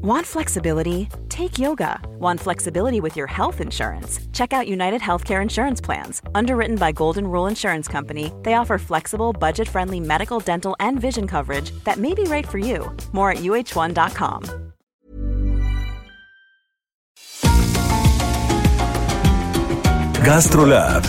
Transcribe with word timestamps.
Want 0.00 0.24
flexibility? 0.24 1.08
Take 1.28 1.58
yoga. 1.58 1.98
Want 2.20 2.38
flexibility 2.38 3.00
with 3.00 3.16
your 3.16 3.26
health 3.26 3.60
insurance? 3.60 4.20
Check 4.32 4.52
out 4.52 4.68
United 4.68 5.00
Healthcare 5.00 5.42
Insurance 5.42 5.80
Plans. 5.80 6.22
Underwritten 6.36 6.76
by 6.76 6.92
Golden 6.92 7.26
Rule 7.26 7.48
Insurance 7.48 7.88
Company, 7.88 8.32
they 8.44 8.54
offer 8.54 8.78
flexible, 8.78 9.32
budget 9.32 9.68
friendly 9.68 9.98
medical, 9.98 10.38
dental, 10.38 10.76
and 10.78 11.00
vision 11.00 11.26
coverage 11.26 11.72
that 11.82 11.96
may 11.96 12.14
be 12.14 12.22
right 12.24 12.46
for 12.46 12.58
you. 12.58 12.96
More 13.10 13.32
at 13.32 13.38
uh1.com. 13.38 14.44
GastroLab 20.22 21.02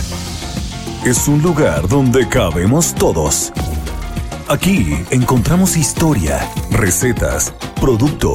es 1.06 1.28
un 1.28 1.40
lugar 1.42 1.86
donde 1.86 2.28
cabemos 2.28 2.92
todos. 2.94 3.52
Aquí 4.48 4.96
encontramos 5.12 5.76
historia, 5.76 6.40
recetas, 6.72 7.54
producto, 7.80 8.34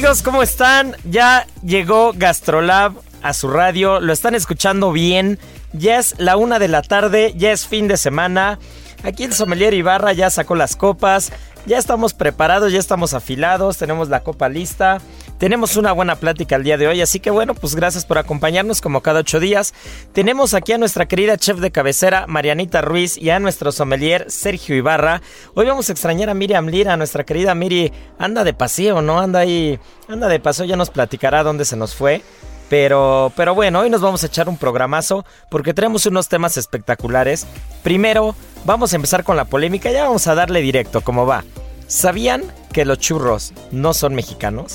amigos, 0.00 0.22
¿cómo 0.22 0.42
están? 0.42 0.96
Ya 1.04 1.46
llegó 1.62 2.14
Gastrolab 2.16 2.94
a 3.20 3.34
su 3.34 3.50
radio, 3.50 4.00
lo 4.00 4.14
están 4.14 4.34
escuchando 4.34 4.92
bien. 4.92 5.38
Ya 5.74 5.98
es 5.98 6.14
la 6.16 6.38
una 6.38 6.58
de 6.58 6.68
la 6.68 6.80
tarde, 6.80 7.34
ya 7.36 7.52
es 7.52 7.66
fin 7.66 7.86
de 7.86 7.98
semana. 7.98 8.58
Aquí 9.04 9.24
el 9.24 9.34
sommelier 9.34 9.74
Ibarra 9.74 10.14
ya 10.14 10.30
sacó 10.30 10.54
las 10.54 10.74
copas, 10.74 11.32
ya 11.66 11.76
estamos 11.76 12.14
preparados, 12.14 12.72
ya 12.72 12.78
estamos 12.78 13.12
afilados, 13.12 13.76
tenemos 13.76 14.08
la 14.08 14.20
copa 14.20 14.48
lista. 14.48 15.02
Tenemos 15.40 15.78
una 15.78 15.92
buena 15.92 16.16
plática 16.16 16.56
el 16.56 16.64
día 16.64 16.76
de 16.76 16.86
hoy, 16.86 17.00
así 17.00 17.18
que 17.18 17.30
bueno, 17.30 17.54
pues 17.54 17.74
gracias 17.74 18.04
por 18.04 18.18
acompañarnos 18.18 18.82
como 18.82 19.00
cada 19.00 19.20
ocho 19.20 19.40
días. 19.40 19.72
Tenemos 20.12 20.52
aquí 20.52 20.74
a 20.74 20.78
nuestra 20.78 21.08
querida 21.08 21.38
chef 21.38 21.60
de 21.60 21.70
cabecera, 21.70 22.26
Marianita 22.26 22.82
Ruiz, 22.82 23.16
y 23.16 23.30
a 23.30 23.40
nuestro 23.40 23.72
sommelier, 23.72 24.26
Sergio 24.30 24.76
Ibarra. 24.76 25.22
Hoy 25.54 25.64
vamos 25.64 25.88
a 25.88 25.92
extrañar 25.92 26.28
a 26.28 26.34
Miriam 26.34 26.66
Lira, 26.66 26.94
nuestra 26.98 27.24
querida 27.24 27.54
Miri. 27.54 27.90
Anda 28.18 28.44
de 28.44 28.52
paseo, 28.52 29.00
¿no? 29.00 29.18
Anda 29.18 29.38
ahí, 29.38 29.80
anda 30.08 30.28
de 30.28 30.40
paseo, 30.40 30.66
ya 30.66 30.76
nos 30.76 30.90
platicará 30.90 31.42
dónde 31.42 31.64
se 31.64 31.74
nos 31.74 31.94
fue. 31.94 32.20
Pero, 32.68 33.32
pero 33.34 33.54
bueno, 33.54 33.80
hoy 33.80 33.88
nos 33.88 34.02
vamos 34.02 34.22
a 34.22 34.26
echar 34.26 34.46
un 34.46 34.58
programazo 34.58 35.24
porque 35.50 35.72
tenemos 35.72 36.04
unos 36.04 36.28
temas 36.28 36.58
espectaculares. 36.58 37.46
Primero, 37.82 38.36
vamos 38.66 38.92
a 38.92 38.96
empezar 38.96 39.24
con 39.24 39.38
la 39.38 39.46
polémica, 39.46 39.90
ya 39.90 40.04
vamos 40.04 40.26
a 40.26 40.34
darle 40.34 40.60
directo, 40.60 41.00
¿cómo 41.00 41.24
va? 41.24 41.44
¿Sabían 41.86 42.42
que 42.74 42.84
los 42.84 42.98
churros 42.98 43.54
no 43.72 43.94
son 43.94 44.14
mexicanos? 44.14 44.74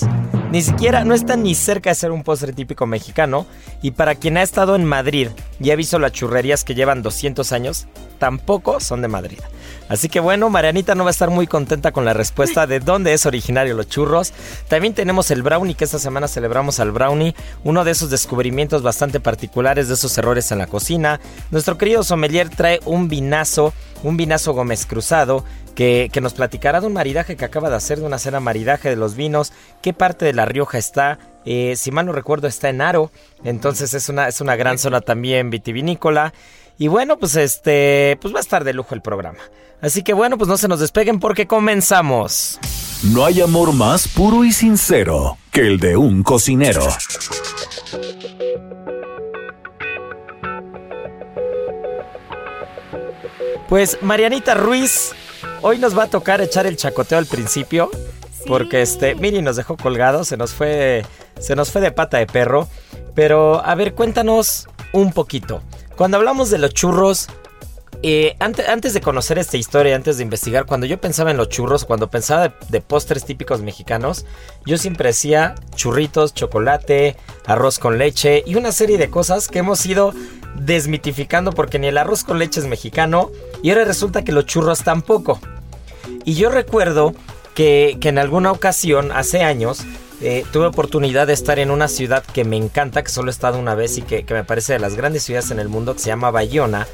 Ni 0.55 0.61
siquiera, 0.61 1.03
no 1.03 1.13
están 1.13 1.43
ni 1.43 1.53
cerca 1.53 1.89
de 1.89 1.95
ser 1.95 2.11
un 2.13 2.23
postre 2.23 2.53
típico 2.53 2.85
mexicano. 2.85 3.45
Y 3.81 3.91
para 3.91 4.15
quien 4.15 4.37
ha 4.37 4.41
estado 4.41 4.77
en 4.77 4.85
Madrid 4.85 5.27
y 5.59 5.71
ha 5.71 5.75
visto 5.75 5.99
las 5.99 6.13
churrerías 6.13 6.63
que 6.63 6.75
llevan 6.75 7.01
200 7.01 7.51
años, 7.51 7.87
tampoco 8.19 8.79
son 8.79 9.01
de 9.01 9.09
Madrid. 9.09 9.39
Así 9.89 10.07
que 10.07 10.21
bueno, 10.21 10.49
Marianita 10.49 10.95
no 10.95 11.03
va 11.03 11.09
a 11.09 11.11
estar 11.11 11.29
muy 11.29 11.45
contenta 11.45 11.91
con 11.91 12.05
la 12.05 12.13
respuesta 12.13 12.67
de 12.67 12.79
dónde 12.79 13.11
es 13.11 13.25
originario 13.25 13.75
los 13.75 13.89
churros. 13.89 14.31
También 14.69 14.93
tenemos 14.93 15.29
el 15.29 15.43
brownie, 15.43 15.75
que 15.75 15.83
esta 15.83 15.99
semana 15.99 16.29
celebramos 16.29 16.79
al 16.79 16.93
brownie, 16.93 17.35
uno 17.65 17.83
de 17.83 17.91
esos 17.91 18.09
descubrimientos 18.09 18.81
bastante 18.81 19.19
particulares 19.19 19.89
de 19.89 19.95
esos 19.95 20.17
errores 20.17 20.53
en 20.53 20.59
la 20.59 20.67
cocina. 20.67 21.19
Nuestro 21.51 21.77
querido 21.77 22.01
sommelier 22.01 22.47
trae 22.47 22.79
un 22.85 23.09
vinazo, 23.09 23.73
un 24.03 24.15
vinazo 24.15 24.53
Gómez 24.53 24.85
Cruzado, 24.85 25.43
que, 25.75 26.09
nos 26.21 26.33
platicará 26.33 26.81
de 26.81 26.87
un 26.87 26.93
maridaje 26.93 27.35
que 27.35 27.45
acaba 27.45 27.69
de 27.69 27.75
hacer, 27.75 27.99
de 27.99 28.05
una 28.05 28.17
cena 28.17 28.39
maridaje 28.39 28.89
de 28.89 28.95
los 28.95 29.15
vinos, 29.15 29.53
qué 29.81 29.93
parte 29.93 30.25
de 30.25 30.33
La 30.33 30.45
Rioja 30.45 30.77
está. 30.77 31.19
Eh, 31.45 31.75
si 31.75 31.91
mal 31.91 32.07
no 32.07 32.11
recuerdo, 32.11 32.47
está 32.47 32.69
en 32.69 32.81
Aro, 32.81 33.11
entonces 33.43 33.93
es 33.93 34.09
una, 34.09 34.27
es 34.27 34.41
una 34.41 34.55
gran 34.55 34.79
zona 34.79 35.01
también 35.01 35.49
vitivinícola. 35.49 36.33
Y 36.77 36.87
bueno, 36.87 37.17
pues 37.17 37.35
este, 37.35 38.17
pues 38.21 38.33
va 38.33 38.39
a 38.39 38.41
estar 38.41 38.63
de 38.63 38.73
lujo 38.73 38.95
el 38.95 39.01
programa. 39.01 39.39
Así 39.81 40.01
que 40.01 40.13
bueno, 40.13 40.37
pues 40.37 40.47
no 40.47 40.57
se 40.57 40.67
nos 40.67 40.79
despeguen 40.79 41.19
porque 41.19 41.45
comenzamos. 41.45 42.59
No 43.03 43.25
hay 43.25 43.41
amor 43.41 43.73
más 43.73 44.07
puro 44.07 44.43
y 44.43 44.51
sincero 44.51 45.37
que 45.51 45.61
el 45.61 45.79
de 45.79 45.95
un 45.95 46.23
cocinero. 46.23 46.81
Pues 53.69 53.97
Marianita 54.01 54.53
Ruiz 54.53 55.13
Hoy 55.67 55.79
nos 55.79 55.97
va 55.97 56.03
a 56.03 56.07
tocar 56.11 56.41
echar 56.41 56.67
el 56.67 56.77
chacoteo 56.77 57.17
al 57.17 57.25
principio. 57.25 57.89
Porque 58.45 58.83
este, 58.83 59.15
Miri 59.15 59.41
nos 59.41 59.55
dejó 59.55 59.77
colgado, 59.77 60.23
se 60.23 60.37
nos 60.37 60.53
fue. 60.53 61.03
Se 61.39 61.55
nos 61.55 61.71
fue 61.71 61.81
de 61.81 61.91
pata 61.91 62.19
de 62.19 62.27
perro. 62.27 62.67
Pero, 63.15 63.65
a 63.65 63.73
ver, 63.73 63.95
cuéntanos 63.95 64.67
un 64.93 65.11
poquito. 65.11 65.63
Cuando 65.95 66.17
hablamos 66.17 66.51
de 66.51 66.59
los 66.59 66.71
churros, 66.71 67.29
eh, 68.03 68.35
antes, 68.37 68.93
de 68.93 69.01
conocer 69.01 69.39
esta 69.39 69.57
historia, 69.57 69.95
antes 69.95 70.17
de 70.17 70.23
investigar, 70.23 70.67
cuando 70.67 70.85
yo 70.85 71.01
pensaba 71.01 71.31
en 71.31 71.37
los 71.37 71.49
churros, 71.49 71.83
cuando 71.83 72.11
pensaba 72.11 72.53
de, 72.69 72.81
postres 72.81 73.25
típicos 73.25 73.61
mexicanos, 73.61 74.27
yo 74.67 74.77
siempre 74.77 75.07
decía 75.09 75.55
churritos, 75.73 76.35
chocolate, 76.35 77.15
arroz 77.47 77.79
con 77.79 77.97
leche 77.97 78.43
y 78.45 78.53
una 78.53 78.71
serie 78.71 78.99
de 78.99 79.09
cosas 79.09 79.47
que 79.47 79.57
hemos 79.57 79.83
ido 79.87 80.13
desmitificando 80.59 81.53
porque 81.53 81.79
ni 81.79 81.87
el 81.87 81.97
arroz 81.97 82.23
con 82.23 82.37
leche 82.37 82.59
es 82.59 82.67
mexicano 82.67 83.31
y 83.63 83.71
ahora 83.71 83.85
resulta 83.85 84.23
que 84.23 84.31
los 84.31 84.45
churros 84.45 84.83
tampoco. 84.83 85.39
Y 86.25 86.33
yo 86.33 86.49
recuerdo 86.49 87.13
que, 87.53 87.97
en 88.01 88.17
alguna 88.17 88.51
ocasión, 88.51 89.11
hace 89.11 89.43
años, 89.43 89.85
eh, 90.21 90.43
tuve 90.51 90.65
oportunidad 90.65 91.27
de 91.27 91.33
estar 91.33 91.59
en 91.59 91.69
una 91.69 91.87
ciudad 91.87 92.23
que 92.23 92.43
me 92.43 92.57
encanta, 92.57 93.03
que 93.03 93.11
solo 93.11 93.29
he 93.29 93.31
estado 93.31 93.59
una 93.59 93.75
vez 93.75 93.97
y 93.97 94.01
que, 94.01 94.25
que, 94.25 94.33
me 94.33 94.43
parece 94.43 94.73
de 94.73 94.79
las 94.79 94.95
grandes 94.95 95.23
ciudades 95.23 95.51
en 95.51 95.59
el 95.59 95.69
mundo, 95.69 95.93
que 95.93 95.99
se 95.99 96.07
llama 96.07 96.31
Bayona. 96.31 96.87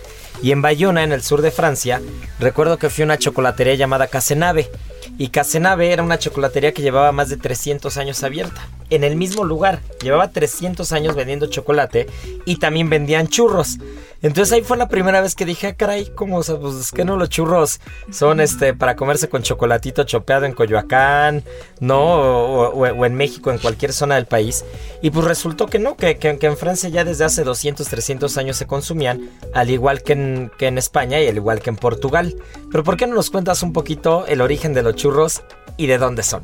Y 0.44 0.52
en 0.52 0.62
Bayona, 0.62 1.04
en 1.04 1.12
el 1.12 1.24
sur 1.24 1.42
de 1.42 1.52
Francia, 1.52 2.02
recuerdo 2.40 2.78
que 2.78 2.90
fui 2.90 3.04
a 3.04 3.06
una 3.06 3.18
chocolatería 3.18 3.76
llamada 3.76 4.08
Casenave. 4.08 4.70
Y 5.18 5.30
Casenave 5.30 5.92
era 5.92 6.04
una 6.04 6.20
chocolatería 6.20 6.74
que 6.74 6.82
llevaba 6.82 7.12
más 7.12 7.30
de 7.30 7.38
300 7.38 7.96
años 7.98 8.24
abierta. 8.24 8.68
En 8.90 9.04
el 9.04 9.16
mismo 9.16 9.46
lugar. 9.46 9.82
Llevaba 10.02 10.32
300 10.32 10.92
años 10.94 11.16
vendiendo 11.16 11.46
chocolate 11.48 12.08
y 12.46 12.58
también 12.58 12.90
vendían 12.90 13.28
churros. 13.28 13.78
Entonces 14.22 14.54
ahí 14.54 14.62
fue 14.62 14.78
la 14.78 14.88
primera 14.88 15.20
vez 15.22 15.34
que 15.34 15.46
dije, 15.46 15.68
ah, 15.68 15.76
caray, 15.76 16.12
¿cómo? 16.14 16.38
O 16.38 16.44
sea, 16.44 16.58
pues 16.58 16.76
es 16.76 16.92
que 16.92 17.04
no 17.04 17.18
los 17.18 17.30
churros 17.30 17.80
son 18.12 18.40
este 18.40 18.74
para 18.74 18.96
comerse 18.96 19.30
con 19.30 19.42
chocolatito 19.42 20.04
chopeado 20.04 20.46
en 20.46 20.54
Coyoacán, 20.54 21.44
¿no? 21.80 22.00
O, 22.00 23.06
en 23.06 23.16
México, 23.16 23.52
en 23.52 23.58
cualquier 23.58 23.94
zona 23.94 24.16
del 24.16 24.28
país. 24.28 24.64
Y 25.02 25.10
pues 25.10 25.26
resultó 25.26 25.68
que 25.68 25.80
no, 25.80 25.96
que, 25.98 26.18
que, 26.18 26.38
en 26.46 26.58
Francia 26.58 26.90
ya 26.90 27.04
desde 27.04 27.26
hace 27.26 27.44
200, 27.44 27.88
300 27.88 28.38
años 28.38 28.58
se 28.58 28.68
consumían, 28.68 29.30
al 29.54 29.70
igual 29.70 30.04
que 30.04 30.14
en, 30.14 30.52
que 30.58 30.68
en 30.68 30.78
España 30.78 31.20
y 31.20 31.28
al 31.28 31.36
igual 31.36 31.60
que 31.60 31.72
en 31.72 31.76
Portugal. 31.76 32.36
Pero 32.72 32.84
¿por 32.84 32.98
qué 32.98 33.08
no 33.08 33.16
nos 33.16 33.32
cuentas 33.32 33.64
un 33.64 33.74
poquito 33.74 34.26
el 34.28 34.42
origen 34.42 34.74
de 34.74 34.84
los 34.84 34.96
churros 34.96 35.42
y 35.78 35.88
de 35.88 35.98
dónde 35.98 36.22
son? 36.22 36.44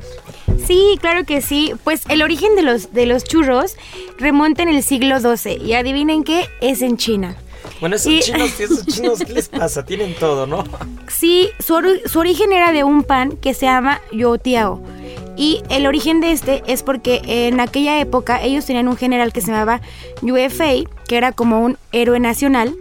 Sí, 0.66 0.98
claro 1.00 1.24
que 1.24 1.40
sí. 1.40 1.74
Pues 1.84 2.02
el 2.08 2.22
origen 2.22 2.56
de 2.56 2.62
los, 2.62 2.92
de 2.92 3.06
los 3.06 3.22
churros 3.24 3.76
remonta 4.18 4.62
en 4.62 4.68
el 4.68 4.82
siglo 4.82 5.18
XII. 5.20 5.62
Y 5.64 5.74
adivinen 5.74 6.24
qué, 6.24 6.48
es 6.60 6.82
en 6.82 6.96
China. 6.96 7.36
Bueno, 7.80 7.96
esos 7.96 8.20
chinos, 8.20 8.58
esos 8.60 8.86
chinos, 8.86 9.18
¿qué 9.20 9.32
les 9.32 9.48
pasa? 9.48 9.84
Tienen 9.84 10.14
todo, 10.14 10.46
¿no? 10.46 10.64
Sí, 11.08 11.50
su, 11.58 11.74
origen 12.18 12.52
era 12.52 12.72
de 12.72 12.84
un 12.84 13.04
pan 13.04 13.36
que 13.36 13.54
se 13.54 13.66
llama 13.66 14.00
yotiao. 14.12 14.82
Y 15.36 15.62
el 15.70 15.86
origen 15.86 16.20
de 16.20 16.32
este 16.32 16.62
es 16.66 16.82
porque 16.82 17.20
en 17.24 17.60
aquella 17.60 18.00
época 18.00 18.42
ellos 18.42 18.66
tenían 18.66 18.88
un 18.88 18.96
general 18.96 19.32
que 19.32 19.40
se 19.40 19.52
llamaba 19.52 19.80
Yue 20.20 20.50
Fei, 20.50 20.88
que 21.06 21.16
era 21.16 21.32
como 21.32 21.60
un 21.60 21.78
héroe 21.92 22.18
nacional, 22.18 22.74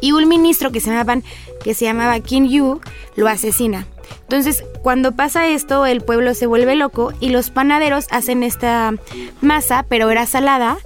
y 0.00 0.12
un 0.12 0.28
ministro 0.28 0.70
que 0.70 0.80
se, 0.80 0.90
llamaban, 0.90 1.24
que 1.64 1.74
se 1.74 1.84
llamaba 1.84 2.20
Qin 2.20 2.48
Yu 2.48 2.80
lo 3.16 3.28
asesina. 3.28 3.86
Entonces, 4.22 4.64
cuando 4.82 5.12
pasa 5.12 5.48
esto, 5.48 5.86
el 5.86 6.00
pueblo 6.00 6.34
se 6.34 6.46
vuelve 6.46 6.74
loco 6.74 7.12
y 7.20 7.30
los 7.30 7.50
panaderos 7.50 8.06
hacen 8.10 8.42
esta 8.42 8.92
masa, 9.40 9.84
pero 9.88 10.10
era 10.10 10.26
salada, 10.26 10.78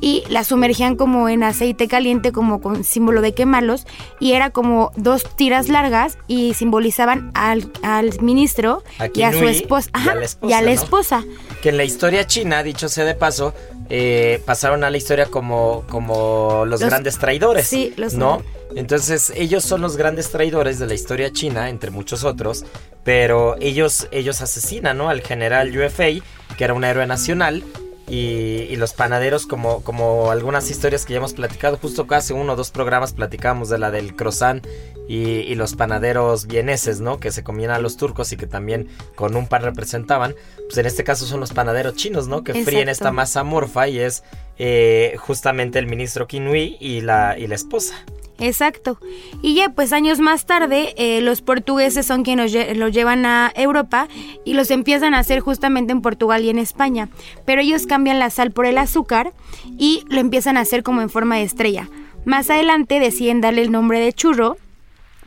y 0.00 0.24
la 0.28 0.44
sumergían 0.44 0.96
como 0.96 1.28
en 1.28 1.42
aceite 1.42 1.88
caliente 1.88 2.32
como 2.32 2.60
con 2.60 2.84
símbolo 2.84 3.20
de 3.20 3.32
quemarlos 3.34 3.86
y 4.20 4.32
era 4.32 4.50
como 4.50 4.92
dos 4.96 5.24
tiras 5.36 5.68
largas 5.68 6.18
y 6.26 6.54
simbolizaban 6.54 7.30
al, 7.34 7.70
al 7.82 8.20
ministro 8.20 8.82
y 9.14 9.22
a 9.22 9.32
su 9.32 9.46
esposa, 9.48 9.90
y 9.94 9.98
a 9.98 10.00
ajá, 10.00 10.14
la 10.16 10.24
esposa, 10.24 10.50
y 10.50 10.52
a 10.54 10.60
la 10.62 10.66
¿no? 10.66 10.72
esposa. 10.82 11.24
Que 11.62 11.68
en 11.70 11.76
la 11.76 11.84
historia 11.84 12.26
china, 12.26 12.62
dicho 12.62 12.88
sea 12.88 13.04
de 13.04 13.14
paso, 13.14 13.54
eh, 13.88 14.42
pasaron 14.44 14.84
a 14.84 14.90
la 14.90 14.96
historia 14.96 15.26
como, 15.26 15.84
como 15.88 16.64
los, 16.66 16.80
Los- 16.80 16.90
grandes 16.90 17.18
traidores. 17.18 17.66
sí, 17.66 17.92
los- 17.96 18.14
¿No? 18.14 18.42
Entonces, 18.74 19.32
ellos 19.36 19.64
son 19.64 19.80
los 19.80 19.96
grandes 19.96 20.30
traidores 20.30 20.78
de 20.78 20.86
la 20.86 20.92
historia 20.94 21.32
china, 21.32 21.70
entre 21.70 21.90
muchos 21.90 22.24
otros. 22.24 22.64
Pero 23.04 23.56
ellos, 23.60 24.08
ellos 24.10 24.42
asesinan, 24.42 24.98
¿no? 24.98 25.08
Al 25.08 25.20
general 25.22 25.70
Yue 25.72 25.88
Fei, 25.88 26.22
que 26.58 26.64
era 26.64 26.74
un 26.74 26.84
héroe 26.84 27.06
nacional. 27.06 27.62
Y, 28.08 28.66
y 28.70 28.76
los 28.76 28.92
panaderos, 28.92 29.46
como, 29.46 29.82
como 29.82 30.30
algunas 30.30 30.70
historias 30.70 31.04
que 31.04 31.14
ya 31.14 31.18
hemos 31.18 31.32
platicado, 31.32 31.76
justo 31.76 32.06
hace 32.10 32.34
uno 32.34 32.52
o 32.52 32.56
dos 32.56 32.70
programas 32.70 33.12
platicábamos 33.12 33.68
de 33.68 33.78
la 33.78 33.90
del 33.90 34.14
croissant 34.14 34.64
y, 35.08 35.40
y 35.40 35.54
los 35.56 35.74
panaderos 35.74 36.46
vieneses, 36.46 37.00
¿no? 37.00 37.18
Que 37.18 37.32
se 37.32 37.42
comían 37.42 37.70
a 37.70 37.78
los 37.78 37.96
turcos 37.96 38.32
y 38.32 38.36
que 38.36 38.46
también 38.46 38.88
con 39.16 39.34
un 39.34 39.48
pan 39.48 39.62
representaban. 39.62 40.34
Pues 40.66 40.78
en 40.78 40.86
este 40.86 41.04
caso 41.04 41.26
son 41.26 41.40
los 41.40 41.52
panaderos 41.52 41.94
chinos, 41.96 42.28
¿no? 42.28 42.44
Que 42.44 42.64
fríen 42.64 42.88
esta 42.88 43.10
masa 43.10 43.40
amorfa 43.40 43.88
y 43.88 43.98
es 43.98 44.22
eh, 44.58 45.16
justamente 45.18 45.78
el 45.78 45.86
ministro 45.86 46.26
Kinui 46.26 46.76
y 46.80 47.00
la, 47.00 47.36
y 47.38 47.46
la 47.46 47.54
esposa. 47.56 48.04
Exacto. 48.38 48.98
Y 49.42 49.54
ya 49.54 49.70
pues 49.70 49.92
años 49.92 50.18
más 50.20 50.44
tarde 50.46 50.94
eh, 50.98 51.20
los 51.22 51.40
portugueses 51.40 52.04
son 52.06 52.22
quienes 52.22 52.52
los, 52.52 52.62
lle- 52.62 52.74
los 52.74 52.92
llevan 52.92 53.24
a 53.24 53.50
Europa 53.54 54.08
y 54.44 54.52
los 54.54 54.70
empiezan 54.70 55.14
a 55.14 55.20
hacer 55.20 55.40
justamente 55.40 55.92
en 55.92 56.02
Portugal 56.02 56.44
y 56.44 56.50
en 56.50 56.58
España. 56.58 57.08
Pero 57.44 57.62
ellos 57.62 57.86
cambian 57.86 58.18
la 58.18 58.30
sal 58.30 58.50
por 58.50 58.66
el 58.66 58.78
azúcar 58.78 59.32
y 59.78 60.02
lo 60.08 60.20
empiezan 60.20 60.56
a 60.56 60.60
hacer 60.60 60.82
como 60.82 61.00
en 61.00 61.08
forma 61.10 61.36
de 61.36 61.42
estrella. 61.44 61.88
Más 62.24 62.50
adelante 62.50 63.00
deciden 63.00 63.40
darle 63.40 63.62
el 63.62 63.70
nombre 63.72 64.00
de 64.00 64.12
churro 64.12 64.56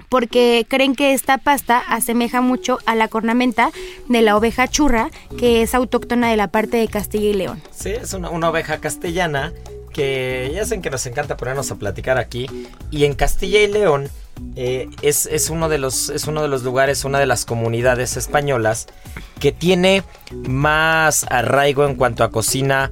porque 0.10 0.66
creen 0.68 0.96
que 0.96 1.14
esta 1.14 1.38
pasta 1.38 1.78
asemeja 1.88 2.42
mucho 2.42 2.80
a 2.86 2.96
la 2.96 3.08
cornamenta 3.08 3.70
de 4.08 4.22
la 4.22 4.36
oveja 4.38 4.68
churra 4.68 5.10
que 5.38 5.62
es 5.62 5.76
autóctona 5.76 6.30
de 6.30 6.38
la 6.38 6.48
parte 6.48 6.78
de 6.78 6.88
Castilla 6.88 7.30
y 7.30 7.34
León. 7.34 7.62
Sí, 7.72 7.90
es 7.90 8.14
una, 8.14 8.30
una 8.32 8.50
oveja 8.50 8.80
castellana 8.80 9.54
que 9.90 10.52
ya 10.54 10.64
saben 10.66 10.82
que 10.82 10.90
nos 10.90 11.06
encanta 11.06 11.38
ponernos 11.38 11.72
a 11.72 11.76
platicar 11.76 12.18
aquí. 12.18 12.48
Y 12.92 13.06
en 13.06 13.14
Castilla 13.14 13.62
y 13.62 13.68
León 13.68 14.10
eh, 14.56 14.88
es, 15.02 15.26
es 15.26 15.50
uno 15.50 15.70
de 15.70 15.78
los, 15.78 16.10
es 16.10 16.28
uno 16.28 16.42
de 16.42 16.48
los 16.48 16.64
lugares, 16.64 17.06
una 17.06 17.20
de 17.20 17.26
las 17.26 17.46
comunidades 17.46 18.18
españolas 18.18 18.88
que 19.40 19.52
tiene 19.52 20.04
más 20.32 21.26
arraigo 21.30 21.86
en 21.86 21.96
cuanto 21.96 22.24
a 22.24 22.32
cocina. 22.32 22.92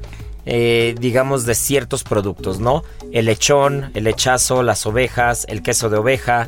eh, 0.49 0.95
digamos 0.97 1.45
de 1.45 1.55
ciertos 1.55 2.05
productos, 2.05 2.59
¿no? 2.61 2.83
El 3.11 3.25
lechón, 3.25 3.91
el 3.95 4.05
lechazo, 4.05 4.63
las 4.63 4.85
ovejas, 4.85 5.45
el 5.49 5.61
queso 5.61 5.89
de 5.89 5.97
oveja, 5.97 6.47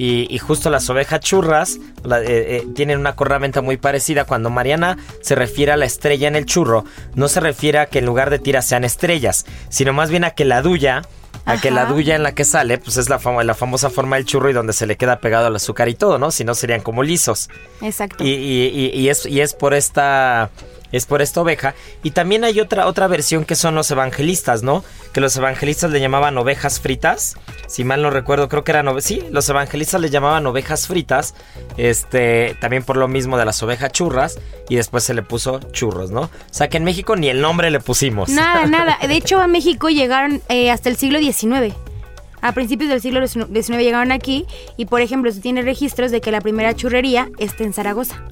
y, 0.00 0.26
y 0.34 0.38
justo 0.38 0.70
las 0.70 0.88
ovejas 0.88 1.20
churras 1.20 1.78
la- 2.04 2.20
eh, 2.22 2.56
eh, 2.56 2.66
tienen 2.74 2.98
una 2.98 3.14
cornamenta 3.14 3.60
muy 3.60 3.76
parecida. 3.76 4.24
Cuando 4.24 4.48
Mariana 4.50 4.96
se 5.20 5.34
refiere 5.34 5.72
a 5.72 5.76
la 5.76 5.84
estrella 5.84 6.26
en 6.28 6.36
el 6.36 6.46
churro, 6.46 6.84
no 7.14 7.28
se 7.28 7.40
refiere 7.40 7.78
a 7.78 7.86
que 7.86 7.98
en 7.98 8.06
lugar 8.06 8.30
de 8.30 8.38
tiras 8.38 8.66
sean 8.66 8.84
estrellas, 8.84 9.44
sino 9.68 9.92
más 9.92 10.10
bien 10.10 10.24
a 10.24 10.30
que 10.30 10.44
la 10.44 10.62
duya, 10.62 11.02
a 11.44 11.60
que 11.60 11.70
la 11.70 11.84
duya 11.86 12.16
en 12.16 12.22
la 12.22 12.32
que 12.34 12.44
sale, 12.44 12.78
pues 12.78 12.96
es 12.96 13.08
la, 13.08 13.18
la 13.44 13.54
famosa 13.54 13.90
forma 13.90 14.16
del 14.16 14.24
churro 14.24 14.50
y 14.50 14.52
donde 14.52 14.72
se 14.72 14.86
le 14.86 14.96
queda 14.96 15.20
pegado 15.20 15.48
el 15.48 15.56
azúcar 15.56 15.88
y 15.88 15.94
todo, 15.94 16.18
¿no? 16.18 16.30
Si 16.30 16.44
no 16.44 16.54
serían 16.54 16.80
como 16.80 17.02
lisos. 17.02 17.48
Exacto. 17.82 18.24
Y, 18.24 18.28
y- 18.30 18.90
y- 18.94 19.00
y 19.00 19.08
es, 19.10 19.26
y 19.26 19.40
es 19.40 19.54
por 19.54 19.74
esta. 19.74 20.50
Es 20.92 21.06
por 21.06 21.22
esta 21.22 21.40
oveja. 21.40 21.74
Y 22.02 22.10
también 22.10 22.42
hay 22.44 22.60
otra, 22.60 22.86
otra 22.86 23.06
versión 23.06 23.44
que 23.44 23.54
son 23.54 23.74
los 23.74 23.90
evangelistas, 23.90 24.62
¿no? 24.62 24.84
Que 25.12 25.20
los 25.20 25.36
evangelistas 25.36 25.90
le 25.90 26.00
llamaban 26.00 26.36
ovejas 26.38 26.80
fritas. 26.80 27.36
Si 27.68 27.84
mal 27.84 28.02
no 28.02 28.10
recuerdo, 28.10 28.48
creo 28.48 28.64
que 28.64 28.72
eran 28.72 28.86
ove- 28.86 29.00
Sí, 29.00 29.22
los 29.30 29.48
evangelistas 29.48 30.00
le 30.00 30.10
llamaban 30.10 30.46
ovejas 30.46 30.86
fritas. 30.88 31.34
Este. 31.76 32.56
También 32.60 32.82
por 32.82 32.96
lo 32.96 33.08
mismo 33.08 33.38
de 33.38 33.44
las 33.44 33.62
ovejas 33.62 33.92
churras. 33.92 34.38
Y 34.68 34.76
después 34.76 35.04
se 35.04 35.14
le 35.14 35.22
puso 35.22 35.60
churros, 35.72 36.10
¿no? 36.10 36.22
O 36.22 36.30
sea 36.50 36.68
que 36.68 36.76
en 36.76 36.84
México 36.84 37.16
ni 37.16 37.28
el 37.28 37.40
nombre 37.40 37.70
le 37.70 37.80
pusimos. 37.80 38.28
Nada, 38.28 38.66
nada. 38.66 38.98
De 39.06 39.14
hecho, 39.14 39.40
a 39.40 39.46
México 39.46 39.88
llegaron 39.90 40.40
eh, 40.48 40.70
hasta 40.70 40.88
el 40.88 40.96
siglo 40.96 41.18
XIX. 41.18 41.74
A 42.42 42.52
principios 42.52 42.88
del 42.88 43.00
siglo 43.02 43.26
XIX 43.28 43.78
llegaron 43.78 44.12
aquí 44.12 44.46
y, 44.78 44.86
por 44.86 45.02
ejemplo, 45.02 45.30
se 45.30 45.40
tiene 45.40 45.60
registros 45.62 46.10
de 46.10 46.20
que 46.22 46.30
la 46.30 46.40
primera 46.40 46.74
churrería 46.74 47.28
está 47.38 47.64
en 47.64 47.72
Zaragoza. 47.74 48.22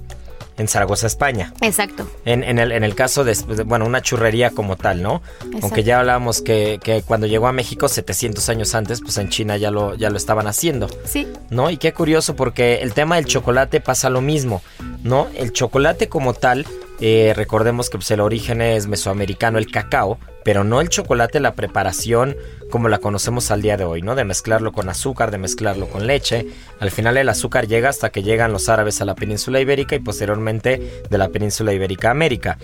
En 0.59 0.69
Zaragoza, 0.69 1.07
España. 1.07 1.53
Exacto. 1.61 2.09
En, 2.25 2.43
en 2.45 2.59
el, 2.59 2.73
en 2.73 2.85
el 2.85 2.95
caso 2.95 3.25
de, 3.25 3.35
bueno, 3.65 3.87
una 3.87 4.03
churrería 4.03 4.51
como 4.51 4.77
tal, 4.77 5.03
¿no? 5.03 5.23
Aunque 5.63 5.85
ya 5.85 6.01
hablábamos 6.01 6.43
que, 6.43 6.79
que 6.83 7.03
cuando 7.03 7.27
llegó 7.27 7.47
a 7.47 7.53
México 7.53 7.89
700 7.89 8.49
años 8.49 8.75
antes, 8.75 9.01
pues 9.01 9.17
en 9.19 9.29
China 9.29 9.57
ya 9.57 9.71
lo, 9.71 9.95
ya 9.95 10.11
lo 10.11 10.17
estaban 10.17 10.47
haciendo, 10.47 10.89
Sí. 11.05 11.29
¿no? 11.51 11.71
Y 11.71 11.77
qué 11.77 11.93
curioso 11.93 12.35
porque 12.37 12.81
el 12.83 12.93
tema 12.93 13.17
del 13.17 13.27
chocolate 13.27 13.81
pasa 13.81 14.11
lo 14.11 14.21
mismo, 14.21 14.61
¿no? 15.05 15.29
El 15.37 15.53
chocolate 15.53 16.09
como 16.09 16.35
tal, 16.35 16.67
eh, 17.01 17.33
recordemos 17.37 17.91
que 17.91 17.99
pues, 17.99 18.11
el 18.11 18.21
origen 18.21 18.61
es 18.61 18.87
mesoamericano, 18.87 19.59
el 19.59 19.71
cacao, 19.71 20.19
pero 20.45 20.65
no 20.65 20.81
el 20.81 20.89
chocolate, 20.89 21.41
la 21.41 21.55
preparación 21.55 22.37
como 22.71 22.89
la 22.89 22.99
conocemos 22.99 23.51
al 23.51 23.63
día 23.63 23.77
de 23.77 23.85
hoy, 23.85 24.03
¿no? 24.03 24.15
De 24.15 24.25
mezclarlo 24.25 24.73
con 24.73 24.89
azúcar, 24.89 25.31
de 25.31 25.39
mezclarlo 25.39 25.89
con 25.89 26.07
leche. 26.07 26.47
Al 26.81 26.91
final 26.91 27.17
el 27.17 27.29
azúcar 27.29 27.67
llega 27.67 27.89
hasta 27.89 28.11
que 28.11 28.23
llegan 28.23 28.53
los 28.53 28.69
árabes 28.69 29.01
a 29.01 29.05
la 29.05 29.15
península 29.15 29.61
ibérica 29.61 29.95
y 29.95 30.01
posteriormente 30.01 31.03
de 31.09 31.19
la 31.19 31.29
península 31.29 31.73
ibérica 31.73 32.09
a 32.09 32.13
América. 32.13 32.59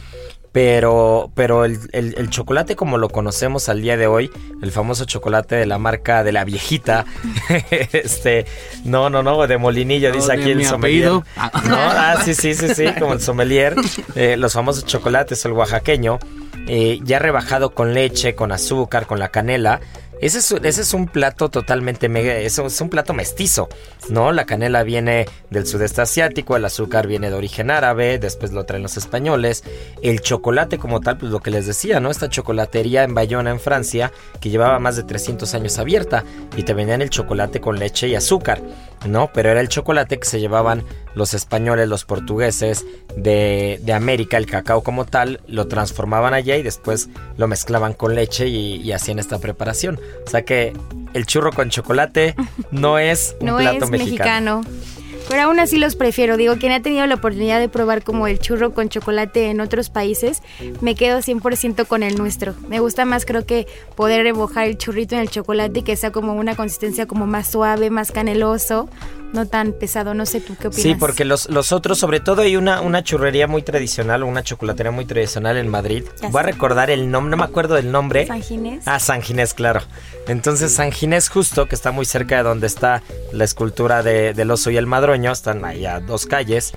Pero, 0.54 1.32
pero 1.34 1.64
el, 1.64 1.80
el- 1.90 2.14
el 2.16 2.30
chocolate 2.30 2.76
como 2.76 2.96
lo 2.96 3.08
conocemos 3.08 3.68
al 3.68 3.82
día 3.82 3.96
de 3.96 4.06
hoy, 4.06 4.30
el 4.62 4.70
famoso 4.70 5.04
chocolate 5.04 5.56
de 5.56 5.66
la 5.66 5.78
marca 5.78 6.22
de 6.22 6.30
la 6.30 6.44
viejita, 6.44 7.04
este, 7.92 8.46
no, 8.84 9.10
no, 9.10 9.24
no, 9.24 9.44
de 9.48 9.58
Molinillo, 9.58 10.10
No, 10.10 10.14
dice 10.14 10.32
aquí 10.32 10.52
el 10.52 10.64
sommelier. 10.64 11.08
apellido. 11.08 11.24
Ah. 11.36 11.50
¿No? 11.68 11.76
Ah, 11.76 12.16
sí, 12.24 12.34
sí, 12.34 12.54
sí, 12.54 12.72
sí, 12.72 12.84
como 13.00 13.14
el 13.14 13.20
sommelier, 13.20 13.74
eh, 14.14 14.36
los 14.36 14.52
famosos 14.52 14.84
chocolates, 14.86 15.44
el 15.44 15.52
oaxaqueño, 15.54 16.20
eh, 16.68 17.00
ya 17.02 17.18
rebajado 17.18 17.74
con 17.74 17.92
leche, 17.92 18.36
con 18.36 18.52
azúcar, 18.52 19.06
con 19.08 19.18
la 19.18 19.30
canela. 19.30 19.80
Ese 20.24 20.38
es, 20.38 20.50
ese 20.52 20.80
es 20.80 20.94
un 20.94 21.06
plato 21.06 21.50
totalmente 21.50 22.08
mega, 22.08 22.34
es 22.34 22.58
un 22.58 22.88
plato 22.88 23.12
mestizo, 23.12 23.68
¿no? 24.08 24.32
La 24.32 24.46
canela 24.46 24.82
viene 24.82 25.26
del 25.50 25.66
sudeste 25.66 26.00
asiático, 26.00 26.56
el 26.56 26.64
azúcar 26.64 27.06
viene 27.06 27.28
de 27.28 27.36
origen 27.36 27.70
árabe, 27.70 28.18
después 28.18 28.50
lo 28.50 28.64
traen 28.64 28.82
los 28.82 28.96
españoles. 28.96 29.64
El 30.00 30.22
chocolate 30.22 30.78
como 30.78 31.02
tal, 31.02 31.18
pues 31.18 31.30
lo 31.30 31.40
que 31.40 31.50
les 31.50 31.66
decía, 31.66 32.00
¿no? 32.00 32.10
Esta 32.10 32.30
chocolatería 32.30 33.04
en 33.04 33.12
Bayona, 33.12 33.50
en 33.50 33.60
Francia, 33.60 34.12
que 34.40 34.48
llevaba 34.48 34.78
más 34.78 34.96
de 34.96 35.02
300 35.02 35.52
años 35.52 35.78
abierta 35.78 36.24
y 36.56 36.62
te 36.62 36.72
vendían 36.72 37.02
el 37.02 37.10
chocolate 37.10 37.60
con 37.60 37.78
leche 37.78 38.08
y 38.08 38.14
azúcar, 38.14 38.62
¿no? 39.06 39.30
Pero 39.34 39.50
era 39.50 39.60
el 39.60 39.68
chocolate 39.68 40.18
que 40.18 40.26
se 40.26 40.40
llevaban 40.40 40.84
los 41.14 41.34
españoles, 41.34 41.86
los 41.86 42.06
portugueses 42.06 42.86
de, 43.14 43.78
de 43.82 43.92
América, 43.92 44.38
el 44.38 44.46
cacao 44.46 44.82
como 44.82 45.04
tal, 45.04 45.42
lo 45.46 45.68
transformaban 45.68 46.32
allá 46.32 46.56
y 46.56 46.62
después 46.62 47.10
lo 47.36 47.46
mezclaban 47.46 47.92
con 47.92 48.14
leche 48.14 48.48
y, 48.48 48.76
y 48.76 48.92
hacían 48.92 49.18
esta 49.18 49.38
preparación. 49.38 50.00
O 50.26 50.30
sea 50.30 50.44
que 50.44 50.72
el 51.12 51.26
churro 51.26 51.52
con 51.52 51.70
chocolate 51.70 52.34
no 52.70 52.98
es 52.98 53.36
un 53.40 53.46
No 53.46 53.56
plato 53.58 53.84
es 53.84 53.90
mexicano. 53.90 54.60
mexicano. 54.60 54.94
Pero 55.26 55.40
aún 55.42 55.58
así 55.58 55.78
los 55.78 55.96
prefiero. 55.96 56.36
Digo, 56.36 56.56
quien 56.56 56.70
ha 56.72 56.82
tenido 56.82 57.06
la 57.06 57.14
oportunidad 57.14 57.58
de 57.58 57.70
probar 57.70 58.02
como 58.04 58.26
el 58.26 58.38
churro 58.40 58.74
con 58.74 58.90
chocolate 58.90 59.48
en 59.48 59.60
otros 59.62 59.88
países, 59.88 60.42
me 60.82 60.94
quedo 60.94 61.20
100% 61.20 61.86
con 61.86 62.02
el 62.02 62.18
nuestro. 62.18 62.54
Me 62.68 62.78
gusta 62.80 63.06
más 63.06 63.24
creo 63.24 63.46
que 63.46 63.66
poder 63.96 64.22
remojar 64.24 64.66
el 64.66 64.76
churrito 64.76 65.14
en 65.14 65.22
el 65.22 65.30
chocolate 65.30 65.80
y 65.80 65.82
que 65.82 65.96
sea 65.96 66.10
como 66.12 66.34
una 66.34 66.54
consistencia 66.56 67.06
como 67.06 67.26
más 67.26 67.46
suave, 67.50 67.88
más 67.88 68.12
caneloso, 68.12 68.90
no 69.34 69.46
tan 69.46 69.72
pesado. 69.72 70.14
No 70.14 70.24
sé 70.24 70.40
tú 70.40 70.56
qué 70.58 70.68
opinas. 70.68 70.82
Sí, 70.82 70.94
porque 70.94 71.24
los, 71.24 71.50
los 71.50 71.72
otros, 71.72 71.98
sobre 71.98 72.20
todo 72.20 72.42
hay 72.42 72.56
una, 72.56 72.80
una 72.80 73.02
churrería 73.02 73.46
muy 73.46 73.62
tradicional, 73.62 74.22
una 74.22 74.42
chocolatería 74.42 74.92
muy 74.92 75.04
tradicional 75.04 75.56
en 75.56 75.68
Madrid. 75.68 76.04
Ya 76.22 76.28
Voy 76.30 76.40
a 76.40 76.44
recordar 76.44 76.90
el 76.90 77.10
nombre, 77.10 77.32
no 77.32 77.36
me 77.36 77.44
acuerdo 77.44 77.74
del 77.74 77.92
nombre. 77.92 78.26
San 78.26 78.42
Ginés. 78.42 78.84
Ah, 78.86 78.98
San 78.98 79.22
Ginés, 79.22 79.52
claro. 79.54 79.80
Entonces 80.28 80.72
San 80.72 80.92
Ginés 80.92 81.28
justo, 81.28 81.66
que 81.66 81.74
está 81.74 81.90
muy 81.90 82.06
cerca 82.06 82.38
de 82.38 82.44
donde 82.44 82.66
está 82.66 83.02
la 83.32 83.44
escultura 83.44 84.02
de, 84.02 84.32
del 84.32 84.50
oso 84.50 84.70
y 84.70 84.76
el 84.76 84.86
madroño, 84.86 85.32
están 85.32 85.64
ahí 85.64 85.84
a 85.84 86.00
dos 86.00 86.26
calles. 86.26 86.72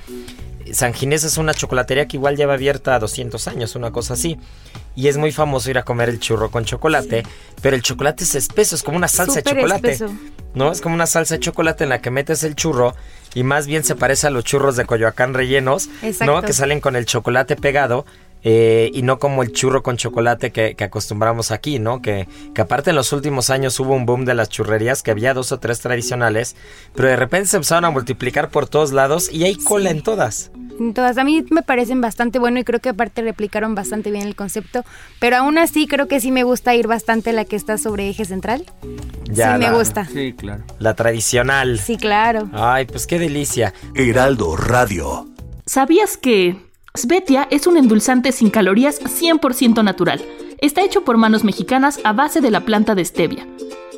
San 0.74 0.94
Ginés 0.94 1.24
es 1.24 1.38
una 1.38 1.54
chocolatería 1.54 2.08
que 2.08 2.18
igual 2.18 2.36
lleva 2.36 2.54
abierta 2.54 3.00
200 3.00 3.48
años, 3.48 3.76
una 3.76 3.92
cosa 3.92 4.14
así. 4.14 4.38
Y 4.96 5.08
es 5.08 5.18
muy 5.18 5.32
famoso 5.32 5.70
ir 5.70 5.78
a 5.78 5.84
comer 5.84 6.10
el 6.10 6.20
churro 6.20 6.50
con 6.50 6.66
chocolate, 6.66 7.24
pero 7.62 7.76
el 7.76 7.82
chocolate 7.82 8.24
es 8.24 8.36
espeso, 8.36 8.76
es 8.76 8.84
como 8.84 8.98
una 8.98 9.08
salsa 9.08 9.36
de 9.36 9.44
chocolate. 9.44 9.92
espeso. 9.92 10.14
¿No? 10.58 10.72
Es 10.72 10.82
como 10.82 10.96
una 10.96 11.06
salsa 11.08 11.36
de 11.36 11.40
chocolate 11.40 11.84
en 11.84 11.90
la 11.90 12.02
que 12.02 12.12
metes 12.12 12.44
el 12.44 12.56
churro 12.56 12.96
y 13.34 13.44
más 13.44 13.68
bien 13.68 13.84
se 13.84 13.96
parece 13.96 14.28
a 14.28 14.30
los 14.30 14.44
churros 14.44 14.76
de 14.76 14.86
Coyoacán 14.86 15.34
rellenos, 15.34 15.88
¿no? 15.88 16.08
Exacto. 16.08 16.42
Que 16.42 16.54
salen 16.54 16.80
con 16.82 16.96
el 16.96 17.06
chocolate 17.06 17.56
pegado. 17.56 18.06
eh, 18.44 18.92
y 18.94 19.02
no 19.02 19.18
como 19.20 19.42
el 19.44 19.52
churro 19.52 19.82
con 19.84 19.98
chocolate 19.98 20.52
que, 20.52 20.76
que 20.76 20.84
acostumbramos 20.84 21.52
aquí, 21.52 21.80
¿no? 21.80 22.02
Que, 22.02 22.28
que 22.54 22.62
aparte 22.62 22.92
en 22.92 22.96
los 22.96 23.12
últimos 23.12 23.50
años 23.50 23.78
hubo 23.80 23.94
un 23.94 24.06
boom 24.06 24.26
de 24.26 24.36
las 24.36 24.48
churrerías, 24.50 25.02
que 25.04 25.12
había 25.12 25.34
dos 25.34 25.52
o 25.52 25.60
tres 25.60 25.80
tradicionales, 25.80 26.56
pero 26.96 27.08
de 27.10 27.16
repente 27.16 27.48
se 27.50 27.58
empezaron 27.58 27.86
a 27.86 27.90
multiplicar 27.90 28.50
por 28.50 28.68
todos 28.70 28.94
lados 28.94 29.30
y 29.32 29.44
hay 29.44 29.56
cola 29.56 29.90
en 29.90 30.02
todas. 30.04 30.52
Todas 30.94 31.18
a 31.18 31.24
mí 31.24 31.44
me 31.50 31.62
parecen 31.62 32.02
bastante 32.02 32.40
bueno 32.40 32.60
y 32.60 32.64
creo 32.64 32.80
que 32.80 32.90
aparte 32.90 33.22
replicaron 33.22 33.76
bastante 33.76 34.12
bien 34.12 34.28
el 34.28 34.36
concepto, 34.36 34.84
pero 35.20 35.38
aún 35.38 35.58
así 35.58 35.88
creo 35.88 36.08
que 36.08 36.20
sí 36.20 36.32
me 36.32 36.44
gusta 36.44 36.76
ir 36.76 36.88
bastante 36.88 37.34
la 37.34 37.46
que 37.46 37.56
está 37.56 37.78
sobre 37.78 38.10
eje 38.10 38.26
central. 38.26 38.66
Ya, 39.26 39.54
sí 39.54 39.60
me 39.60 39.72
gusta. 39.72 40.06
Sí, 40.06 40.34
claro. 40.34 40.64
La 40.80 40.94
tradicional. 40.94 41.80
Sí, 41.80 41.98
claro. 41.98 42.50
Ay, 42.54 42.86
pues 42.86 43.08
qué 43.08 43.20
delicia. 43.20 43.74
Heraldo 43.96 44.56
Radio. 44.56 45.28
¿Sabías 45.66 46.18
que 46.18 46.56
Svetia 46.96 47.48
es 47.52 47.68
un 47.68 47.78
endulzante 47.78 48.32
sin 48.32 48.50
calorías 48.50 49.02
100% 49.02 49.84
natural? 49.84 50.24
Está 50.60 50.84
hecho 50.84 51.04
por 51.04 51.18
manos 51.18 51.44
mexicanas 51.44 52.00
a 52.04 52.14
base 52.14 52.42
de 52.42 52.52
la 52.52 52.62
planta 52.62 52.96
de 52.96 53.06
stevia. 53.06 53.46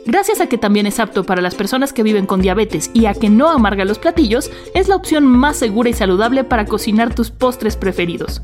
Gracias 0.05 0.41
a 0.41 0.47
que 0.47 0.57
también 0.57 0.87
es 0.87 0.99
apto 0.99 1.23
para 1.23 1.41
las 1.41 1.55
personas 1.55 1.93
que 1.93 2.03
viven 2.03 2.25
con 2.25 2.41
diabetes 2.41 2.89
y 2.93 3.05
a 3.05 3.13
que 3.13 3.29
no 3.29 3.49
amarga 3.49 3.85
los 3.85 3.99
platillos, 3.99 4.49
es 4.73 4.87
la 4.87 4.95
opción 4.95 5.25
más 5.25 5.57
segura 5.57 5.89
y 5.89 5.93
saludable 5.93 6.43
para 6.43 6.65
cocinar 6.65 7.13
tus 7.13 7.31
postres 7.31 7.75
preferidos. 7.75 8.41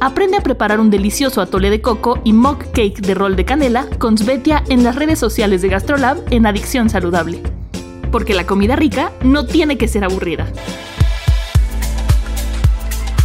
Aprende 0.00 0.36
a 0.36 0.42
preparar 0.42 0.80
un 0.80 0.90
delicioso 0.90 1.40
atole 1.40 1.70
de 1.70 1.80
coco 1.80 2.20
y 2.24 2.32
mug 2.32 2.58
cake 2.72 3.00
de 3.00 3.14
rol 3.14 3.36
de 3.36 3.44
canela 3.44 3.86
con 3.98 4.18
Svetia 4.18 4.64
en 4.68 4.82
las 4.82 4.96
redes 4.96 5.18
sociales 5.18 5.62
de 5.62 5.68
Gastrolab 5.68 6.18
en 6.30 6.46
Adicción 6.46 6.90
Saludable. 6.90 7.42
Porque 8.10 8.34
la 8.34 8.44
comida 8.44 8.76
rica 8.76 9.12
no 9.22 9.46
tiene 9.46 9.78
que 9.78 9.88
ser 9.88 10.04
aburrida. 10.04 10.46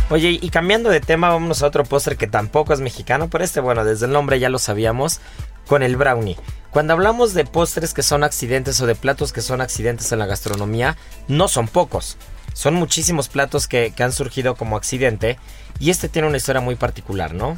Oye, 0.10 0.40
y 0.42 0.50
cambiando 0.50 0.90
de 0.90 1.02
tema, 1.02 1.30
vámonos 1.30 1.64
a 1.64 1.68
otro 1.68 1.84
postre 1.84 2.16
que 2.16 2.28
tampoco 2.28 2.72
es 2.72 2.80
mexicano, 2.80 3.28
pero 3.30 3.44
este, 3.44 3.60
bueno, 3.60 3.84
desde 3.84 4.06
el 4.06 4.14
nombre 4.14 4.40
ya 4.40 4.50
lo 4.50 4.58
sabíamos, 4.58 5.20
con 5.68 5.84
el 5.84 5.98
brownie. 5.98 6.38
Cuando 6.78 6.94
hablamos 6.94 7.34
de 7.34 7.44
postres 7.44 7.96
que 7.96 8.04
son 8.04 8.24
accidentes 8.24 8.80
o 8.82 8.86
de 8.86 8.94
platos 8.94 9.34
que 9.34 9.42
son 9.42 9.62
accidentes 9.62 10.12
en 10.12 10.20
la 10.20 10.28
gastronomía, 10.28 10.96
no 11.28 11.48
son 11.48 11.68
pocos. 11.68 12.18
Son 12.54 12.76
muchísimos 12.76 13.30
platos 13.30 13.68
que, 13.68 13.94
que 13.96 14.04
han 14.04 14.12
surgido 14.12 14.54
como 14.54 14.78
accidente 14.78 15.40
y 15.80 15.90
este 15.90 16.08
tiene 16.08 16.28
una 16.28 16.38
historia 16.38 16.62
muy 16.62 16.76
particular, 16.76 17.34
¿no? 17.34 17.58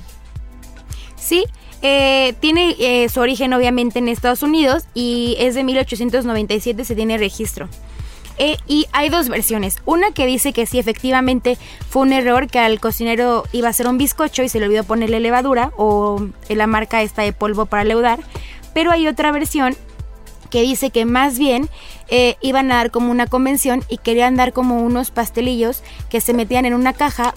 Sí, 1.17 1.43
eh, 1.81 2.33
tiene 2.39 2.77
eh, 2.79 3.09
su 3.09 3.19
origen 3.19 3.51
obviamente 3.51 3.99
en 3.99 4.07
Estados 4.07 4.41
Unidos 4.41 4.85
y 4.93 5.35
es 5.37 5.53
de 5.53 5.65
1897 5.65 6.85
se 6.85 6.95
tiene 6.95 7.17
registro. 7.17 7.67
Eh, 8.37 8.55
y 8.67 8.85
hay 8.93 9.09
dos 9.09 9.27
versiones. 9.27 9.79
Una 9.83 10.11
que 10.11 10.25
dice 10.27 10.53
que 10.53 10.65
sí, 10.65 10.79
efectivamente 10.79 11.57
fue 11.89 12.03
un 12.03 12.13
error 12.13 12.47
que 12.47 12.59
al 12.59 12.79
cocinero 12.79 13.43
iba 13.51 13.67
a 13.67 13.71
hacer 13.71 13.85
un 13.85 13.97
bizcocho 13.97 14.43
y 14.43 14.47
se 14.47 14.61
le 14.61 14.67
olvidó 14.67 14.85
ponerle 14.85 15.19
levadura 15.19 15.73
o 15.75 16.25
la 16.47 16.67
marca 16.67 17.01
esta 17.01 17.23
de 17.23 17.33
polvo 17.33 17.65
para 17.65 17.83
leudar. 17.83 18.21
Pero 18.73 18.91
hay 18.91 19.07
otra 19.07 19.31
versión 19.31 19.75
que 20.49 20.61
dice 20.61 20.89
que 20.89 21.05
más 21.05 21.37
bien 21.37 21.69
eh, 22.09 22.35
iban 22.41 22.71
a 22.71 22.75
dar 22.75 22.91
como 22.91 23.11
una 23.11 23.27
convención 23.27 23.83
y 23.87 23.97
querían 23.97 24.35
dar 24.35 24.53
como 24.53 24.81
unos 24.81 25.11
pastelillos 25.11 25.83
que 26.09 26.21
se 26.21 26.33
metían 26.33 26.65
en 26.65 26.73
una 26.73 26.93
caja 26.93 27.33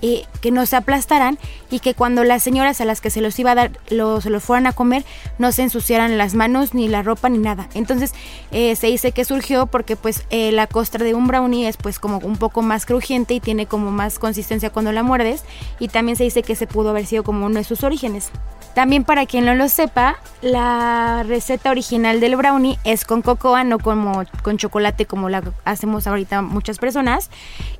y 0.00 0.24
que 0.40 0.50
no 0.50 0.66
se 0.66 0.76
aplastaran 0.76 1.38
y 1.70 1.80
que 1.80 1.94
cuando 1.94 2.22
las 2.22 2.42
señoras 2.42 2.80
a 2.80 2.84
las 2.84 3.00
que 3.00 3.08
se 3.08 3.20
los 3.20 3.38
iba 3.38 3.52
a 3.52 3.54
dar 3.54 3.72
se 3.88 4.30
los 4.30 4.44
fueran 4.44 4.66
a 4.66 4.72
comer 4.72 5.04
no 5.38 5.52
se 5.52 5.62
ensuciaran 5.62 6.18
las 6.18 6.34
manos 6.34 6.74
ni 6.74 6.86
la 6.88 7.02
ropa 7.02 7.28
ni 7.28 7.38
nada. 7.38 7.68
Entonces 7.74 8.12
eh, 8.50 8.76
se 8.76 8.88
dice 8.88 9.12
que 9.12 9.24
surgió 9.24 9.66
porque 9.66 9.96
pues 9.96 10.24
eh, 10.30 10.52
la 10.52 10.66
costra 10.66 11.04
de 11.04 11.14
un 11.14 11.26
brownie 11.26 11.66
es 11.66 11.76
pues 11.76 11.98
como 11.98 12.18
un 12.18 12.36
poco 12.36 12.62
más 12.62 12.84
crujiente 12.84 13.34
y 13.34 13.40
tiene 13.40 13.66
como 13.66 13.90
más 13.90 14.18
consistencia 14.18 14.70
cuando 14.70 14.92
la 14.92 15.02
muerdes 15.02 15.44
y 15.78 15.88
también 15.88 16.16
se 16.16 16.24
dice 16.24 16.42
que 16.42 16.56
se 16.56 16.66
pudo 16.66 16.90
haber 16.90 17.06
sido 17.06 17.24
como 17.24 17.46
uno 17.46 17.56
de 17.56 17.64
sus 17.64 17.82
orígenes 17.82 18.30
también 18.76 19.04
para 19.04 19.24
quien 19.24 19.46
no 19.46 19.54
lo 19.54 19.70
sepa, 19.70 20.18
la 20.42 21.24
receta 21.26 21.70
original 21.70 22.20
del 22.20 22.36
brownie 22.36 22.78
es 22.84 23.06
con 23.06 23.22
cocoa, 23.22 23.64
no 23.64 23.78
como 23.78 24.24
con 24.42 24.58
chocolate 24.58 25.06
como 25.06 25.30
la 25.30 25.42
hacemos 25.64 26.06
ahorita 26.06 26.42
muchas 26.42 26.76
personas. 26.76 27.30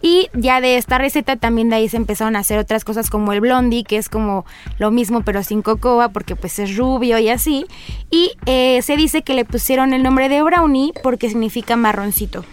Y 0.00 0.30
ya 0.32 0.62
de 0.62 0.78
esta 0.78 0.96
receta 0.96 1.36
también 1.36 1.68
de 1.68 1.76
ahí 1.76 1.90
se 1.90 1.98
empezaron 1.98 2.34
a 2.34 2.38
hacer 2.38 2.58
otras 2.58 2.82
cosas 2.82 3.10
como 3.10 3.34
el 3.34 3.42
blondie, 3.42 3.84
que 3.84 3.98
es 3.98 4.08
como 4.08 4.46
lo 4.78 4.90
mismo 4.90 5.20
pero 5.20 5.42
sin 5.42 5.60
cocoa 5.60 6.08
porque 6.08 6.34
pues 6.34 6.58
es 6.58 6.78
rubio 6.78 7.18
y 7.18 7.28
así. 7.28 7.66
Y 8.10 8.32
eh, 8.46 8.80
se 8.80 8.96
dice 8.96 9.20
que 9.20 9.34
le 9.34 9.44
pusieron 9.44 9.92
el 9.92 10.02
nombre 10.02 10.30
de 10.30 10.42
brownie 10.42 10.94
porque 11.02 11.28
significa 11.28 11.76
marroncito. 11.76 12.46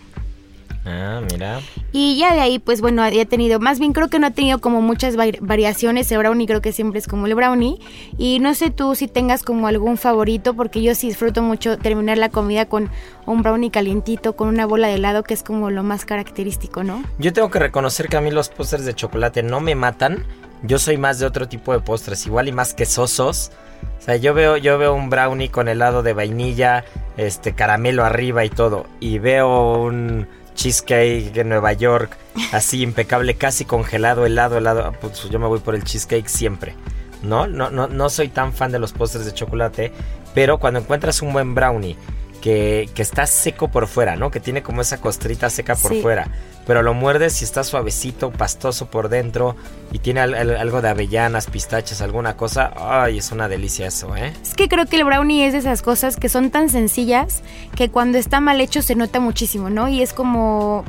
Ah, 0.86 1.22
mira. 1.32 1.62
Y 1.94 2.18
ya 2.18 2.34
de 2.34 2.42
ahí, 2.42 2.60
pues 2.60 2.82
bueno, 2.82 3.04
había 3.04 3.24
tenido, 3.26 3.60
más 3.60 3.80
bien 3.80 3.94
creo 3.94 4.10
que 4.10 4.20
no 4.20 4.28
ha 4.28 4.32
tenido 4.32 4.60
como 4.60 4.82
muchas 4.82 5.16
vari- 5.16 5.38
variaciones. 5.40 6.12
El 6.12 6.18
brownie 6.18 6.46
creo 6.46 6.62
que 6.62 6.74
siempre 6.74 7.00
es 7.00 7.08
como 7.08 7.26
el 7.26 7.36
brownie. 7.36 7.80
Y 8.18 8.40
no 8.40 8.54
sé 8.54 8.70
tú 8.70 8.94
si 8.96 9.08
tengas 9.08 9.44
como 9.44 9.68
algún 9.68 9.98
favorito, 9.98 10.54
porque 10.56 10.82
yo 10.82 10.94
sí 10.96 11.08
disfruto 11.08 11.42
mucho 11.42 11.78
terminar 11.78 12.18
la 12.18 12.30
comida 12.30 12.66
con 12.66 12.90
un 13.26 13.42
brownie 13.44 13.72
calientito, 13.72 14.36
con 14.36 14.50
una 14.50 14.66
bola 14.66 14.88
de 14.88 14.96
helado, 14.96 15.24
que 15.24 15.34
es 15.34 15.44
como 15.44 15.70
lo 15.70 15.84
más 15.84 16.04
característico, 16.04 16.84
¿no? 16.84 17.02
Yo 17.18 17.32
tengo 17.32 17.50
que 17.50 17.60
reconocer 17.60 18.10
que 18.10 18.18
a 18.18 18.22
mí 18.22 18.30
los 18.32 18.50
postres 18.50 18.84
de 18.86 18.94
chocolate 18.94 19.42
no 19.44 19.62
me 19.62 19.76
matan. 19.76 20.26
Yo 20.64 20.80
soy 20.80 20.98
más 20.98 21.20
de 21.20 21.26
otro 21.26 21.48
tipo 21.48 21.72
de 21.74 21.80
postres, 21.80 22.26
igual 22.26 22.48
y 22.48 22.52
más 22.52 22.74
quesosos. 22.74 23.52
O 24.00 24.02
sea, 24.02 24.16
yo 24.18 24.34
veo, 24.34 24.58
yo 24.58 24.78
veo 24.78 24.94
un 24.94 25.10
brownie 25.10 25.50
con 25.50 25.68
helado 25.70 26.04
de 26.04 26.14
vainilla, 26.14 26.84
este 27.16 27.54
caramelo 27.54 28.04
arriba 28.04 28.44
y 28.44 28.50
todo. 28.50 28.86
Y 29.00 29.20
veo 29.20 29.78
un 29.82 30.28
cheesecake 30.54 31.32
de 31.34 31.44
Nueva 31.44 31.74
York, 31.74 32.18
así 32.52 32.82
impecable, 32.82 33.36
casi 33.36 33.66
congelado, 33.66 34.26
helado, 34.26 34.58
helado. 34.58 34.94
Pues 35.02 35.30
yo 35.30 35.40
me 35.40 35.48
voy 35.48 35.60
por 35.60 35.76
el 35.76 35.84
cheesecake 35.84 36.28
siempre. 36.30 36.76
¿No? 37.22 37.48
No, 37.48 37.70
no, 37.70 37.88
no 37.88 38.10
soy 38.10 38.28
tan 38.28 38.52
fan 38.54 38.72
de 38.72 38.80
los 38.80 38.92
postres 38.92 39.26
de 39.26 39.34
chocolate. 39.34 39.92
Pero 40.34 40.58
cuando 40.58 40.80
encuentras 40.82 41.22
un 41.22 41.32
buen 41.32 41.56
brownie 41.56 41.96
que, 42.42 42.90
que 42.94 43.02
está 43.02 43.26
seco 43.28 43.70
por 43.70 43.88
fuera, 43.88 44.16
¿no? 44.18 44.30
Que 44.32 44.40
tiene 44.42 44.62
como 44.62 44.82
esa 44.82 45.00
costrita 45.00 45.50
seca 45.50 45.76
por 45.76 45.94
Sí. 45.94 46.02
fuera. 46.02 46.28
Pero 46.66 46.82
lo 46.82 46.94
muerdes 46.94 47.42
y 47.42 47.46
está 47.46 47.64
suavecito, 47.64 48.32
pastoso 48.32 48.86
por 48.86 49.10
dentro. 49.10 49.56
Y 49.92 50.00
tiene 50.00 50.22
al- 50.22 50.34
al- 50.34 50.56
algo 50.56 50.82
de 50.82 50.90
avellanas, 50.90 51.48
pistaches, 51.48 52.02
alguna 52.02 52.38
cosa. 52.38 52.72
Ay, 52.78 53.18
es 53.18 53.32
una 53.32 53.48
delicia 53.50 53.88
eso, 53.88 54.16
¿eh? 54.16 54.34
Es 54.42 54.54
que 54.56 54.70
creo 54.70 54.86
que 54.86 54.96
el 54.96 55.04
brownie 55.04 55.46
es 55.46 55.54
de 55.54 55.60
esas 55.60 55.82
cosas 55.82 56.16
que 56.16 56.30
son 56.30 56.52
tan 56.52 56.70
sencillas 56.70 57.42
que 57.76 57.90
cuando 57.90 58.18
está 58.18 58.40
mal 58.40 58.62
hecho 58.62 58.82
se 58.82 58.96
nota 58.96 59.20
muchísimo, 59.20 59.70
¿no? 59.70 59.90
Y 59.90 60.02
es 60.02 60.14
como 60.14 60.86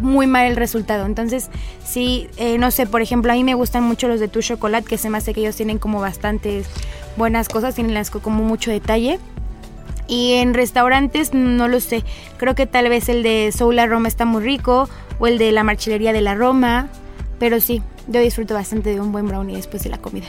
muy 0.00 0.26
mal 0.26 0.46
el 0.46 0.56
resultado. 0.56 1.06
Entonces, 1.06 1.48
sí, 1.84 2.28
eh, 2.36 2.58
no 2.58 2.70
sé, 2.72 2.86
por 2.86 3.02
ejemplo, 3.02 3.30
a 3.30 3.34
mí 3.36 3.44
me 3.44 3.54
gustan 3.54 3.84
mucho 3.84 4.08
los 4.08 4.18
de 4.18 4.26
tu 4.26 4.42
chocolate, 4.42 4.88
que 4.88 4.98
se 4.98 5.08
me 5.08 5.18
hace 5.18 5.32
que 5.32 5.40
ellos 5.42 5.54
tienen 5.54 5.78
como 5.78 6.00
bastantes 6.00 6.66
buenas 7.16 7.48
cosas, 7.48 7.74
tienen 7.76 7.94
las 7.94 8.10
co- 8.10 8.20
como 8.20 8.42
mucho 8.42 8.72
detalle. 8.72 9.20
Y 10.12 10.34
en 10.34 10.52
restaurantes, 10.52 11.32
no 11.32 11.68
lo 11.68 11.80
sé. 11.80 12.04
Creo 12.36 12.54
que 12.54 12.66
tal 12.66 12.88
vez 12.90 13.08
el 13.08 13.22
de 13.22 13.50
Soul 13.56 13.76
La 13.76 13.86
Roma 13.86 14.08
está 14.08 14.24
muy 14.26 14.42
rico, 14.42 14.88
o 15.18 15.26
el 15.26 15.38
de 15.38 15.52
la 15.52 15.64
marchilería 15.64 16.12
de 16.12 16.20
la 16.20 16.34
Roma. 16.34 16.88
Pero 17.38 17.60
sí, 17.60 17.82
yo 18.08 18.20
disfruto 18.20 18.52
bastante 18.54 18.90
de 18.90 19.00
un 19.00 19.10
buen 19.10 19.26
brownie 19.26 19.56
después 19.56 19.82
de 19.84 19.88
la 19.90 19.98
comida. 19.98 20.26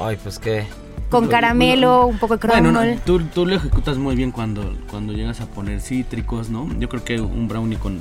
Ay, 0.00 0.16
pues 0.22 0.38
qué. 0.38 0.64
Con 1.10 1.24
Bueno, 1.24 1.30
caramelo, 1.32 2.06
un 2.06 2.18
poco 2.18 2.36
de 2.38 2.46
Bueno, 2.46 2.70
crumble. 2.70 2.94
no, 2.94 3.00
tú, 3.04 3.20
tú 3.34 3.44
lo 3.44 3.56
ejecutas 3.56 3.98
muy 3.98 4.14
bien 4.16 4.30
cuando, 4.30 4.62
cuando 4.90 5.12
llegas 5.12 5.40
a 5.40 5.46
poner 5.46 5.80
cítricos, 5.80 6.48
¿no? 6.50 6.68
Yo 6.78 6.88
creo 6.88 7.04
que 7.04 7.20
un 7.20 7.46
brownie 7.48 7.76
con, 7.78 8.00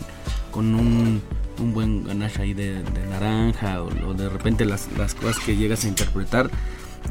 con 0.52 0.74
un, 0.76 1.22
un 1.60 1.74
buen 1.74 2.06
ganache 2.06 2.44
ahí 2.44 2.54
de, 2.54 2.76
de 2.84 3.06
naranja 3.10 3.82
o, 3.82 3.88
o 4.08 4.14
de 4.14 4.30
repente 4.30 4.64
las, 4.64 4.88
las 4.98 5.16
cosas 5.16 5.40
que 5.44 5.56
llegas 5.58 5.84
a 5.86 5.88
interpretar, 5.88 6.50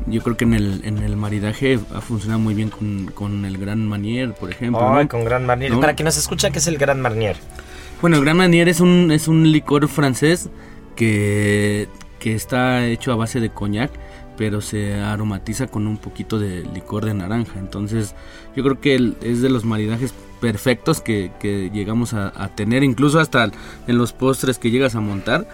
yo 0.06 0.22
creo 0.22 0.36
que 0.36 0.44
en 0.44 0.54
el, 0.54 0.80
en 0.84 0.98
el 0.98 1.16
maridaje 1.16 1.78
ha 1.94 2.00
funcionado 2.00 2.40
muy 2.40 2.54
bien 2.54 2.70
con, 2.70 3.06
con 3.14 3.44
el 3.44 3.58
Gran 3.58 3.86
Manier, 3.86 4.32
por 4.34 4.50
ejemplo. 4.50 4.80
Ay, 4.94 5.04
¿no? 5.04 5.08
con 5.08 5.24
Gran 5.24 5.44
Marnier. 5.46 5.72
¿No? 5.72 5.80
Para 5.80 5.94
quien 5.94 6.04
nos 6.04 6.16
escucha, 6.16 6.50
¿qué 6.50 6.58
es 6.58 6.66
el 6.66 6.78
Gran 6.78 7.00
Marnier? 7.00 7.36
Bueno, 8.00 8.16
el 8.16 8.22
Gran 8.24 8.36
Marnier 8.36 8.68
es 8.68 8.80
un, 8.80 9.10
es 9.12 9.28
un 9.28 9.50
licor 9.50 9.88
francés 9.88 10.48
que, 10.96 11.88
que 12.18 12.34
está 12.34 12.86
hecho 12.86 13.12
a 13.12 13.16
base 13.16 13.40
de 13.40 13.50
coñac, 13.50 13.90
pero 14.36 14.60
se 14.60 14.94
aromatiza 14.94 15.66
con 15.66 15.86
un 15.86 15.96
poquito 15.98 16.38
de 16.38 16.62
licor 16.74 17.04
de 17.04 17.14
naranja. 17.14 17.58
Entonces, 17.58 18.14
yo 18.54 18.62
creo 18.62 18.80
que 18.80 18.94
el- 18.94 19.16
es 19.22 19.42
de 19.42 19.48
los 19.50 19.64
maridajes 19.64 20.14
perfectos 20.40 21.00
que, 21.00 21.32
que 21.40 21.70
llegamos 21.72 22.14
a, 22.14 22.32
a 22.40 22.54
tener, 22.54 22.84
incluso 22.84 23.18
hasta 23.18 23.50
en 23.88 23.98
los 23.98 24.12
postres 24.12 24.58
que 24.58 24.70
llegas 24.70 24.94
a 24.94 25.00
montar. 25.00 25.48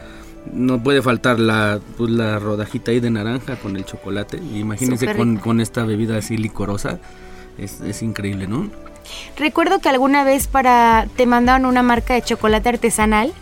No 0.53 0.83
puede 0.83 1.03
faltar 1.03 1.39
la, 1.39 1.81
pues, 1.97 2.11
la 2.11 2.39
rodajita 2.39 2.91
ahí 2.91 3.01
de 3.01 3.11
naranja 3.11 3.57
con 3.57 3.77
el 3.77 3.85
chocolate. 3.85 4.37
Imagínense 4.37 5.15
con, 5.15 5.37
con 5.37 5.61
esta 5.61 5.85
bebida 5.85 6.19
así 6.19 6.37
licorosa. 6.37 6.99
Es, 7.59 7.81
es 7.81 8.03
increíble, 8.03 8.47
¿no? 8.47 8.71
Recuerdo 9.37 9.81
que 9.81 9.89
alguna 9.89 10.25
vez 10.25 10.47
para 10.47 11.07
te 11.17 11.27
mandaron 11.27 11.67
una 11.67 11.83
marca 11.83 12.15
de 12.15 12.23
chocolate 12.23 12.71
artesanal 12.71 13.33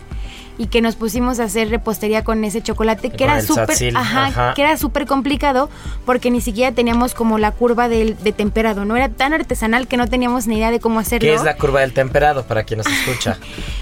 y 0.58 0.66
que 0.66 0.80
nos 0.80 0.96
pusimos 0.96 1.40
a 1.40 1.44
hacer 1.44 1.70
repostería 1.70 2.24
con 2.24 2.44
ese 2.44 2.62
chocolate 2.62 3.10
que 3.10 3.24
era 3.24 3.40
súper 3.40 3.76
ajá, 3.94 4.26
ajá. 4.26 4.54
que 4.54 4.62
era 4.62 4.76
súper 4.76 5.06
complicado 5.06 5.70
porque 6.04 6.30
ni 6.30 6.40
siquiera 6.40 6.72
teníamos 6.72 7.14
como 7.14 7.38
la 7.38 7.52
curva 7.52 7.88
del, 7.88 8.16
de 8.22 8.32
temperado, 8.32 8.84
no 8.84 8.96
era 8.96 9.08
tan 9.08 9.32
artesanal 9.32 9.86
que 9.86 9.96
no 9.96 10.06
teníamos 10.06 10.46
ni 10.46 10.56
idea 10.56 10.70
de 10.70 10.80
cómo 10.80 11.00
hacerlo. 11.00 11.28
¿Qué 11.28 11.34
es 11.34 11.44
la 11.44 11.56
curva 11.56 11.80
del 11.80 11.92
temperado 11.92 12.44
para 12.44 12.64
quien 12.64 12.78
nos 12.78 12.86
escucha? 13.06 13.38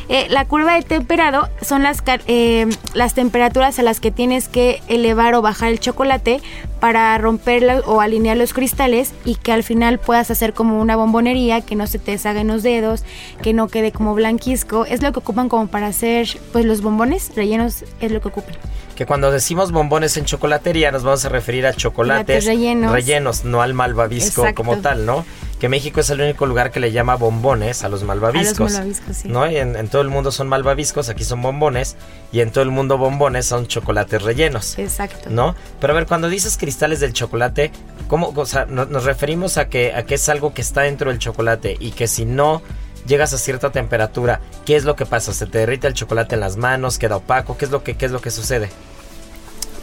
Eh, 0.08 0.26
la 0.30 0.44
curva 0.46 0.74
de 0.74 0.82
temperado 0.82 1.48
son 1.62 1.82
las, 1.82 2.02
eh, 2.26 2.66
las 2.94 3.14
temperaturas 3.14 3.78
a 3.78 3.82
las 3.82 4.00
que 4.00 4.10
tienes 4.10 4.48
que 4.48 4.82
elevar 4.88 5.34
o 5.34 5.42
bajar 5.42 5.70
el 5.70 5.80
chocolate 5.80 6.40
para 6.80 7.16
romper 7.18 7.82
o 7.86 8.00
alinear 8.00 8.36
los 8.36 8.54
cristales 8.54 9.12
y 9.24 9.34
que 9.36 9.52
al 9.52 9.62
final 9.62 9.98
puedas 9.98 10.30
hacer 10.30 10.54
como 10.54 10.80
una 10.80 10.96
bombonería, 10.96 11.60
que 11.60 11.76
no 11.76 11.86
se 11.86 11.98
te 11.98 12.12
deshagan 12.12 12.48
los 12.48 12.62
dedos, 12.62 13.04
que 13.42 13.52
no 13.52 13.68
quede 13.68 13.92
como 13.92 14.14
blanquisco. 14.14 14.86
Es 14.86 15.02
lo 15.02 15.12
que 15.12 15.18
ocupan 15.18 15.48
como 15.48 15.66
para 15.66 15.88
hacer 15.88 16.28
pues 16.52 16.59
los 16.64 16.80
bombones 16.82 17.32
rellenos, 17.34 17.84
es 18.00 18.12
lo 18.12 18.20
que 18.20 18.28
ocupan. 18.28 18.54
Que 18.96 19.06
cuando 19.06 19.30
decimos 19.30 19.72
bombones 19.72 20.16
en 20.18 20.26
chocolatería 20.26 20.92
nos 20.92 21.02
vamos 21.04 21.24
a 21.24 21.30
referir 21.30 21.66
a 21.66 21.72
chocolates 21.72 22.44
rellenos. 22.44 22.92
rellenos, 22.92 23.44
no 23.46 23.62
al 23.62 23.72
malvavisco 23.72 24.42
Exacto. 24.42 24.56
como 24.62 24.76
tal, 24.78 25.06
¿no? 25.06 25.24
Que 25.58 25.68
México 25.70 26.00
es 26.00 26.10
el 26.10 26.20
único 26.20 26.44
lugar 26.46 26.70
que 26.70 26.80
le 26.80 26.92
llama 26.92 27.16
bombones 27.16 27.82
a 27.82 27.88
los 27.88 28.02
malvaviscos. 28.02 28.72
malvaviscos, 28.72 29.16
sí. 29.16 29.28
¿no? 29.28 29.50
Y 29.50 29.56
en, 29.56 29.76
en 29.76 29.88
todo 29.88 30.02
el 30.02 30.08
mundo 30.08 30.32
son 30.32 30.48
malvaviscos, 30.48 31.08
aquí 31.08 31.24
son 31.24 31.40
bombones. 31.42 31.96
Y 32.32 32.40
en 32.40 32.50
todo 32.50 32.62
el 32.64 32.70
mundo 32.70 32.98
bombones 32.98 33.46
son 33.46 33.66
chocolates 33.66 34.22
rellenos. 34.22 34.78
Exacto. 34.78 35.30
¿No? 35.30 35.54
Pero 35.80 35.92
a 35.92 35.96
ver, 35.96 36.06
cuando 36.06 36.28
dices 36.28 36.56
cristales 36.58 37.00
del 37.00 37.12
chocolate, 37.14 37.72
¿cómo? 38.08 38.32
O 38.36 38.46
sea, 38.46 38.66
no- 38.66 38.84
nos 38.86 39.04
referimos 39.04 39.56
a 39.58 39.68
que, 39.68 39.94
a 39.94 40.04
que 40.04 40.14
es 40.16 40.28
algo 40.28 40.52
que 40.54 40.60
está 40.62 40.82
dentro 40.82 41.10
del 41.10 41.18
chocolate 41.18 41.76
y 41.78 41.92
que 41.92 42.06
si 42.08 42.24
no 42.26 42.62
llegas 43.06 43.32
a 43.32 43.38
cierta 43.38 43.70
temperatura, 43.70 44.40
¿qué 44.64 44.76
es 44.76 44.84
lo 44.84 44.96
que 44.96 45.06
pasa? 45.06 45.32
¿Se 45.32 45.46
te 45.46 45.58
derrite 45.58 45.86
el 45.86 45.94
chocolate 45.94 46.34
en 46.34 46.40
las 46.40 46.56
manos? 46.56 46.98
¿Queda 46.98 47.16
opaco? 47.16 47.56
¿Qué 47.56 47.64
es 47.64 47.70
lo 47.70 47.82
que, 47.82 47.96
qué 47.96 48.06
es 48.06 48.12
lo 48.12 48.20
que 48.20 48.30
sucede? 48.30 48.70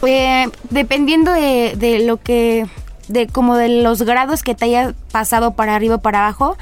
Eh, 0.06 0.48
dependiendo 0.70 1.32
de, 1.32 1.74
de 1.76 2.00
lo 2.00 2.18
que, 2.18 2.66
de 3.08 3.26
como 3.26 3.56
de 3.56 3.82
los 3.82 4.02
grados 4.02 4.42
que 4.42 4.54
te 4.54 4.66
haya 4.66 4.94
pasado 5.10 5.52
para 5.52 5.74
arriba 5.74 5.96
o 5.96 6.00
para 6.00 6.20
abajo, 6.20 6.56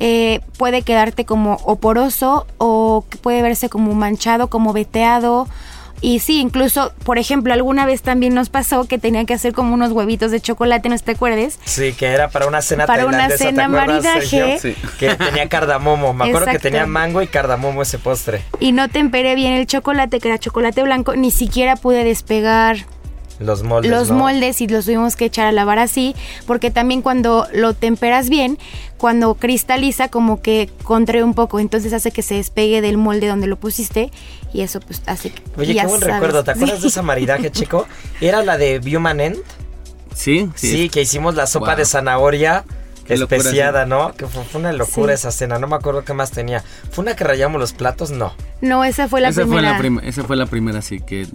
eh, 0.00 0.40
puede 0.58 0.82
quedarte 0.82 1.24
como 1.24 1.58
o 1.64 1.76
poroso 1.76 2.46
o 2.58 3.04
puede 3.22 3.42
verse 3.42 3.68
como 3.68 3.94
manchado, 3.94 4.48
como 4.48 4.72
veteado. 4.72 5.46
Y 6.04 6.18
sí, 6.18 6.38
incluso, 6.38 6.92
por 7.02 7.16
ejemplo, 7.16 7.54
alguna 7.54 7.86
vez 7.86 8.02
también 8.02 8.34
nos 8.34 8.50
pasó 8.50 8.84
que 8.84 8.98
tenía 8.98 9.24
que 9.24 9.32
hacer 9.32 9.54
como 9.54 9.72
unos 9.72 9.90
huevitos 9.90 10.30
de 10.30 10.38
chocolate, 10.38 10.90
no 10.90 10.98
te 10.98 11.12
acuerdes. 11.12 11.58
Sí, 11.64 11.94
que 11.94 12.08
era 12.08 12.28
para 12.28 12.46
una 12.46 12.60
cena 12.60 12.84
Para 12.84 13.06
una 13.06 13.26
tailandesa, 13.26 13.44
¿te 13.44 13.50
cena 13.50 13.68
maridaje. 13.68 14.58
Sergio? 14.58 14.84
Que 14.98 15.14
tenía 15.14 15.48
cardamomo. 15.48 16.12
Me 16.12 16.26
acuerdo 16.26 16.52
que 16.52 16.58
tenía 16.58 16.84
mango 16.84 17.22
y 17.22 17.26
cardamomo 17.26 17.80
ese 17.80 17.98
postre. 17.98 18.42
Y 18.60 18.72
no 18.72 18.90
temperé 18.90 19.34
bien 19.34 19.54
el 19.54 19.66
chocolate, 19.66 20.20
que 20.20 20.28
era 20.28 20.38
chocolate 20.38 20.82
blanco, 20.82 21.16
ni 21.16 21.30
siquiera 21.30 21.74
pude 21.74 22.04
despegar 22.04 22.84
Los 23.40 23.62
moldes. 23.62 23.90
los 23.90 24.10
¿no? 24.10 24.16
moldes 24.18 24.60
y 24.60 24.68
los 24.68 24.84
tuvimos 24.84 25.16
que 25.16 25.24
echar 25.24 25.46
a 25.46 25.52
lavar 25.52 25.78
así, 25.78 26.14
porque 26.46 26.70
también 26.70 27.02
cuando 27.02 27.46
lo 27.52 27.74
temperas 27.74 28.28
bien, 28.28 28.58
cuando 28.96 29.34
cristaliza 29.34 30.08
como 30.08 30.40
que 30.40 30.70
contrae 30.84 31.22
un 31.24 31.34
poco, 31.34 31.58
entonces 31.60 31.92
hace 31.92 32.10
que 32.12 32.22
se 32.22 32.34
despegue 32.36 32.80
del 32.80 32.96
molde 32.96 33.26
donde 33.26 33.46
lo 33.48 33.56
pusiste 33.56 34.10
y 34.52 34.60
eso 34.62 34.80
pues 34.80 35.02
hace 35.06 35.30
que 35.30 35.42
Oye, 35.56 35.74
qué 35.74 35.84
buen 35.86 36.00
sabes. 36.00 36.14
recuerdo. 36.14 36.44
¿Te 36.44 36.52
acuerdas 36.52 36.80
de 36.82 36.88
esa 36.88 37.02
maridaje, 37.02 37.50
chico? 37.50 37.86
Era 38.20 38.42
la 38.44 38.56
de 38.56 38.78
Biumanent. 38.78 39.38
Sí, 40.14 40.48
Sí, 40.54 40.70
sí. 40.70 40.88
que 40.88 41.02
hicimos 41.02 41.34
la 41.34 41.46
sopa 41.48 41.70
Wow. 41.70 41.76
de 41.78 41.84
zanahoria 41.86 42.64
Qué 43.04 43.16
locura, 43.18 43.36
especiada, 43.38 43.84
¿no? 43.84 44.14
Que 44.14 44.26
fue, 44.26 44.44
fue 44.44 44.60
una 44.60 44.72
locura 44.72 45.12
Sí. 45.16 45.20
esa 45.20 45.32
cena. 45.32 45.58
No 45.58 45.66
me 45.66 45.74
acuerdo 45.76 46.04
qué 46.04 46.14
más 46.14 46.30
tenía. 46.30 46.62
¿Fue 46.92 47.02
una 47.02 47.16
que 47.16 47.24
rayamos 47.24 47.60
los 47.60 47.72
platos? 47.72 48.12
No. 48.12 48.32
No, 48.60 48.84
esa 48.84 49.08
fue 49.08 49.20
la 49.20 49.28
esa, 49.30 49.42
primera. 49.42 49.60
Fue 49.62 49.72
la 49.72 49.78
prim- 49.78 50.00
esa 50.08 50.22
fue 50.22 50.36
la 50.36 50.46
primera, 50.46 50.80
sí, 50.82 51.00
que, 51.00 51.26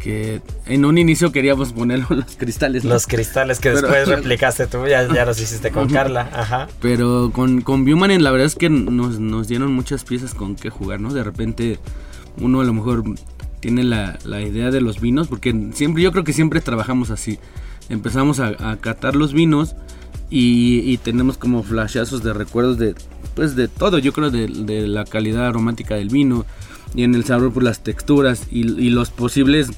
que 0.00 0.40
en 0.66 0.84
un 0.84 0.98
inicio 0.98 1.30
queríamos 1.30 1.72
poner 1.72 2.00
los 2.10 2.36
cristales. 2.36 2.82
¿no? 2.84 2.90
Los 2.94 3.06
cristales 3.06 3.60
que 3.60 3.70
Pero- 3.70 3.82
después 3.88 4.08
replicaste 4.16 4.66
tú, 4.66 4.86
ya, 4.86 5.06
ya 5.12 5.24
los 5.24 5.40
hiciste 5.40 5.70
con 5.70 5.88
Carla. 5.88 6.28
Ajá. 6.32 6.68
Pero 6.80 7.30
con, 7.32 7.60
con 7.60 7.84
Biomanen 7.84 8.24
la 8.24 8.30
verdad 8.32 8.46
es 8.46 8.56
que 8.56 8.68
nos, 8.70 9.20
nos 9.20 9.46
dieron 9.46 9.72
muchas 9.72 10.04
piezas 10.04 10.34
con 10.34 10.56
qué 10.56 10.70
jugar, 10.70 11.00
¿no? 11.00 11.12
De 11.12 11.22
repente 11.22 11.78
uno 12.40 12.60
a 12.60 12.64
lo 12.64 12.72
mejor 12.72 13.04
tiene 13.60 13.84
la, 13.84 14.18
la 14.24 14.40
idea 14.40 14.70
de 14.70 14.80
los 14.80 15.00
vinos, 15.00 15.28
porque 15.28 15.54
siempre, 15.74 16.02
yo 16.02 16.12
creo 16.12 16.24
que 16.24 16.32
siempre 16.32 16.60
trabajamos 16.60 17.10
así. 17.10 17.38
Empezamos 17.90 18.40
a, 18.40 18.70
a 18.70 18.76
catar 18.78 19.16
los 19.16 19.32
vinos 19.34 19.74
y, 20.30 20.80
y 20.90 20.96
tenemos 20.96 21.36
como 21.36 21.62
flashazos 21.62 22.22
de 22.22 22.32
recuerdos 22.32 22.78
de, 22.78 22.94
pues 23.34 23.56
de 23.56 23.68
todo, 23.68 23.98
yo 23.98 24.12
creo 24.12 24.30
de, 24.30 24.46
de 24.46 24.86
la 24.86 25.04
calidad 25.04 25.46
aromática 25.46 25.96
del 25.96 26.08
vino 26.08 26.46
y 26.94 27.02
en 27.02 27.14
el 27.14 27.24
sabor 27.24 27.52
por 27.52 27.62
las 27.64 27.82
texturas 27.82 28.46
y, 28.50 28.60
y 28.80 28.90
los 28.90 29.10
posibles, 29.10 29.68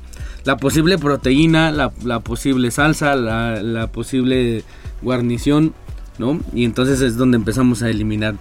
la 0.44 0.56
posible 0.56 0.98
proteína, 0.98 1.70
la, 1.70 1.92
la 2.04 2.20
posible 2.20 2.70
salsa, 2.70 3.14
la, 3.16 3.62
la 3.62 3.86
posible 3.88 4.64
guarnición, 5.02 5.74
¿no? 6.18 6.40
Y 6.54 6.64
entonces 6.64 7.00
es 7.00 7.16
donde 7.16 7.36
empezamos 7.36 7.82
a 7.82 7.90
eliminar, 7.90 8.34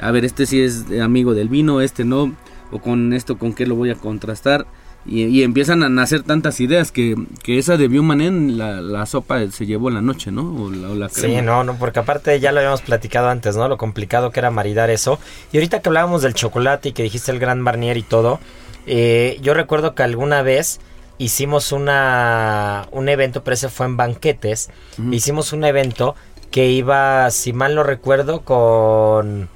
a 0.00 0.10
ver, 0.10 0.24
este 0.24 0.46
sí 0.46 0.60
es 0.60 0.84
amigo 1.02 1.34
del 1.34 1.48
vino, 1.48 1.80
este 1.80 2.04
no, 2.04 2.34
o 2.70 2.78
con 2.80 3.12
esto 3.12 3.38
con 3.38 3.52
qué 3.54 3.66
lo 3.66 3.76
voy 3.76 3.90
a 3.90 3.94
contrastar. 3.94 4.66
Y, 5.06 5.24
y 5.24 5.42
empiezan 5.42 5.82
a 5.82 5.90
nacer 5.90 6.22
tantas 6.22 6.60
ideas 6.60 6.90
que, 6.90 7.14
que 7.42 7.58
esa 7.58 7.76
de 7.76 7.88
Biomanen, 7.88 8.56
la, 8.56 8.80
la 8.80 9.04
sopa 9.04 9.46
se 9.50 9.66
llevó 9.66 9.90
la 9.90 10.00
noche, 10.00 10.32
¿no? 10.32 10.56
O 10.56 10.70
la, 10.70 10.88
o 10.88 10.94
la 10.94 11.10
Sí, 11.10 11.42
no, 11.42 11.62
no, 11.62 11.76
porque 11.76 11.98
aparte 11.98 12.40
ya 12.40 12.52
lo 12.52 12.60
habíamos 12.60 12.80
platicado 12.80 13.28
antes, 13.28 13.54
¿no? 13.54 13.68
Lo 13.68 13.76
complicado 13.76 14.30
que 14.30 14.40
era 14.40 14.50
maridar 14.50 14.88
eso. 14.88 15.18
Y 15.52 15.58
ahorita 15.58 15.82
que 15.82 15.90
hablábamos 15.90 16.22
del 16.22 16.32
chocolate 16.32 16.88
y 16.88 16.92
que 16.92 17.02
dijiste 17.02 17.30
el 17.32 17.38
Gran 17.38 17.62
Barnier 17.64 17.98
y 17.98 18.02
todo, 18.02 18.40
eh, 18.86 19.38
yo 19.42 19.52
recuerdo 19.52 19.94
que 19.94 20.02
alguna 20.02 20.40
vez 20.40 20.80
hicimos 21.18 21.72
una 21.72 22.88
un 22.92 23.08
evento, 23.08 23.44
pero 23.44 23.54
ese 23.54 23.68
fue 23.68 23.86
en 23.86 23.96
banquetes. 23.96 24.70
Hicimos 25.10 25.52
un 25.52 25.64
evento 25.64 26.14
que 26.50 26.68
iba, 26.68 27.30
si 27.30 27.52
mal 27.52 27.74
no 27.74 27.82
recuerdo, 27.82 28.42
con 28.42 29.48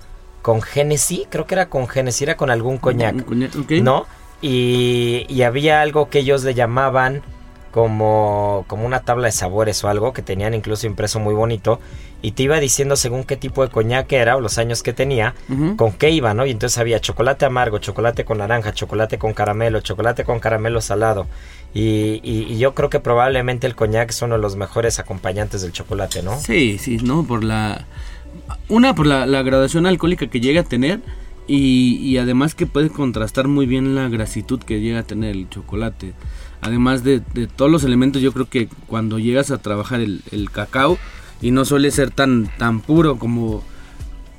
con 0.43 0.63
Genesis, 0.63 1.27
creo 1.29 1.47
que 1.47 1.55
era 1.55 1.69
con 1.69 1.89
Genesis, 1.89 2.23
era 2.23 2.37
con 2.37 2.51
algún 2.51 2.79
coñac. 2.79 3.15
Un 3.15 3.23
coñac, 3.23 3.57
ok. 3.57 3.71
¿no? 3.83 4.07
Y, 4.41 5.27
y 5.29 5.43
había 5.43 5.83
algo 5.83 6.09
que 6.09 6.21
ellos 6.21 6.45
le 6.45 6.55
llamaban 6.55 7.23
como, 7.71 8.65
como 8.67 8.87
una 8.87 9.01
tabla 9.01 9.27
de 9.27 9.33
sabores 9.33 9.83
o 9.85 9.89
algo 9.89 10.13
que 10.13 10.23
tenían 10.23 10.55
incluso 10.55 10.87
impreso 10.87 11.21
muy 11.21 11.35
bonito 11.35 11.81
y 12.21 12.33
te 12.33 12.43
iba 12.43 12.59
diciendo 12.59 12.97
según 12.97 13.23
qué 13.25 13.37
tipo 13.37 13.63
de 13.65 13.71
coñac 13.71 14.11
era 14.13 14.37
o 14.37 14.41
los 14.41 14.59
años 14.59 14.83
que 14.83 14.93
tenía, 14.93 15.35
con 15.77 15.93
qué 15.93 16.11
iba, 16.11 16.35
¿no? 16.35 16.47
Y 16.47 16.51
entonces 16.51 16.77
había 16.79 16.99
chocolate 17.01 17.45
amargo, 17.45 17.79
chocolate 17.79 18.25
con 18.25 18.39
naranja, 18.39 18.73
chocolate 18.73 19.19
con 19.19 19.35
caramelo, 19.35 19.81
chocolate 19.81 20.25
con 20.25 20.41
caramelo 20.41 20.81
salado. 20.81 21.27
Y, 21.75 22.21
y- 22.25 22.47
y 22.51 22.59
yo 22.59 22.75
creo 22.75 22.91
que 22.91 22.99
probablemente 22.99 23.67
el 23.67 23.75
coñac 23.77 24.11
es 24.11 24.21
uno 24.23 24.35
de 24.37 24.41
los 24.41 24.57
mejores 24.57 24.99
acompañantes 24.99 25.63
del 25.63 25.71
chocolate, 25.73 26.23
¿no? 26.23 26.39
Sí, 26.41 26.79
sí, 26.79 26.97
¿no? 26.99 27.25
Por 27.25 27.45
la... 27.45 27.85
Una, 28.69 28.95
por 28.95 29.07
la, 29.07 29.27
la 29.27 29.43
graduación 29.43 29.87
alcohólica 29.87 30.27
que 30.27 30.41
llega 30.41 30.63
a 30.63 30.65
tener 30.65 31.01
y, 31.47 31.97
y 32.03 32.19
además 32.19 32.55
que 32.55 32.67
puede 32.67 32.91
contrastar 32.91 33.49
muy 33.49 33.67
bien 33.67 33.95
la 33.95 34.09
grasitud 34.09 34.61
que 34.61 34.81
llega 34.81 35.01
a 35.01 35.03
tener 35.05 35.31
el 35.37 35.49
chocolate. 35.49 36.13
Además 36.61 37.05
de, 37.05 37.23
de 37.35 37.47
todos 37.47 37.71
los 37.71 37.85
elementos, 37.85 38.21
yo 38.21 38.33
creo 38.33 38.49
que 38.49 38.69
cuando 38.87 39.19
llegas 39.19 39.51
a 39.51 39.59
trabajar 39.59 40.01
el, 40.01 40.23
el 40.33 40.51
cacao 40.51 40.99
y 41.41 41.51
no 41.51 41.65
suele 41.65 41.91
ser 41.91 42.11
tan, 42.11 42.51
tan 42.59 42.81
puro 42.81 43.17
como, 43.19 43.63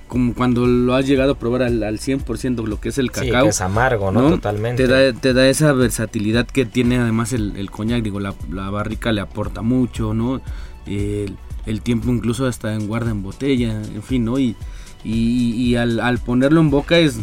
como 0.07 0.33
cuando 0.33 0.65
lo 0.65 0.95
has 0.95 1.05
llegado 1.07 1.33
a 1.33 1.39
probar 1.39 1.63
al, 1.63 1.81
al 1.83 1.99
100% 1.99 2.65
lo 2.65 2.79
que 2.81 2.89
es 2.89 2.97
el 2.97 3.09
Sí, 3.13 3.27
cacao. 3.27 3.43
que 3.43 3.49
es 3.49 3.61
amargo, 3.61 4.11
¿no? 4.11 4.29
Totalmente. 4.29 4.85
Te 4.87 4.91
da, 4.91 5.13
te 5.19 5.33
da 5.33 5.47
esa 5.47 5.71
versatilidad 5.73 6.45
que 6.47 6.65
tiene 6.65 6.97
además 6.97 7.31
el, 7.33 7.55
el 7.57 7.69
coñac, 7.71 8.03
digo, 8.03 8.19
la, 8.19 8.33
la 8.51 8.69
barrica 8.69 9.11
le 9.11 9.21
aporta 9.21 9.61
mucho, 9.61 10.13
¿no? 10.13 10.41
El, 10.85 11.37
el 11.65 11.81
tiempo 11.81 12.09
incluso 12.09 12.47
hasta 12.47 12.73
en 12.73 12.87
guarda 12.87 13.11
en 13.11 13.21
botella, 13.21 13.81
en 13.81 14.01
fin, 14.03 14.25
¿no? 14.25 14.39
Y, 14.39 14.55
y, 15.03 15.51
y 15.51 15.75
al, 15.75 15.99
al 15.99 16.17
ponerlo 16.17 16.59
en 16.61 16.69
boca 16.69 16.97
es, 16.97 17.19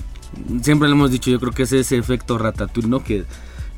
siempre 0.62 0.88
lo 0.88 0.94
hemos 0.94 1.10
dicho, 1.10 1.30
yo 1.30 1.38
creo 1.40 1.52
que 1.52 1.64
es 1.64 1.72
ese 1.72 1.98
efecto 1.98 2.38
ratatouille, 2.38 2.88
¿no? 2.88 3.02
Que, 3.04 3.24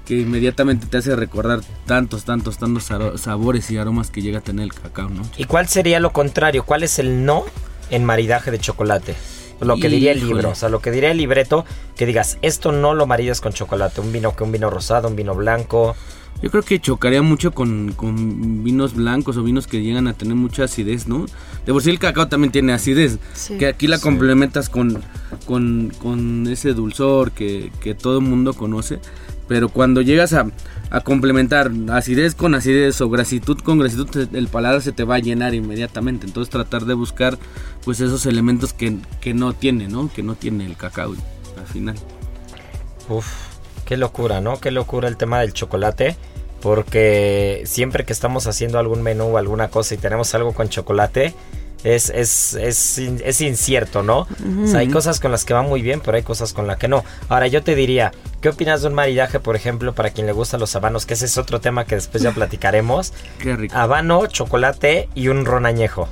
que 0.09 0.17
inmediatamente 0.17 0.87
te 0.87 0.97
hace 0.97 1.15
recordar 1.15 1.61
tantos, 1.85 2.25
tantos, 2.25 2.57
tantos 2.57 2.85
sabores 3.21 3.71
y 3.71 3.77
aromas 3.77 4.11
que 4.11 4.23
llega 4.23 4.39
a 4.39 4.41
tener 4.41 4.65
el 4.65 4.73
cacao, 4.73 5.11
¿no? 5.11 5.21
¿Y 5.37 5.45
cuál 5.45 5.69
sería 5.69 6.01
lo 6.01 6.15
contrario? 6.15 6.65
¿Cuál 6.65 6.83
es 6.83 6.99
el 6.99 7.27
no 7.27 7.45
en 7.91 8.07
maridaje 8.07 8.51
de 8.51 8.59
chocolate? 8.59 9.15
Lo 9.61 9.77
que 9.77 9.91
diría 9.91 10.13
el 10.13 10.21
libro, 10.27 10.51
o 10.51 10.55
sea, 10.55 10.71
lo 10.71 10.81
que 10.81 10.91
diría 10.91 11.11
el 11.11 11.19
libreto, 11.19 11.67
que 11.95 12.07
digas, 12.07 12.39
esto 12.41 12.73
no 12.73 12.95
lo 12.95 13.07
maridas 13.07 13.43
con 13.43 13.53
chocolate, 13.53 14.01
un 14.01 14.11
vino 14.11 14.35
que 14.35 14.45
un 14.45 14.53
vino 14.53 14.71
rosado, 14.71 15.09
un 15.09 15.17
vino 15.17 15.35
blanco. 15.35 15.95
Yo 16.41 16.51
creo 16.51 16.63
que 16.63 16.81
chocaría 16.81 17.21
mucho 17.21 17.51
con, 17.53 17.93
con 17.93 18.63
vinos 18.65 18.95
blancos 18.95 19.37
o 19.37 19.43
vinos 19.43 19.67
que 19.67 19.83
llegan 19.83 20.07
a 20.07 20.15
tener 20.15 20.37
mucha 20.37 20.65
acidez, 20.65 21.07
¿no? 21.07 21.27
De 21.67 21.73
por 21.73 21.83
sí 21.83 21.91
el 21.91 21.99
cacao 21.99 22.29
también 22.29 22.51
tiene 22.53 22.73
acidez, 22.73 23.19
Sí. 23.35 23.59
que 23.59 23.67
aquí 23.67 23.89
la 23.89 23.99
complementas 23.99 24.71
con, 24.71 25.03
con, 25.45 25.93
con 26.01 26.47
ese 26.47 26.73
dulzor 26.73 27.33
que, 27.33 27.71
que 27.81 27.95
todo 27.95 28.19
el 28.21 28.25
mundo 28.25 28.55
conoce, 28.55 29.01
pero 29.49 29.71
cuando 29.71 30.03
llegas 30.03 30.35
a, 30.35 30.47
a 30.91 31.01
complementar 31.01 31.73
acidez 31.91 32.35
con 32.35 32.55
acidez 32.55 33.01
o 33.01 33.09
grasitud 33.09 33.59
con 33.59 33.79
grasitud, 33.79 34.29
el 34.33 34.49
paladar 34.49 34.83
se 34.83 34.93
te 34.93 35.05
va 35.05 35.17
a 35.17 35.21
llenar 35.21 35.55
inmediatamente, 35.55 36.27
entonces 36.27 36.51
tratar 36.51 36.85
de 36.85 36.95
buscar 36.95 37.39
pues 37.85 38.01
esos 38.01 38.27
elementos 38.27 38.73
que, 38.73 38.99
que 39.21 39.35
no 39.35 39.55
tiene, 39.55 39.89
¿no? 39.89 40.13
Que 40.13 40.23
no 40.23 40.35
tiene 40.35 40.67
el 40.67 40.77
cacao 40.77 41.15
al 41.59 41.67
final. 41.67 41.97
Uf, 43.09 43.27
qué 43.85 43.97
locura, 43.97 44.41
¿no? 44.41 44.61
Qué 44.61 44.71
locura 44.71 45.09
el 45.09 45.17
tema 45.17 45.41
del 45.41 45.53
chocolate. 45.53 46.17
Porque 46.61 47.63
siempre 47.67 48.05
que 48.05 48.13
estamos 48.13 48.49
haciendo 48.49 48.81
algún 48.81 49.01
menú 49.03 49.27
o 49.27 49.39
alguna 49.39 49.69
cosa 49.69 49.95
y 49.95 49.99
tenemos 49.99 50.35
algo 50.35 50.53
con 50.55 50.69
chocolate, 50.69 51.33
es, 51.85 52.11
es, 52.11 52.55
es, 52.55 52.99
es 52.99 53.41
incierto, 53.41 54.03
¿no? 54.03 54.27
O 54.63 54.67
sea, 54.67 54.81
hay 54.81 54.89
cosas 54.89 55.21
con 55.21 55.31
las 55.31 55.45
que 55.45 55.55
va 55.55 55.63
muy 55.63 55.83
bien, 55.83 56.01
pero 56.05 56.17
hay 56.17 56.23
cosas 56.23 56.53
con 56.53 56.67
las 56.67 56.79
que 56.79 56.89
no. 56.89 57.05
Ahora, 57.29 57.47
yo 57.47 57.63
te 57.63 57.75
diría, 57.75 58.13
¿qué 58.41 58.49
opinas 58.49 58.83
de 58.83 58.89
un 58.89 58.95
maridaje, 58.95 59.41
por 59.41 59.57
ejemplo, 59.57 59.95
para 59.95 60.11
quien 60.11 60.27
le 60.27 60.33
gustan 60.33 60.61
los 60.61 60.75
habanos? 60.77 61.07
Que 61.07 61.15
ese 61.15 61.27
es 61.27 61.39
otro 61.39 61.61
tema 61.61 61.85
que 61.85 61.95
después 61.95 62.23
ya 62.23 62.33
platicaremos. 62.35 63.13
Qué 63.39 63.57
rico. 63.57 63.77
Habano, 63.77 64.27
chocolate 64.27 65.09
y 65.15 65.29
un 65.29 65.45
ron 65.45 65.67
añejo. 65.67 66.09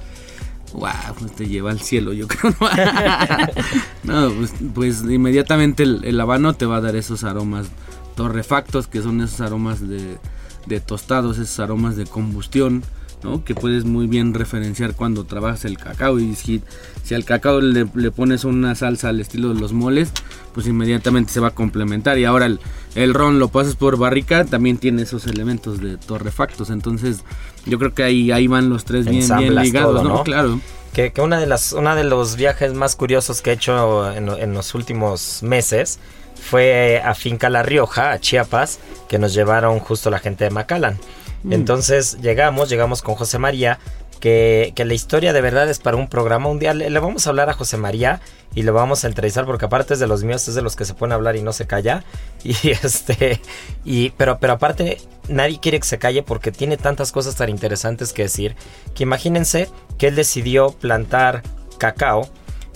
Wow, 0.73 0.91
pues 1.19 1.33
te 1.35 1.47
lleva 1.47 1.71
al 1.71 1.81
cielo, 1.81 2.13
yo 2.13 2.29
creo. 2.29 2.55
no, 4.03 4.33
pues, 4.33 4.53
pues 4.75 5.03
inmediatamente 5.03 5.85
el, 5.85 6.05
el 6.05 6.21
habano 6.21 6.55
te 6.55 6.67
va 6.67 6.77
a 6.77 6.81
dar 6.81 6.97
esos 6.97 7.25
aromas 7.25 7.69
torrefactos, 8.15 8.87
que 8.87 9.01
son 9.01 9.21
esos 9.21 9.41
aromas 9.41 9.87
de, 9.87 10.19
de 10.67 10.81
tostados, 10.81 11.39
esos 11.39 11.61
aromas 11.61 11.97
de 11.97 12.05
combustión, 12.05 12.83
¿no? 13.27 13.45
Que 13.45 13.55
puedes 13.55 13.85
muy 13.85 14.07
bien 14.07 14.35
referenciar 14.35 14.95
cuando 14.95 15.25
trabajas 15.25 15.65
el 15.65 15.79
cacao. 15.79 16.19
Y 16.21 16.37
si, 16.37 16.63
si 17.03 17.15
al 17.15 17.25
cacao 17.25 17.61
le, 17.61 17.87
le 17.95 18.11
pones 18.11 18.45
una 18.45 18.75
salsa 18.75 19.09
al 19.09 19.21
estilo 19.21 19.53
de 19.53 19.61
los 19.61 19.73
moles, 19.73 20.13
pues 20.55 20.67
inmediatamente 20.67 21.33
se 21.33 21.41
va 21.41 21.49
a 21.49 21.55
complementar. 21.55 22.19
Y 22.19 22.25
ahora 22.25 22.47
el, 22.47 22.61
el 22.95 23.15
ron 23.15 23.39
lo 23.39 23.49
pasas 23.49 23.75
por 23.75 23.99
barrica, 23.99 24.45
también 24.45 24.79
tiene 24.79 25.03
esos 25.03 25.27
elementos 25.27 25.81
de 25.81 25.97
torrefactos. 25.97 26.71
Entonces, 26.71 27.25
yo 27.67 27.79
creo 27.79 27.93
que 27.93 28.05
ahí, 28.05 28.31
ahí 28.31 28.47
van 28.47 28.69
los 28.71 28.85
tres 28.85 29.07
bien, 29.07 29.55
ligados, 29.57 29.97
todo, 29.97 30.05
¿no? 30.05 30.15
¿no? 30.17 30.23
Claro. 30.23 30.61
Que, 30.93 31.13
que 31.13 31.21
una 31.21 31.39
de 31.39 31.47
las 31.47 31.73
una 31.73 31.95
de 31.95 32.05
los 32.05 32.37
viajes 32.37 32.73
más 32.73 32.97
curiosos 32.97 33.43
que 33.43 33.51
he 33.51 33.55
hecho 33.55 34.11
en, 34.13 34.29
en 34.31 34.55
los 34.55 34.75
últimos 34.75 35.43
meses 35.43 35.99
fue 36.41 37.03
a 37.05 37.15
Finca 37.15 37.51
La 37.51 37.63
Rioja, 37.63 38.13
a 38.13 38.21
Chiapas, 38.21 38.79
que 39.09 39.19
nos 39.19 39.35
llevaron 39.35 39.79
justo 39.81 40.11
la 40.11 40.21
gente 40.21 40.45
de 40.45 40.51
Macallan. 40.51 40.97
Entonces 41.51 42.19
llegamos, 42.21 42.69
llegamos 42.69 43.03
con 43.03 43.15
José 43.15 43.39
María, 43.39 43.79
que, 44.21 44.73
que 44.75 44.85
la 44.85 44.95
historia 44.95 45.33
de 45.33 45.41
verdad 45.41 45.69
es 45.69 45.79
para 45.79 45.97
un 45.97 46.09
programa. 46.09 46.49
Un 46.49 46.59
día 46.59 46.75
le, 46.75 46.99
vamos 46.99 47.27
a 47.27 47.31
hablar 47.31 47.49
a 47.51 47.53
José 47.53 47.77
María 47.77 48.21
y 48.55 48.63
lo 48.63 48.73
vamos 48.73 49.05
a 49.05 49.09
entrevistar 49.09 49.45
porque 49.45 49.67
aparte 49.67 49.95
es 49.95 50.01
de 50.01 50.07
los 50.07 50.25
míos, 50.25 50.49
es 50.49 50.55
de 50.55 50.63
los 50.63 50.77
que 50.77 50.85
se 50.85 50.95
pueden 50.95 51.13
hablar 51.13 51.37
y 51.37 51.43
no 51.43 51.53
se 51.53 51.67
calla. 51.67 52.05
Y 52.45 52.71
este, 52.71 53.41
y, 53.85 54.11
pero, 54.11 54.39
pero 54.39 54.55
aparte 54.55 54.99
nadie 55.29 55.59
quiere 55.59 55.81
que 55.81 55.87
se 55.87 55.99
calle 55.99 56.23
porque 56.23 56.53
tiene 56.53 56.77
tantas 56.77 57.11
cosas 57.11 57.35
tan 57.35 57.49
interesantes 57.49 58.13
que 58.13 58.23
decir, 58.23 58.55
que 58.95 59.03
imagínense 59.03 59.69
que 59.99 60.09
él 60.09 60.15
decidió 60.15 60.71
plantar 60.71 61.43
cacao, 61.79 62.29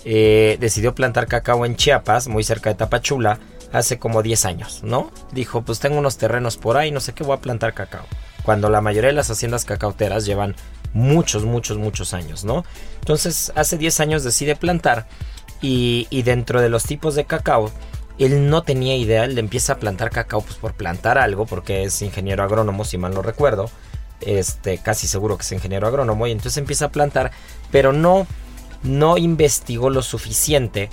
eh, 0.05 0.57
decidió 0.61 0.95
plantar 0.95 1.29
cacao 1.29 1.65
en 1.65 1.77
Chiapas, 1.77 2.27
muy 2.27 2.43
cerca 2.43 2.71
de 2.71 2.77
Tapachula, 2.77 3.39
hace 3.73 3.99
como 3.99 4.23
10 4.23 4.45
años, 4.47 4.81
¿no? 4.83 5.11
Dijo, 5.33 5.63
pues 5.63 5.79
tengo 5.79 5.99
unos 5.99 6.19
terrenos 6.19 6.57
por 6.57 6.77
ahí, 6.77 6.91
no 6.91 7.01
sé 7.01 7.13
qué, 7.13 7.23
voy 7.23 7.37
a 7.37 7.41
plantar 7.41 7.75
cacao. 7.75 8.07
Cuando 8.43 8.71
la 8.71 8.81
mayoría 8.81 9.09
de 9.09 9.17
las 9.17 9.31
haciendas 9.31 9.65
cacauteras 9.65 10.27
llevan 10.27 10.57
muchos, 10.93 11.45
muchos, 11.45 11.79
muchos 11.79 12.15
años, 12.15 12.45
¿no? 12.45 12.65
Entonces, 13.01 13.53
hace 13.55 13.79
10 13.79 14.01
años 14.01 14.25
decide 14.25 14.57
plantar 14.57 15.07
y, 15.61 16.07
y 16.11 16.23
dentro 16.23 16.61
de 16.61 16.69
los 16.69 16.85
tipos 16.85 17.15
de 17.15 17.25
cacao, 17.25 17.71
él 18.19 18.51
no 18.51 18.63
tenía 18.63 18.97
idea, 18.97 19.25
él 19.25 19.39
empieza 19.39 19.75
a 19.75 19.79
plantar 19.79 20.11
cacao 20.11 20.43
pues 20.43 20.57
por 20.57 20.75
plantar 20.75 21.17
algo, 21.17 21.47
porque 21.47 21.85
es 21.85 22.03
ingeniero 22.03 22.43
agrónomo, 22.43 22.85
si 22.85 22.99
mal 22.99 23.15
no 23.15 23.23
recuerdo. 23.23 23.71
Este, 24.21 24.77
casi 24.77 25.07
seguro 25.07 25.39
que 25.39 25.43
es 25.43 25.53
ingeniero 25.53 25.87
agrónomo, 25.87 26.27
y 26.27 26.33
entonces 26.33 26.59
empieza 26.59 26.87
a 26.87 26.89
plantar, 26.91 27.31
pero 27.71 27.95
no, 27.95 28.27
no 28.83 29.17
investigó 29.17 29.89
lo 29.89 30.03
suficiente 30.03 30.91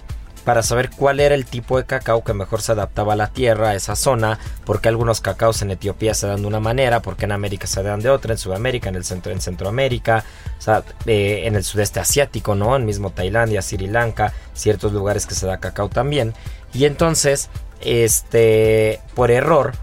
para 0.47 0.63
saber 0.63 0.89
cuál 0.91 1.19
era 1.19 1.35
el 1.35 1.45
tipo 1.45 1.77
de 1.77 1.83
cacao 1.83 2.23
que 2.23 2.33
mejor 2.33 2.61
se 2.61 2.71
adaptaba 2.71 3.11
a 3.11 3.15
la 3.17 3.27
tierra, 3.27 3.71
a 3.71 3.75
esa 3.75 3.97
zona, 3.97 4.39
porque 4.63 4.87
algunos 4.87 5.19
cacaos 5.19 5.61
en 5.61 5.71
Etiopía 5.71 6.13
se 6.13 6.25
dan 6.25 6.39
de 6.39 6.47
una 6.47 6.61
manera, 6.61 7.01
porque 7.01 7.25
en 7.25 7.33
América 7.33 7.67
se 7.67 7.83
dan 7.83 7.99
de 7.99 8.09
otra, 8.09 8.31
en 8.31 8.37
Sudamérica, 8.37 8.87
en 8.87 8.95
el 8.95 9.03
centro, 9.03 9.33
en 9.33 9.41
Centroamérica, 9.41 10.23
eh, 11.05 11.41
en 11.43 11.55
el 11.57 11.65
sudeste 11.65 11.99
asiático, 11.99 12.55
¿no? 12.55 12.77
En 12.77 12.85
mismo 12.85 13.09
Tailandia, 13.09 13.61
Sri 13.61 13.87
Lanka, 13.87 14.31
ciertos 14.53 14.93
lugares 14.93 15.25
que 15.25 15.35
se 15.35 15.47
da 15.47 15.57
cacao 15.57 15.89
también. 15.89 16.33
Y 16.73 16.85
entonces, 16.85 17.49
este, 17.81 19.01
por 19.15 19.31
error, 19.31 19.73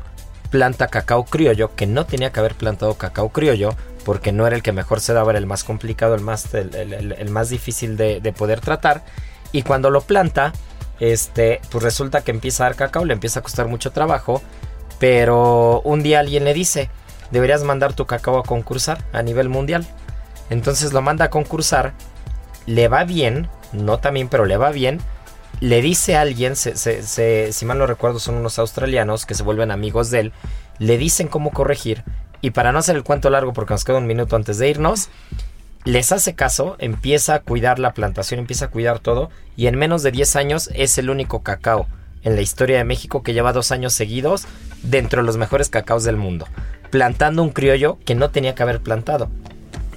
planta 0.48 0.86
cacao 0.86 1.26
criollo, 1.26 1.74
que 1.76 1.86
no 1.86 2.06
tenía 2.06 2.32
que 2.32 2.40
haber 2.40 2.54
plantado 2.54 2.94
cacao 2.94 3.28
criollo, 3.28 3.76
porque 4.06 4.32
no 4.32 4.46
era 4.46 4.56
el 4.56 4.62
que 4.62 4.72
mejor 4.72 5.00
se 5.00 5.12
daba, 5.12 5.32
era 5.32 5.38
el 5.38 5.46
más 5.46 5.62
complicado, 5.62 6.14
el 6.14 6.22
más, 6.22 6.54
el, 6.54 7.28
más 7.28 7.50
difícil 7.50 7.98
de 7.98 8.34
poder 8.34 8.62
tratar. 8.62 9.02
Y 9.54 9.62
cuando 9.62 9.88
lo 9.88 10.00
planta, 10.00 10.52
este, 10.98 11.60
pues 11.70 11.84
resulta 11.84 12.22
que 12.22 12.32
empieza 12.32 12.64
a 12.64 12.68
dar 12.70 12.76
cacao, 12.76 13.04
le 13.04 13.14
empieza 13.14 13.38
a 13.38 13.42
costar 13.44 13.68
mucho 13.68 13.92
trabajo, 13.92 14.42
pero 14.98 15.80
un 15.82 16.02
día 16.02 16.18
alguien 16.18 16.44
le 16.44 16.52
dice, 16.54 16.90
deberías 17.30 17.62
mandar 17.62 17.92
tu 17.92 18.04
cacao 18.04 18.36
a 18.38 18.42
concursar 18.42 18.98
a 19.12 19.22
nivel 19.22 19.48
mundial. 19.48 19.86
Entonces 20.50 20.92
lo 20.92 21.02
manda 21.02 21.26
a 21.26 21.30
concursar, 21.30 21.92
le 22.66 22.88
va 22.88 23.04
bien, 23.04 23.48
no 23.72 23.98
también, 23.98 24.28
pero 24.28 24.44
le 24.44 24.56
va 24.56 24.70
bien. 24.70 25.00
Le 25.60 25.80
dice 25.82 26.16
a 26.16 26.22
alguien, 26.22 26.56
se- 26.56 27.52
si 27.52 27.64
mal 27.64 27.78
no 27.78 27.86
recuerdo, 27.86 28.18
son 28.18 28.34
unos 28.34 28.58
australianos 28.58 29.24
que 29.24 29.36
se 29.36 29.44
vuelven 29.44 29.70
amigos 29.70 30.10
de 30.10 30.18
él. 30.18 30.32
Le 30.80 30.98
dicen 30.98 31.28
cómo 31.28 31.52
corregir. 31.52 32.02
Y 32.40 32.50
para 32.50 32.72
no 32.72 32.80
hacer 32.80 32.96
el 32.96 33.04
cuento 33.04 33.30
largo, 33.30 33.52
porque 33.52 33.72
nos 33.72 33.84
queda 33.84 33.98
un 33.98 34.08
minuto 34.08 34.34
antes 34.34 34.58
de 34.58 34.68
irnos, 34.68 35.10
les 35.84 36.12
hace 36.12 36.34
caso, 36.34 36.76
empieza 36.78 37.34
a 37.34 37.40
cuidar 37.40 37.78
la 37.78 37.92
plantación, 37.92 38.40
empieza 38.40 38.66
a 38.66 38.70
cuidar 38.70 38.98
todo. 38.98 39.30
Y 39.56 39.66
en 39.66 39.78
menos 39.78 40.02
de 40.02 40.10
10 40.10 40.36
años 40.36 40.70
es 40.74 40.98
el 40.98 41.10
único 41.10 41.42
cacao 41.42 41.86
en 42.22 42.36
la 42.36 42.42
historia 42.42 42.78
de 42.78 42.84
México 42.84 43.22
que 43.22 43.34
lleva 43.34 43.52
dos 43.52 43.70
años 43.70 43.92
seguidos 43.92 44.46
dentro 44.82 45.20
de 45.20 45.26
los 45.26 45.36
mejores 45.36 45.68
cacaos 45.68 46.04
del 46.04 46.16
mundo. 46.16 46.46
Plantando 46.90 47.42
un 47.42 47.50
criollo 47.50 47.98
que 48.04 48.14
no 48.14 48.30
tenía 48.30 48.54
que 48.54 48.62
haber 48.62 48.80
plantado. 48.80 49.28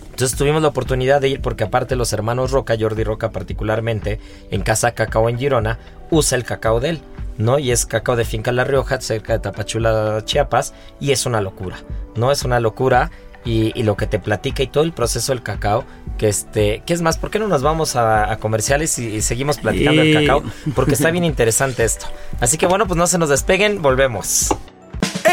Entonces 0.10 0.38
tuvimos 0.38 0.62
la 0.62 0.70
oportunidad 0.70 1.22
de 1.22 1.30
ir 1.30 1.42
porque 1.42 1.64
aparte 1.64 1.96
los 1.96 2.12
hermanos 2.12 2.52
Roca, 2.52 2.76
Jordi 2.78 3.04
Roca 3.04 3.30
particularmente, 3.30 4.20
en 4.52 4.62
Casa 4.62 4.92
Cacao 4.92 5.30
en 5.30 5.38
Girona, 5.38 5.78
usa 6.10 6.38
el 6.38 6.44
cacao 6.44 6.80
de 6.80 6.90
él, 6.90 7.02
¿no? 7.38 7.60
Y 7.60 7.72
es 7.72 7.86
cacao 7.86 8.16
de 8.16 8.26
Finca 8.26 8.52
La 8.52 8.64
Rioja, 8.64 9.00
cerca 9.00 9.34
de 9.34 9.40
Tapachula, 9.40 10.24
Chiapas, 10.26 10.74
y 11.00 11.12
es 11.12 11.28
una 11.28 11.40
locura, 11.40 11.78
¿no? 12.16 12.32
Es 12.32 12.44
una 12.44 12.60
locura 12.60 13.12
y, 13.48 13.72
y 13.80 13.84
lo 13.84 13.96
que 13.96 14.08
te 14.08 14.20
platica 14.20 14.62
y 14.62 14.68
todo 14.68 14.84
el 14.84 14.92
proceso 14.92 15.32
del 15.32 15.42
cacao, 15.42 15.86
que 16.18 16.28
este, 16.28 16.84
que 16.86 16.94
es 16.94 17.02
más, 17.02 17.18
¿por 17.18 17.32
qué 17.32 17.40
no 17.40 17.48
nos 17.48 17.62
vamos 17.62 17.96
a, 17.96 18.32
a 18.32 18.38
comerciales 18.38 19.00
y, 19.00 19.08
y 19.08 19.22
seguimos 19.22 19.58
platicando 19.58 20.02
del 20.02 20.14
cacao? 20.14 20.44
Porque 20.76 20.96
está 20.96 21.12
bien 21.12 21.24
interesante 21.24 21.84
esto. 21.86 22.08
Así 22.42 22.58
que 22.58 22.68
bueno, 22.68 22.88
pues 22.88 22.98
no 22.98 23.08
se 23.08 23.18
nos 23.18 23.30
despeguen, 23.30 23.82
volvemos. 23.82 24.50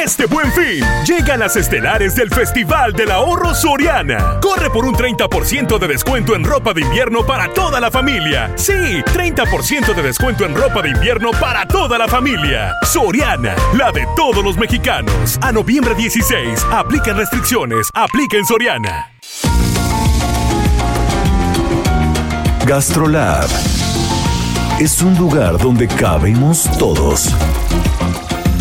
Este 0.02 0.26
buen 0.26 0.50
fin, 0.52 0.84
llegan 1.06 1.40
las 1.40 1.56
estelares 1.56 2.16
del 2.16 2.28
Festival 2.30 2.92
del 2.92 3.10
Ahorro 3.10 3.54
Soriana. 3.54 4.38
Corre 4.40 4.68
por 4.70 4.84
un 4.84 4.94
30% 4.94 5.78
de 5.78 5.88
descuento 5.88 6.34
en 6.34 6.44
ropa 6.44 6.72
de 6.72 6.80
invierno 6.80 7.24
para 7.24 7.52
toda 7.52 7.80
la 7.80 7.90
familia. 7.90 8.52
Sí, 8.56 8.72
30% 8.72 9.94
de 9.94 10.02
descuento 10.02 10.44
en 10.44 10.54
ropa 10.54 10.82
de 10.82 10.90
invierno 10.90 11.30
para 11.40 11.66
toda 11.66 11.96
la 11.96 12.08
familia. 12.08 12.74
Soriana, 12.82 13.54
la 13.74 13.92
de 13.92 14.06
todos 14.16 14.44
los 14.44 14.56
mexicanos. 14.56 15.38
A 15.40 15.52
noviembre 15.52 15.94
16, 15.94 16.66
aplican 16.72 17.16
restricciones, 17.16 17.88
aplica 17.94 18.36
en 18.36 18.46
Soriana. 18.46 19.10
Gastrolab 22.66 23.48
es 24.80 25.02
un 25.02 25.16
lugar 25.16 25.58
donde 25.58 25.86
cabemos 25.86 26.68
todos. 26.78 27.32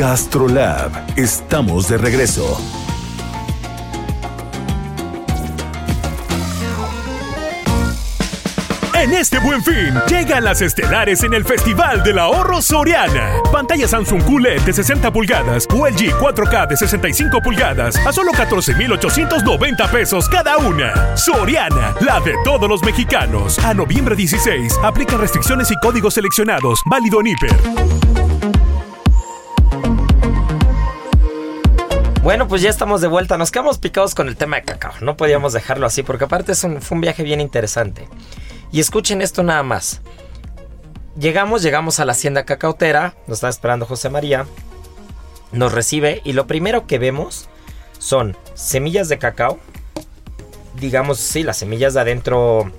Gastrolab, 0.00 0.90
estamos 1.14 1.86
de 1.90 1.98
regreso. 1.98 2.58
En 8.94 9.12
este 9.12 9.38
buen 9.40 9.62
fin, 9.62 9.92
llegan 10.08 10.44
las 10.44 10.62
estelares 10.62 11.22
en 11.22 11.34
el 11.34 11.44
Festival 11.44 12.02
del 12.02 12.18
Ahorro 12.18 12.62
Soriana. 12.62 13.42
Pantalla 13.52 13.86
Samsung 13.86 14.22
QLED 14.22 14.62
de 14.62 14.72
60 14.72 15.12
pulgadas 15.12 15.66
o 15.70 15.86
LG 15.86 16.18
4K 16.18 16.68
de 16.68 16.76
65 16.78 17.42
pulgadas 17.42 17.96
a 18.06 18.10
solo 18.10 18.32
14,890 18.32 19.90
pesos 19.90 20.30
cada 20.30 20.56
una. 20.56 21.14
Soriana, 21.14 21.94
la 22.00 22.20
de 22.20 22.32
todos 22.42 22.70
los 22.70 22.82
mexicanos. 22.82 23.58
A 23.58 23.74
noviembre 23.74 24.16
16, 24.16 24.78
aplica 24.82 25.18
restricciones 25.18 25.70
y 25.70 25.76
códigos 25.76 26.14
seleccionados. 26.14 26.80
Válido 26.86 27.20
en 27.20 27.26
Hiper. 27.26 28.19
Bueno, 32.22 32.48
pues 32.48 32.60
ya 32.62 32.68
estamos 32.68 33.00
de 33.00 33.08
vuelta. 33.08 33.38
Nos 33.38 33.50
quedamos 33.50 33.78
picados 33.78 34.14
con 34.14 34.28
el 34.28 34.36
tema 34.36 34.56
de 34.56 34.62
cacao. 34.64 34.92
No 35.00 35.16
podíamos 35.16 35.52
dejarlo 35.52 35.86
así 35.86 36.02
porque 36.02 36.24
aparte 36.24 36.52
es 36.52 36.62
un- 36.64 36.82
fue 36.82 36.96
un 36.96 37.00
viaje 37.00 37.22
bien 37.22 37.40
interesante. 37.40 38.08
Y 38.72 38.80
escuchen 38.80 39.22
esto 39.22 39.42
nada 39.42 39.62
más. 39.62 40.00
Llegamos, 41.18 41.62
llegamos 41.62 41.98
a 41.98 42.04
la 42.04 42.12
hacienda 42.12 42.44
cacautera, 42.44 43.14
nos 43.26 43.38
está 43.38 43.48
esperando 43.48 43.84
José 43.86 44.10
María, 44.10 44.46
nos 45.50 45.72
recibe 45.72 46.20
y 46.24 46.34
lo 46.34 46.46
primero 46.46 46.86
que 46.86 46.98
vemos 46.98 47.48
son 47.98 48.36
semillas 48.54 49.08
de 49.08 49.18
cacao, 49.18 49.58
digamos, 50.78 51.18
sí, 51.18 51.42
las 51.42 51.56
semillas 51.58 51.94
de 51.94 52.00
adentro 52.00 52.70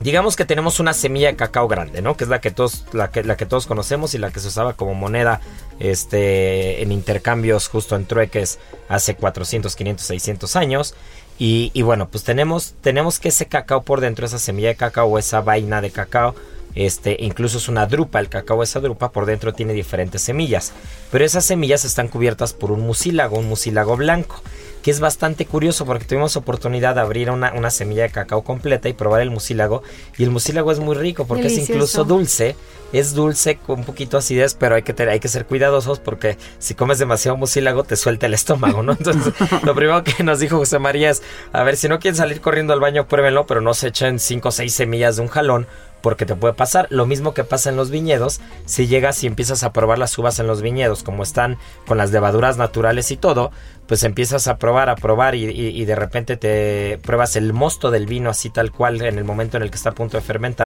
digamos 0.00 0.36
que 0.36 0.44
tenemos 0.44 0.80
una 0.80 0.92
semilla 0.92 1.28
de 1.28 1.36
cacao 1.36 1.68
grande, 1.68 2.02
¿no? 2.02 2.16
Que 2.16 2.24
es 2.24 2.30
la 2.30 2.40
que 2.40 2.50
todos, 2.50 2.84
la 2.92 3.10
que, 3.10 3.24
la 3.24 3.36
que 3.36 3.46
todos 3.46 3.66
conocemos 3.66 4.14
y 4.14 4.18
la 4.18 4.30
que 4.30 4.40
se 4.40 4.48
usaba 4.48 4.74
como 4.74 4.94
moneda 4.94 5.40
este, 5.78 6.82
en 6.82 6.92
intercambios 6.92 7.68
justo 7.68 7.96
en 7.96 8.06
trueques 8.06 8.58
hace 8.88 9.16
400, 9.16 9.74
500, 9.74 10.06
600 10.06 10.56
años. 10.56 10.94
Y, 11.38 11.82
bueno, 11.82 12.08
pues 12.08 12.24
tenemos, 12.24 12.74
tenemos 12.80 13.20
que 13.20 13.28
ese 13.28 13.44
cacao 13.44 13.82
por 13.82 14.00
dentro, 14.00 14.24
esa 14.24 14.38
semilla 14.38 14.68
de 14.68 14.76
cacao 14.76 15.06
o 15.06 15.18
esa 15.18 15.42
vaina 15.42 15.82
de 15.82 15.90
cacao, 15.90 16.34
este, 16.74 17.16
incluso 17.20 17.58
es 17.58 17.68
una 17.68 17.84
drupa, 17.86 18.20
el 18.20 18.30
cacao 18.30 18.62
esa 18.62 18.80
drupa 18.80 19.12
por 19.12 19.26
dentro 19.26 19.52
tiene 19.52 19.74
diferentes 19.74 20.22
semillas, 20.22 20.72
pero 21.12 21.26
esas 21.26 21.44
semillas 21.44 21.84
están 21.84 22.08
cubiertas 22.08 22.54
por 22.54 22.72
un 22.72 22.80
mucílago, 22.80 23.38
un 23.38 23.48
mucílago 23.48 23.98
blanco 23.98 24.42
que 24.86 24.92
es 24.92 25.00
bastante 25.00 25.46
curioso 25.46 25.84
porque 25.84 26.04
tuvimos 26.04 26.36
oportunidad 26.36 26.94
de 26.94 27.00
abrir 27.00 27.28
una, 27.32 27.70
semilla 27.72 28.04
de 28.04 28.10
cacao 28.10 28.44
completa 28.44 28.88
y 28.88 28.92
probar 28.92 29.20
el 29.20 29.32
mucílago. 29.32 29.82
Y 30.16 30.22
el 30.22 30.30
mucílago 30.30 30.70
es 30.70 30.78
muy 30.78 30.94
rico 30.94 31.26
porque 31.26 31.48
es 31.48 31.58
incluso 31.58 32.04
dulce. 32.04 32.54
Es 32.92 33.12
dulce 33.12 33.56
con 33.56 33.80
un 33.80 33.84
poquito 33.84 34.16
acidez, 34.16 34.54
pero 34.54 34.76
hay 34.76 34.82
que, 34.82 34.94
hay 35.02 35.18
que 35.18 35.26
ser 35.26 35.44
cuidadosos 35.44 35.98
porque 35.98 36.38
si 36.60 36.76
comes 36.76 37.00
demasiado 37.00 37.36
mucílago 37.36 37.82
te 37.82 37.96
suelta 37.96 38.26
el 38.26 38.34
estómago, 38.34 38.84
¿no? 38.84 38.92
Entonces, 39.00 39.34
lo 39.64 39.74
primero 39.74 40.04
que 40.04 40.22
nos 40.22 40.38
dijo 40.38 40.56
José 40.56 40.78
María 40.78 41.10
es, 41.10 41.20
a 41.52 41.64
ver, 41.64 41.76
si 41.76 41.88
no 41.88 41.98
quieren 41.98 42.16
salir 42.16 42.40
corriendo 42.40 42.72
al 42.72 42.78
baño, 42.78 43.08
pruébenlo, 43.08 43.44
pero 43.44 43.60
no 43.60 43.74
se 43.74 43.88
echen 43.88 44.20
5 44.20 44.48
o 44.48 44.52
6 44.52 44.72
semillas 44.72 45.16
de 45.16 45.22
un 45.22 45.28
jalón 45.28 45.66
porque 46.06 46.24
te 46.24 46.36
puede 46.36 46.54
pasar. 46.54 46.86
Lo 46.90 47.04
mismo 47.04 47.34
que 47.34 47.42
pasa 47.42 47.68
en 47.68 47.74
los 47.74 47.90
viñedos, 47.90 48.40
si 48.64 48.86
llegas 48.86 49.24
y 49.24 49.26
empiezas 49.26 49.64
a 49.64 49.72
probar 49.72 49.98
las 49.98 50.16
uvas 50.16 50.38
en 50.38 50.46
los 50.46 50.62
viñedos, 50.62 51.02
como 51.02 51.24
están 51.24 51.58
con 51.84 51.98
las 51.98 52.12
levaduras 52.12 52.58
naturales 52.58 53.10
y 53.10 53.16
todo, 53.16 53.50
pues 53.88 54.04
empiezas 54.04 54.46
a 54.46 54.56
probar, 54.56 54.88
a 54.88 54.94
probar 54.94 55.34
y, 55.34 55.84
de 55.84 55.96
repente 55.96 56.36
te 56.36 57.00
pruebas 57.02 57.34
el 57.34 57.52
mosto 57.52 57.90
del 57.90 58.06
vino 58.06 58.30
así 58.30 58.50
tal 58.50 58.70
cual 58.70 59.02
en 59.02 59.18
el 59.18 59.24
momento 59.24 59.56
en 59.56 59.64
el 59.64 59.70
que 59.70 59.78
está 59.78 59.90
a 59.90 59.94
punto 59.94 60.16
de 60.16 60.22
fermentar. 60.22 60.65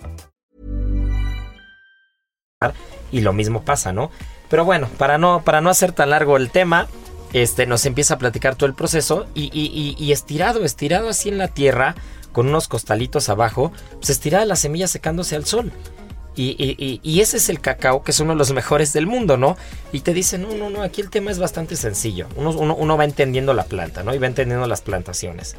Y 3.11 3.21
lo 3.21 3.33
mismo 3.33 3.63
pasa, 3.63 3.91
¿no? 3.91 4.11
Pero 4.49 4.65
bueno, 4.65 4.87
para 4.97 5.17
no, 5.17 5.43
para 5.43 5.61
no 5.61 5.69
hacer 5.69 5.93
tan 5.93 6.11
largo 6.11 6.37
el 6.37 6.51
tema, 6.51 6.87
este, 7.33 7.65
nos 7.65 7.85
empieza 7.85 8.15
a 8.15 8.17
platicar 8.19 8.55
todo 8.55 8.67
el 8.67 8.75
proceso 8.75 9.25
y, 9.33 10.11
estirado, 10.11 10.63
estirado 10.63 11.09
así 11.09 11.29
en 11.29 11.39
la 11.39 11.47
tierra, 11.47 11.95
con 12.31 12.47
unos 12.47 12.67
costalitos 12.67 13.29
abajo, 13.29 13.71
pues 13.95 14.11
estirada 14.11 14.45
la 14.45 14.55
semilla 14.55 14.87
secándose 14.87 15.35
al 15.35 15.45
sol. 15.45 15.71
Y, 16.35 17.19
ese 17.19 17.37
es 17.37 17.49
el 17.49 17.59
cacao 17.59 18.03
que 18.03 18.11
es 18.11 18.19
uno 18.19 18.33
de 18.33 18.37
los 18.37 18.53
mejores 18.53 18.93
del 18.93 19.07
mundo, 19.07 19.37
¿no? 19.37 19.57
Y 19.91 20.01
te 20.01 20.13
dicen, 20.13 20.43
no, 20.43 20.53
no, 20.53 20.69
no, 20.69 20.83
aquí 20.83 21.01
el 21.01 21.09
tema 21.09 21.31
es 21.31 21.39
bastante 21.39 21.75
sencillo. 21.75 22.27
Uno, 22.35 22.51
uno 22.51 22.97
va 22.97 23.05
entendiendo 23.05 23.53
la 23.55 23.63
planta, 23.63 24.03
¿no? 24.03 24.13
Y 24.13 24.19
va 24.19 24.27
entendiendo 24.27 24.67
las 24.67 24.81
plantaciones. 24.81 25.55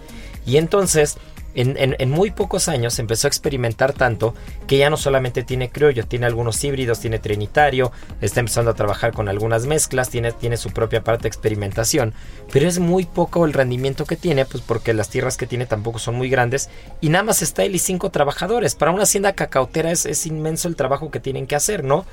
Y 0.46 0.56
entonces 0.56 1.18
en, 1.54 2.10
muy 2.10 2.30
pocos 2.30 2.68
años 2.68 2.98
empezó 2.98 3.26
a 3.26 3.30
experimentar 3.30 3.92
tanto 3.92 4.34
que 4.66 4.78
ya 4.78 4.90
no 4.90 4.96
solamente 4.96 5.42
tiene 5.42 5.70
criollo, 5.70 6.06
tiene 6.06 6.26
algunos 6.26 6.62
híbridos, 6.64 7.00
tiene 7.00 7.18
trinitario, 7.18 7.92
está 8.20 8.40
empezando 8.40 8.70
a 8.70 8.74
trabajar 8.74 9.12
con 9.12 9.28
algunas 9.28 9.66
mezclas, 9.66 10.08
tiene, 10.08 10.32
tiene 10.32 10.56
su 10.56 10.70
propia 10.70 11.04
parte 11.04 11.24
de 11.24 11.28
experimentación, 11.28 12.14
pero 12.52 12.68
es 12.68 12.78
muy 12.78 13.04
poco 13.04 13.44
el 13.44 13.52
rendimiento 13.52 14.04
que 14.04 14.16
tiene, 14.16 14.44
pues 14.44 14.62
porque 14.62 14.94
las 14.94 15.08
tierras 15.08 15.36
que 15.36 15.46
tiene 15.46 15.66
tampoco 15.66 15.98
son 15.98 16.14
muy 16.14 16.30
grandes 16.30 16.70
y 17.00 17.08
nada 17.08 17.24
más 17.24 17.42
está 17.42 17.64
él 17.64 17.74
y 17.74 17.78
cinco 17.78 18.10
trabajadores. 18.10 18.74
Para 18.74 18.92
una 18.92 19.02
hacienda 19.02 19.32
cacautera 19.32 19.90
es, 19.90 20.26
inmenso 20.26 20.68
el 20.68 20.76
trabajo 20.76 21.10
que 21.10 21.20
tienen 21.20 21.46
que 21.46 21.56
hacer, 21.56 21.84
¿no? 21.84 22.06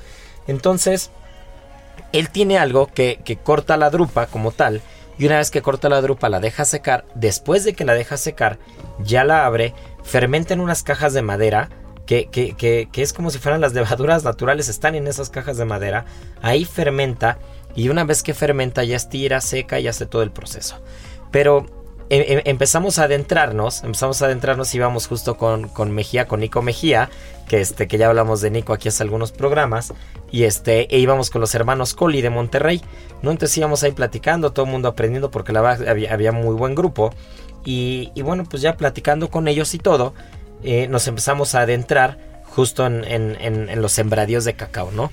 Entonces, 0.46 1.10
él 2.12 2.30
tiene 2.30 2.58
algo 2.58 2.88
que 2.88 3.38
corta 3.42 3.76
la 3.76 3.90
drupa 3.90 4.26
como 4.26 4.52
tal 4.52 4.82
y 5.20 5.26
una 5.26 5.36
vez 5.36 5.50
que 5.50 5.60
corta 5.60 5.90
la 5.90 6.00
drupa 6.00 6.30
la 6.30 6.40
deja 6.40 6.64
secar, 6.64 7.04
después 7.14 7.62
de 7.62 7.74
que 7.74 7.84
la 7.84 7.92
deja 7.92 8.16
secar, 8.16 8.58
ya 9.00 9.22
la 9.22 9.44
abre, 9.44 9.74
fermenta 10.02 10.54
en 10.54 10.60
unas 10.60 10.82
cajas 10.82 11.12
de 11.12 11.20
madera, 11.20 11.68
que, 12.06 12.30
que, 12.30 12.56
que, 12.90 13.02
es 13.02 13.12
como 13.12 13.28
si 13.28 13.38
fueran 13.38 13.60
las 13.60 13.74
levaduras 13.74 14.24
naturales, 14.24 14.70
están 14.70 14.94
en 14.94 15.06
esas 15.06 15.28
cajas 15.28 15.58
de 15.58 15.66
madera, 15.66 16.06
ahí 16.40 16.64
fermenta 16.64 17.38
y 17.76 17.90
una 17.90 18.04
vez 18.04 18.22
que 18.22 18.32
fermenta 18.32 18.82
ya 18.82 18.96
estira, 18.96 19.42
seca 19.42 19.78
y 19.78 19.88
hace 19.88 20.06
todo 20.06 20.22
el 20.22 20.30
proceso. 20.30 20.82
Pero 21.30 21.66
Em, 22.12 22.38
em, 22.38 22.42
empezamos 22.44 22.98
a 22.98 23.04
adentrarnos, 23.04 23.84
empezamos 23.84 24.20
a 24.20 24.26
adentrarnos 24.26 24.74
y 24.74 24.80
vamos 24.80 25.06
justo 25.06 25.36
con, 25.36 25.68
con, 25.68 25.92
Mejía, 25.92 26.26
con 26.26 26.40
Nico 26.40 26.60
Mejía, 26.60 27.08
que 27.48 27.60
este, 27.60 27.86
que 27.86 27.98
ya 27.98 28.08
hablamos 28.08 28.40
de 28.40 28.50
Nico 28.50 28.72
aquí 28.72 28.88
hace 28.88 29.04
algunos 29.04 29.30
programas, 29.30 29.94
y 30.32 30.42
este, 30.42 30.92
e 30.92 30.98
íbamos 30.98 31.30
con 31.30 31.40
los 31.40 31.54
hermanos 31.54 31.94
Coli 31.94 32.20
de 32.20 32.30
Monterrey, 32.30 32.82
¿no? 33.22 33.30
Entonces 33.30 33.56
íbamos 33.58 33.84
ahí 33.84 33.92
platicando, 33.92 34.52
todo 34.52 34.64
el 34.64 34.72
mundo 34.72 34.88
aprendiendo, 34.88 35.30
porque 35.30 35.52
la 35.52 35.60
había, 35.70 36.12
había 36.12 36.32
muy 36.32 36.56
buen 36.56 36.74
grupo, 36.74 37.14
y, 37.64 38.10
bueno, 38.22 38.42
pues 38.42 38.60
ya 38.60 38.76
platicando 38.76 39.30
con 39.30 39.46
ellos 39.46 39.72
y 39.74 39.78
todo, 39.78 40.12
eh, 40.64 40.88
nos 40.88 41.06
empezamos 41.06 41.54
a 41.54 41.60
adentrar 41.60 42.18
justo 42.44 42.86
en, 42.86 43.04
en, 43.04 43.36
en 43.40 43.82
los 43.82 43.92
sembradíos 43.92 44.44
de 44.44 44.54
cacao, 44.54 44.90
¿no? 44.90 45.12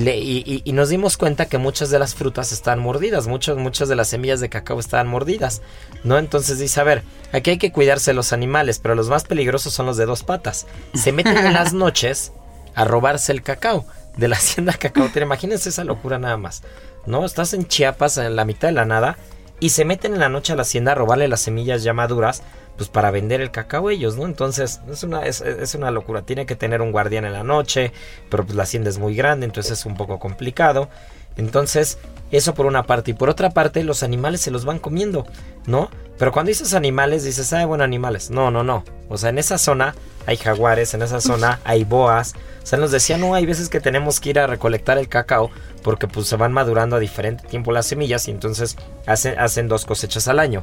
Y, 0.00 0.72
nos 0.72 0.88
dimos 0.88 1.16
cuenta 1.16 1.46
que 1.46 1.58
muchas 1.58 1.90
de 1.90 2.00
las 2.00 2.16
frutas 2.16 2.50
estaban 2.50 2.80
mordidas, 2.80 3.28
muchas, 3.28 3.56
muchas 3.56 3.88
de 3.88 3.94
las 3.94 4.08
semillas 4.08 4.40
de 4.40 4.48
cacao 4.48 4.80
estaban 4.80 5.06
mordidas, 5.06 5.62
¿no? 6.02 6.18
Entonces 6.18 6.58
dice, 6.58 6.80
a 6.80 6.84
ver, 6.84 7.04
aquí 7.32 7.50
hay 7.50 7.58
que 7.58 7.70
cuidarse 7.70 8.10
de 8.10 8.16
los 8.16 8.32
animales, 8.32 8.80
pero 8.80 8.96
los 8.96 9.08
más 9.08 9.22
peligrosos 9.22 9.72
son 9.72 9.86
los 9.86 9.96
de 9.96 10.06
dos 10.06 10.24
patas. 10.24 10.66
Se 10.94 11.12
meten 11.12 11.36
en 11.36 11.52
las 11.52 11.72
noches 11.74 12.32
a 12.74 12.84
robarse 12.84 13.30
el 13.30 13.42
cacao 13.42 13.84
de 14.16 14.26
la 14.26 14.36
hacienda 14.36 14.72
cacaotera. 14.72 15.26
Imagínense 15.26 15.68
esa 15.68 15.84
locura 15.84 16.18
nada 16.18 16.38
más, 16.38 16.62
¿no? 17.06 17.24
Estás 17.24 17.54
en 17.54 17.68
Chiapas, 17.68 18.18
en 18.18 18.34
la 18.34 18.44
mitad 18.44 18.68
de 18.68 18.74
la 18.74 18.84
nada, 18.84 19.16
y 19.60 19.70
se 19.70 19.84
meten 19.84 20.14
en 20.14 20.20
la 20.20 20.28
noche 20.28 20.52
a 20.52 20.56
la 20.56 20.62
hacienda 20.62 20.92
a 20.92 20.96
robarle 20.96 21.28
las 21.28 21.40
semillas 21.40 21.84
ya 21.84 21.92
maduras 21.92 22.42
pues 22.76 22.88
para 22.88 23.10
vender 23.10 23.40
el 23.40 23.50
cacao 23.50 23.90
ellos, 23.90 24.16
¿no? 24.16 24.24
Entonces 24.24 24.80
es 24.90 25.02
una, 25.02 25.26
es, 25.26 25.74
una 25.74 25.90
locura, 25.90 26.22
tiene 26.22 26.46
que 26.46 26.56
tener 26.56 26.82
un 26.82 26.92
guardián 26.92 27.24
en 27.24 27.32
la 27.32 27.44
noche, 27.44 27.92
pero 28.30 28.44
pues 28.44 28.56
la 28.56 28.64
hacienda 28.64 28.90
es 28.90 28.98
muy 28.98 29.14
grande, 29.14 29.46
entonces 29.46 29.78
es 29.78 29.86
un 29.86 29.96
poco 29.96 30.18
complicado. 30.18 30.88
Entonces, 31.36 31.98
eso 32.30 32.54
por 32.54 32.66
una 32.66 32.84
parte. 32.84 33.10
Y 33.10 33.14
por 33.14 33.28
otra 33.28 33.50
parte, 33.50 33.82
los 33.82 34.02
animales 34.02 34.40
se 34.40 34.50
los 34.50 34.64
van 34.64 34.78
comiendo, 34.78 35.26
¿no? 35.66 35.90
Pero 36.18 36.30
cuando 36.30 36.48
dices 36.48 36.74
animales, 36.74 37.24
dices, 37.24 37.52
ah, 37.52 37.66
bueno, 37.66 37.82
animales. 37.82 38.30
No, 38.30 38.50
no, 38.50 38.62
no. 38.62 38.84
O 39.08 39.18
sea, 39.18 39.30
en 39.30 39.38
esa 39.38 39.58
zona 39.58 39.94
hay 40.26 40.36
jaguares, 40.36 40.94
en 40.94 41.02
esa 41.02 41.20
zona 41.20 41.60
hay 41.64 41.84
boas. 41.84 42.34
O 42.62 42.66
sea, 42.66 42.78
nos 42.78 42.92
decían, 42.92 43.20
no, 43.20 43.34
hay 43.34 43.46
veces 43.46 43.68
que 43.68 43.80
tenemos 43.80 44.20
que 44.20 44.30
ir 44.30 44.38
a 44.38 44.46
recolectar 44.46 44.96
el 44.96 45.08
cacao 45.08 45.50
porque 45.82 46.08
pues 46.08 46.26
se 46.28 46.36
van 46.36 46.52
madurando 46.52 46.96
a 46.96 46.98
diferente 46.98 47.46
tiempo 47.46 47.72
las 47.72 47.86
semillas 47.86 48.26
y 48.28 48.30
entonces 48.30 48.76
hacen, 49.06 49.38
hacen 49.38 49.68
dos 49.68 49.84
cosechas 49.84 50.28
al 50.28 50.38
año. 50.38 50.62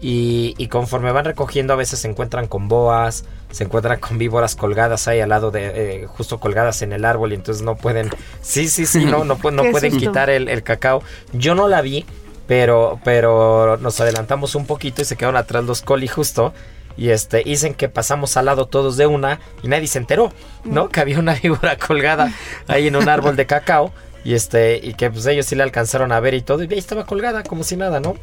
Y, 0.00 0.68
conforme 0.68 1.10
van 1.10 1.24
recogiendo 1.24 1.72
a 1.72 1.76
veces 1.76 1.98
se 1.98 2.08
encuentran 2.08 2.46
con 2.46 2.68
boas, 2.68 3.24
se 3.50 3.64
encuentran 3.64 3.98
con 3.98 4.16
víboras 4.16 4.54
colgadas 4.54 5.08
ahí 5.08 5.20
al 5.20 5.30
lado 5.30 5.50
de, 5.50 6.02
eh, 6.02 6.06
justo 6.06 6.38
colgadas 6.38 6.82
en 6.82 6.92
el 6.92 7.04
árbol 7.04 7.32
y 7.32 7.34
entonces 7.34 7.64
no 7.64 7.74
pueden, 7.74 8.10
sí, 8.40 8.68
sí, 8.68 8.86
sí, 8.86 9.04
no, 9.04 9.24
no, 9.24 9.38
no 9.50 9.62
pueden 9.72 9.96
quitar 9.96 10.30
el, 10.30 10.62
cacao. 10.62 11.02
Yo 11.32 11.56
no 11.56 11.66
la 11.66 11.82
vi, 11.82 12.06
pero, 12.46 13.00
pero 13.02 13.76
nos 13.78 14.00
adelantamos 14.00 14.54
un 14.54 14.66
poquito 14.66 15.02
y 15.02 15.04
se 15.04 15.16
quedaron 15.16 15.36
atrás 15.36 15.64
los 15.64 15.82
coli 15.82 16.06
justo. 16.06 16.52
Y 16.96 17.10
este, 17.10 17.44
dicen 17.44 17.74
que 17.74 17.88
pasamos 17.88 18.36
al 18.36 18.46
lado 18.46 18.66
todos 18.66 18.96
de 18.96 19.06
una 19.06 19.38
y 19.62 19.68
nadie 19.68 19.86
se 19.86 19.98
enteró, 19.98 20.32
¿no? 20.64 20.88
Que 20.88 21.00
había 21.00 21.18
una 21.20 21.34
víbora 21.34 21.76
colgada 21.76 22.32
ahí 22.66 22.88
en 22.88 22.96
un 22.96 23.08
árbol 23.08 23.36
de 23.36 23.46
cacao. 23.46 23.92
Y 24.24 24.34
este, 24.34 24.80
y 24.82 24.94
que 24.94 25.08
pues 25.08 25.24
ellos 25.26 25.46
sí 25.46 25.54
le 25.54 25.62
alcanzaron 25.62 26.10
a 26.10 26.18
ver 26.18 26.34
y 26.34 26.42
todo. 26.42 26.64
Y 26.64 26.72
ahí 26.72 26.78
estaba 26.78 27.06
colgada 27.06 27.44
como 27.44 27.62
si 27.62 27.76
nada, 27.76 28.00
¿no? 28.00 28.16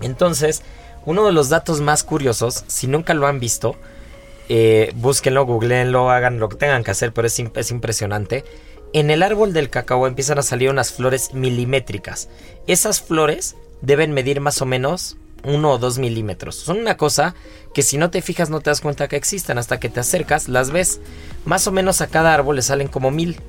Entonces, 0.00 0.62
uno 1.06 1.26
de 1.26 1.32
los 1.32 1.48
datos 1.48 1.80
más 1.80 2.04
curiosos, 2.04 2.64
si 2.66 2.86
nunca 2.86 3.14
lo 3.14 3.26
han 3.26 3.40
visto, 3.40 3.76
eh, 4.48 4.92
búsquenlo, 4.96 5.46
googleenlo, 5.46 6.10
hagan 6.10 6.38
lo 6.40 6.48
que 6.48 6.56
tengan 6.56 6.84
que 6.84 6.90
hacer, 6.90 7.12
pero 7.12 7.26
es, 7.26 7.38
es 7.54 7.70
impresionante. 7.70 8.44
En 8.92 9.10
el 9.10 9.22
árbol 9.22 9.52
del 9.52 9.70
cacao 9.70 10.06
empiezan 10.06 10.38
a 10.38 10.42
salir 10.42 10.70
unas 10.70 10.92
flores 10.92 11.32
milimétricas. 11.32 12.28
Esas 12.66 13.00
flores 13.00 13.54
deben 13.82 14.12
medir 14.12 14.40
más 14.40 14.60
o 14.60 14.66
menos 14.66 15.16
uno 15.44 15.72
o 15.72 15.78
dos 15.78 15.98
milímetros. 15.98 16.56
Son 16.56 16.78
una 16.78 16.96
cosa 16.96 17.34
que 17.72 17.82
si 17.82 17.96
no 17.96 18.10
te 18.10 18.22
fijas 18.22 18.50
no 18.50 18.60
te 18.60 18.70
das 18.70 18.80
cuenta 18.80 19.08
que 19.08 19.16
existen. 19.16 19.58
Hasta 19.58 19.78
que 19.78 19.88
te 19.88 20.00
acercas, 20.00 20.48
las 20.48 20.72
ves. 20.72 21.00
Más 21.44 21.66
o 21.66 21.72
menos 21.72 22.00
a 22.00 22.08
cada 22.08 22.34
árbol 22.34 22.56
le 22.56 22.62
salen 22.62 22.88
como 22.88 23.10
mil. 23.10 23.40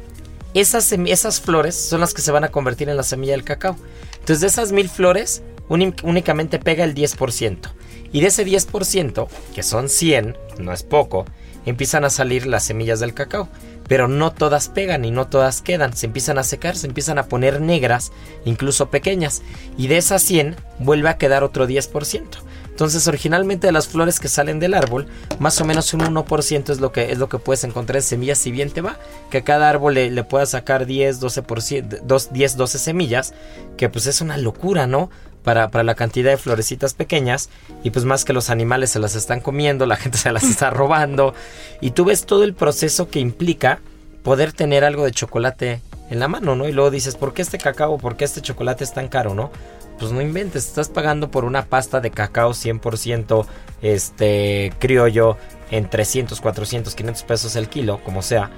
Esas, 0.54 0.92
esas 0.92 1.42
flores 1.42 1.76
son 1.76 2.02
las 2.02 2.14
que 2.14 2.22
se 2.22 2.32
van 2.32 2.44
a 2.44 2.52
convertir 2.52 2.90
en 2.90 2.98
la 2.98 3.04
semilla 3.04 3.34
del 3.34 3.44
cacao. 3.44 3.76
Entonces 4.14 4.42
de 4.42 4.48
esas 4.48 4.72
mil 4.72 4.90
flores 4.90 5.42
únicamente 5.72 6.60
pega 6.60 6.84
el 6.84 6.94
10%. 6.96 7.72
Y 8.14 8.22
de 8.22 8.28
ese 8.28 8.46
10%, 8.46 9.28
que 9.56 9.64
son 9.64 9.90
100, 9.90 10.38
no 10.60 10.74
es 10.74 10.84
poco, 10.84 11.26
empiezan 11.66 12.04
a 12.04 12.10
salir 12.10 12.46
las 12.46 12.64
semillas 12.64 13.00
del 13.00 13.14
cacao. 13.14 13.48
Pero 13.88 14.08
no 14.08 14.32
todas 14.32 14.70
pegan 14.70 15.04
y 15.04 15.12
no 15.12 15.28
todas 15.28 15.62
quedan. 15.62 15.94
Se 15.96 16.06
empiezan 16.06 16.38
a 16.38 16.44
secar, 16.44 16.78
se 16.78 16.88
empiezan 16.88 17.18
a 17.18 17.26
poner 17.26 17.60
negras, 17.60 18.12
incluso 18.46 18.90
pequeñas. 18.90 19.42
Y 19.78 19.88
de 19.88 19.98
esas 19.98 20.22
100 20.22 20.56
vuelve 20.80 21.10
a 21.10 21.18
quedar 21.18 21.44
otro 21.44 21.68
10%. 21.68 22.26
Entonces, 22.70 23.08
originalmente 23.08 23.68
de 23.68 23.74
las 23.74 23.90
flores 23.90 24.20
que 24.20 24.30
salen 24.30 24.60
del 24.60 24.74
árbol, 24.74 25.08
más 25.40 25.60
o 25.60 25.66
menos 25.66 25.94
un 25.94 26.00
1% 26.00 26.70
es 26.70 26.80
lo 26.80 26.92
que 26.94 27.12
es 27.12 27.18
lo 27.18 27.28
que 27.28 27.38
puedes 27.38 27.66
encontrar 27.66 27.98
en 27.98 28.02
semillas 28.02 28.38
si 28.38 28.50
bien 28.50 28.72
te 28.72 28.82
va, 28.82 28.98
que 29.30 29.40
a 29.40 29.44
cada 29.44 29.70
árbol 29.70 29.96
le, 29.96 30.10
le 30.10 30.24
puedas 30.24 30.52
sacar 30.52 30.86
10, 30.86 31.22
12%, 31.22 32.30
10, 32.32 32.58
12 32.58 32.80
semillas, 32.80 33.34
que 33.78 33.90
pues 33.90 34.08
es 34.08 34.22
una 34.22 34.38
locura, 34.38 34.88
¿no? 34.88 35.10
Para, 35.44 35.70
la 35.84 35.96
cantidad 35.96 36.32
de 36.32 36.38
florecitas 36.38 36.94
pequeñas 36.94 37.50
y 37.84 37.90
pues 37.90 38.06
más 38.06 38.26
que 38.26 38.34
los 38.34 38.50
animales 38.50 38.92
se 38.92 39.00
las 39.00 39.16
están 39.16 39.40
comiendo, 39.40 39.86
la 39.86 39.96
gente 39.98 40.18
se 40.18 40.32
las 40.32 40.44
está 40.44 40.70
robando 40.70 41.34
y 41.80 41.92
tú 41.92 42.06
ves 42.06 42.26
todo 42.26 42.44
el 42.44 42.54
proceso 42.54 43.10
que 43.10 43.20
implica 43.20 43.80
poder 44.24 44.54
tener 44.54 44.84
algo 44.84 45.04
de 45.06 45.12
chocolate 45.12 45.82
en 46.10 46.20
la 46.20 46.28
mano, 46.28 46.56
¿no? 46.56 46.68
Y 46.68 46.74
luego 46.74 46.92
dices, 46.92 47.16
¿por 47.16 47.34
qué 47.34 47.42
este 47.42 47.58
cacao, 47.58 47.98
por 47.98 48.18
qué 48.18 48.26
este 48.26 48.42
chocolate 48.42 48.84
es 48.84 48.94
tan 48.94 49.08
caro, 49.08 49.34
¿no? 49.34 49.52
Pues 49.98 50.12
no 50.12 50.22
inventes, 50.22 50.68
estás 50.68 50.90
pagando 50.90 51.32
por 51.32 51.46
una 51.46 51.66
pasta 51.66 52.02
de 52.02 52.12
cacao 52.12 52.52
100% 52.52 53.46
este 53.82 54.74
criollo 54.80 55.38
en 55.72 55.90
300, 55.90 56.42
400, 56.42 56.94
500 56.96 57.24
pesos 57.24 57.56
el 57.56 57.70
kilo, 57.70 58.00
como 58.04 58.22
sea 58.22 58.52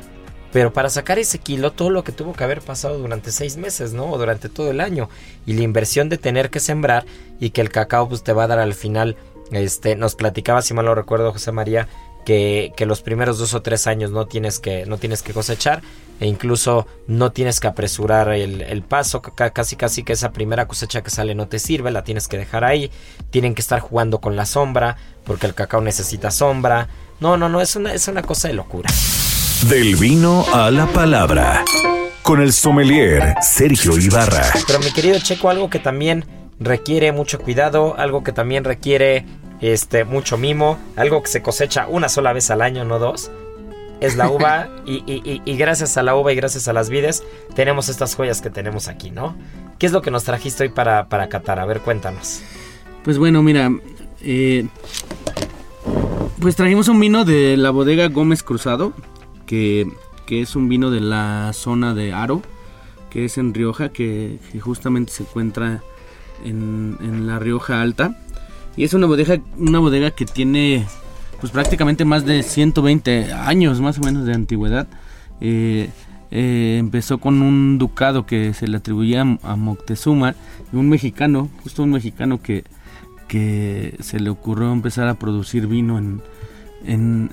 pero 0.53 0.71
para 0.71 0.89
sacar 0.89 1.17
ese 1.17 1.39
kilo, 1.39 1.71
todo 1.71 1.89
lo 1.89 2.03
que 2.03 2.11
tuvo 2.11 2.33
que 2.33 2.43
haber 2.43 2.61
pasado 2.61 2.99
durante 2.99 3.31
seis 3.31 3.57
meses, 3.57 3.93
¿no? 3.93 4.05
O 4.11 4.19
durante 4.19 4.49
todo 4.49 4.69
el 4.69 4.81
año. 4.81 5.09
Y 5.47 5.53
la 5.53 5.63
inversión 5.63 6.09
de 6.09 6.19
tener 6.19 6.51
que 6.51 6.59
sembrar 6.59 7.05
y 7.39 7.49
que 7.49 7.61
el 7.61 7.69
cacao 7.69 8.07
pues, 8.07 8.23
te 8.23 8.33
va 8.33 8.43
a 8.43 8.47
dar 8.47 8.59
al 8.59 8.75
final. 8.75 9.17
Este, 9.51 9.95
nos 9.95 10.13
platicaba, 10.13 10.61
si 10.61 10.75
mal 10.75 10.85
lo 10.85 10.93
recuerdo, 10.93 11.33
José 11.33 11.51
María, 11.51 11.87
que, 12.23 12.71
que, 12.77 12.85
los 12.85 13.01
primeros 13.01 13.39
dos 13.39 13.55
o 13.55 13.63
tres 13.63 13.87
años 13.87 14.11
no 14.11 14.27
tienes 14.27 14.59
que, 14.59 14.85
no 14.85 14.97
tienes 14.97 15.23
que 15.23 15.33
cosechar 15.33 15.81
e 16.19 16.27
incluso 16.27 16.87
no 17.07 17.31
tienes 17.31 17.59
que 17.59 17.67
apresurar 17.67 18.29
el, 18.29 18.61
el, 18.61 18.81
paso, 18.83 19.21
casi 19.21 19.75
casi 19.75 20.03
que 20.03 20.13
esa 20.13 20.31
primera 20.31 20.67
cosecha 20.67 21.01
que 21.01 21.09
sale 21.09 21.35
no 21.35 21.47
te 21.47 21.59
sirve, 21.59 21.91
la 21.91 22.03
tienes 22.03 22.27
que 22.27 22.37
dejar 22.37 22.63
ahí, 22.63 22.91
tienen 23.29 23.55
que 23.55 23.61
estar 23.61 23.81
jugando 23.81 24.21
con 24.21 24.35
la 24.35 24.45
sombra, 24.45 24.95
porque 25.25 25.47
el 25.47 25.53
cacao 25.53 25.81
necesita 25.81 26.31
sombra, 26.31 26.87
no, 27.19 27.35
no, 27.35 27.49
no, 27.49 27.59
es 27.59 27.75
una, 27.75 27.93
es 27.93 28.07
una 28.07 28.21
cosa 28.21 28.47
de 28.47 28.53
locura. 28.53 28.89
Del 29.69 29.95
vino 29.95 30.45
a 30.51 30.71
la 30.71 30.87
palabra. 30.87 31.63
Con 32.21 32.41
el 32.41 32.51
sommelier 32.51 33.35
Sergio 33.41 33.97
Ibarra. 33.97 34.43
Pero 34.67 34.79
mi 34.79 34.91
querido 34.91 35.19
Checo, 35.19 35.49
algo 35.49 35.69
que 35.69 35.79
también 35.79 36.25
requiere 36.59 37.11
mucho 37.11 37.39
cuidado, 37.39 37.95
algo 37.97 38.23
que 38.23 38.33
también 38.33 38.63
requiere 38.63 39.25
este 39.61 40.03
mucho 40.03 40.37
mimo, 40.37 40.77
algo 40.97 41.23
que 41.23 41.29
se 41.29 41.41
cosecha 41.41 41.87
una 41.87 42.09
sola 42.09 42.33
vez 42.33 42.49
al 42.51 42.61
año, 42.61 42.83
no 42.83 42.99
dos. 42.99 43.31
Es 44.01 44.15
la 44.15 44.29
uva 44.29 44.69
y, 44.85 45.55
gracias 45.55 45.95
a 45.97 46.03
la 46.03 46.15
uva 46.15 46.33
y 46.33 46.35
gracias 46.35 46.67
a 46.67 46.73
las 46.73 46.89
vides 46.89 47.23
tenemos 47.55 47.87
estas 47.87 48.15
joyas 48.15 48.41
que 48.41 48.49
tenemos 48.49 48.89
aquí, 48.89 49.11
¿no? 49.11 49.35
¿Qué 49.79 49.85
es 49.85 49.91
lo 49.91 50.01
que 50.01 50.11
nos 50.11 50.23
trajiste 50.25 50.63
hoy 50.63 50.69
para, 50.69 51.07
para 51.07 51.29
Qatar? 51.29 51.59
A 51.59 51.65
ver, 51.65 51.79
cuéntanos. 51.79 52.41
Pues 53.03 53.17
bueno, 53.17 53.41
mira, 53.41 53.71
eh, 54.21 54.67
pues 56.41 56.55
trajimos 56.57 56.89
un 56.89 56.99
vino 56.99 57.23
de 57.23 57.55
la 57.55 57.69
bodega 57.69 58.09
Gómez 58.09 58.43
Cruzado 58.43 58.93
que, 59.45 59.87
es 60.29 60.55
un 60.55 60.67
vino 60.67 60.89
de 60.89 60.99
la 60.99 61.51
zona 61.53 61.93
de 61.93 62.13
Aro, 62.13 62.41
que 63.09 63.25
es 63.25 63.37
en 63.37 63.53
Rioja, 63.53 63.89
que, 63.89 64.39
justamente 64.59 65.11
se 65.11 65.23
encuentra 65.23 65.83
en, 66.43 67.27
la 67.27 67.39
Rioja 67.39 67.81
Alta. 67.81 68.17
Y 68.75 68.83
es 68.83 68.93
una 68.93 69.05
bodega, 69.05 69.39
una 69.57 69.79
bodega 69.79 70.11
que 70.11 70.25
tiene 70.25 70.85
pues 71.39 71.51
prácticamente 71.51 72.05
más 72.05 72.25
de 72.25 72.41
120 72.41 73.33
años 73.33 73.81
más 73.81 73.99
o 73.99 74.01
menos 74.01 74.25
de 74.25 74.33
antigüedad. 74.33 74.87
Eh, 75.41 75.89
eh, 76.31 76.77
empezó 76.79 77.19
con 77.19 77.43
un 77.43 77.77
ducado 77.77 78.25
que 78.25 78.55
se 78.55 78.67
le 78.67 78.77
atribuía 78.77 79.21
a 79.21 79.55
Moctezuma, 79.55 80.35
un 80.71 80.89
mexicano, 80.89 81.49
justo 81.61 81.83
un 81.83 81.91
mexicano 81.91 82.41
que, 82.41 82.63
se 83.99 84.19
le 84.19 84.29
ocurrió 84.29 84.71
empezar 84.71 85.07
a 85.07 85.15
producir 85.15 85.65
vino 85.65 85.97
en, 85.97 86.21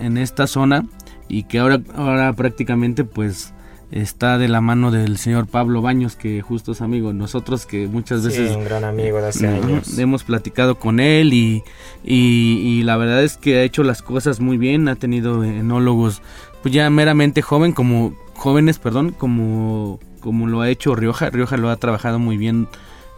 en 0.01 0.17
esta 0.17 0.47
zona 0.47 0.87
y 1.31 1.45
que 1.45 1.61
ahora, 1.61 1.81
ahora 1.95 2.33
prácticamente 2.33 3.05
pues 3.05 3.55
está 3.93 4.39
de 4.39 4.49
la 4.49 4.61
mano 4.61 4.91
del 4.91 5.17
señor 5.17 5.47
Pablo 5.47 5.83
Baños, 5.83 6.17
que 6.17 6.43
justo 6.43 6.73
es 6.73 6.81
amigo 6.81 7.13
nosotros, 7.13 7.67
que 7.67 7.89
muchas 7.89 8.25
veces... 8.25 8.51
Sí, 8.51 8.57
un 8.57 8.65
gran 8.65 8.85
amigo 8.85 9.19
de 9.21 9.29
hace 9.29 9.49
años. 9.49 9.99
Hemos 9.99 10.23
platicado 10.25 10.79
con 10.79 11.01
él 11.01 11.33
y, 11.33 11.63
y, 12.05 12.83
la 12.85 12.97
verdad 12.97 13.23
es 13.23 13.37
que 13.37 13.59
ha 13.59 13.63
hecho 13.63 13.83
las 13.83 14.03
cosas 14.03 14.41
muy 14.41 14.59
bien, 14.59 14.89
ha 14.89 14.97
tenido 14.97 15.43
enólogos 15.45 16.23
pues 16.63 16.75
ya 16.75 16.89
meramente 16.91 17.43
joven, 17.43 17.73
como 17.73 18.15
jóvenes, 18.35 18.79
perdón, 18.79 19.15
como, 19.17 19.99
como 20.21 20.47
lo 20.47 20.61
ha 20.61 20.69
hecho 20.69 20.95
Rioja. 20.95 21.31
Rioja 21.31 21.57
lo 21.57 21.71
ha 21.71 21.77
trabajado 21.77 22.19
muy 22.19 22.37
bien, 22.37 22.69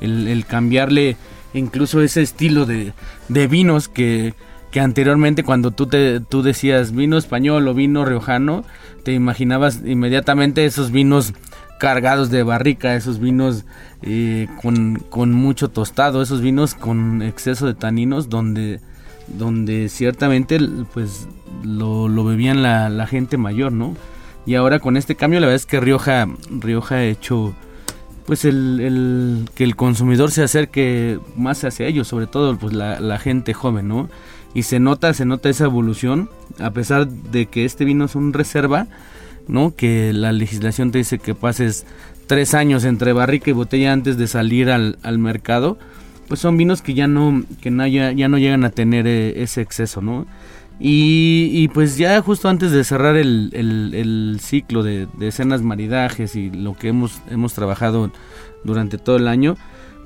el, 0.00 0.28
el 0.28 0.46
cambiarle 0.46 1.16
incluso 1.54 2.00
ese 2.00 2.22
estilo 2.22 2.64
de, 2.64 2.92
de 3.28 3.46
vinos 3.46 3.88
que 3.88 4.34
que 4.72 4.80
anteriormente 4.80 5.44
cuando 5.44 5.70
tú 5.70 5.86
te 5.86 6.18
tú 6.18 6.42
decías 6.42 6.92
vino 6.92 7.18
español 7.18 7.68
o 7.68 7.74
vino 7.74 8.04
riojano, 8.04 8.64
te 9.04 9.12
imaginabas 9.12 9.82
inmediatamente 9.84 10.64
esos 10.64 10.90
vinos 10.90 11.34
cargados 11.78 12.30
de 12.30 12.42
barrica, 12.42 12.96
esos 12.96 13.20
vinos 13.20 13.64
eh, 14.02 14.48
con, 14.62 15.32
mucho 15.32 15.68
tostado, 15.68 16.22
esos 16.22 16.40
vinos 16.40 16.74
con 16.74 17.22
exceso 17.22 17.66
de 17.66 17.74
taninos 17.74 18.30
donde, 18.30 18.80
donde 19.28 19.88
ciertamente 19.88 20.58
pues 20.94 21.28
lo, 21.62 22.24
bebían 22.24 22.62
la, 22.62 23.06
gente 23.06 23.36
mayor, 23.36 23.72
¿no? 23.72 23.94
Y 24.46 24.54
ahora 24.54 24.78
con 24.78 24.96
este 24.96 25.16
cambio 25.16 25.40
la 25.40 25.48
verdad 25.48 25.56
es 25.56 25.66
que 25.66 25.80
Rioja, 25.80 26.28
Rioja 26.50 26.94
ha 26.96 27.04
hecho 27.04 27.54
pues 28.24 28.44
el, 28.44 28.80
el, 28.80 29.50
que 29.54 29.64
el 29.64 29.76
consumidor 29.76 30.30
se 30.30 30.42
acerque 30.42 31.18
más 31.36 31.62
hacia 31.64 31.86
ellos, 31.86 32.08
sobre 32.08 32.26
todo 32.26 32.56
pues 32.56 32.72
la, 32.72 33.00
la 33.00 33.18
gente 33.18 33.52
joven, 33.52 33.88
¿no? 33.88 34.08
Y 34.54 34.64
se 34.64 34.80
nota, 34.80 35.14
se 35.14 35.24
nota 35.24 35.48
esa 35.48 35.64
evolución, 35.64 36.28
a 36.58 36.70
pesar 36.70 37.08
de 37.08 37.46
que 37.46 37.64
este 37.64 37.84
vino 37.84 38.04
es 38.04 38.14
un 38.14 38.32
reserva, 38.32 38.86
¿no? 39.48 39.74
Que 39.74 40.12
la 40.12 40.32
legislación 40.32 40.90
te 40.90 40.98
dice 40.98 41.18
que 41.18 41.34
pases 41.34 41.86
tres 42.26 42.54
años 42.54 42.84
entre 42.84 43.12
barrica 43.12 43.50
y 43.50 43.54
botella 43.54 43.92
antes 43.92 44.16
de 44.16 44.26
salir 44.26 44.70
al, 44.70 45.18
mercado, 45.18 45.78
pues 46.28 46.40
son 46.40 46.56
vinos 46.56 46.82
que 46.82 46.94
ya 46.94 47.06
no, 47.06 47.42
que 47.60 47.70
no 47.70 47.86
ya, 47.86 48.28
no 48.28 48.38
llegan 48.38 48.64
a 48.64 48.70
tener 48.70 49.06
eh, 49.06 49.42
ese 49.42 49.60
exceso, 49.60 50.00
¿no? 50.00 50.26
Y, 50.84 51.68
pues 51.68 51.96
ya 51.96 52.20
justo 52.22 52.48
antes 52.48 52.72
de 52.72 52.82
cerrar 52.82 53.16
el, 53.16 54.38
ciclo 54.40 54.82
de, 54.82 55.06
de, 55.16 55.28
escenas 55.28 55.62
maridajes 55.62 56.34
y 56.34 56.50
lo 56.50 56.76
que 56.76 56.88
hemos, 56.88 57.20
hemos 57.30 57.54
trabajado 57.54 58.10
durante 58.64 58.98
todo 58.98 59.16
el 59.16 59.28
año, 59.28 59.56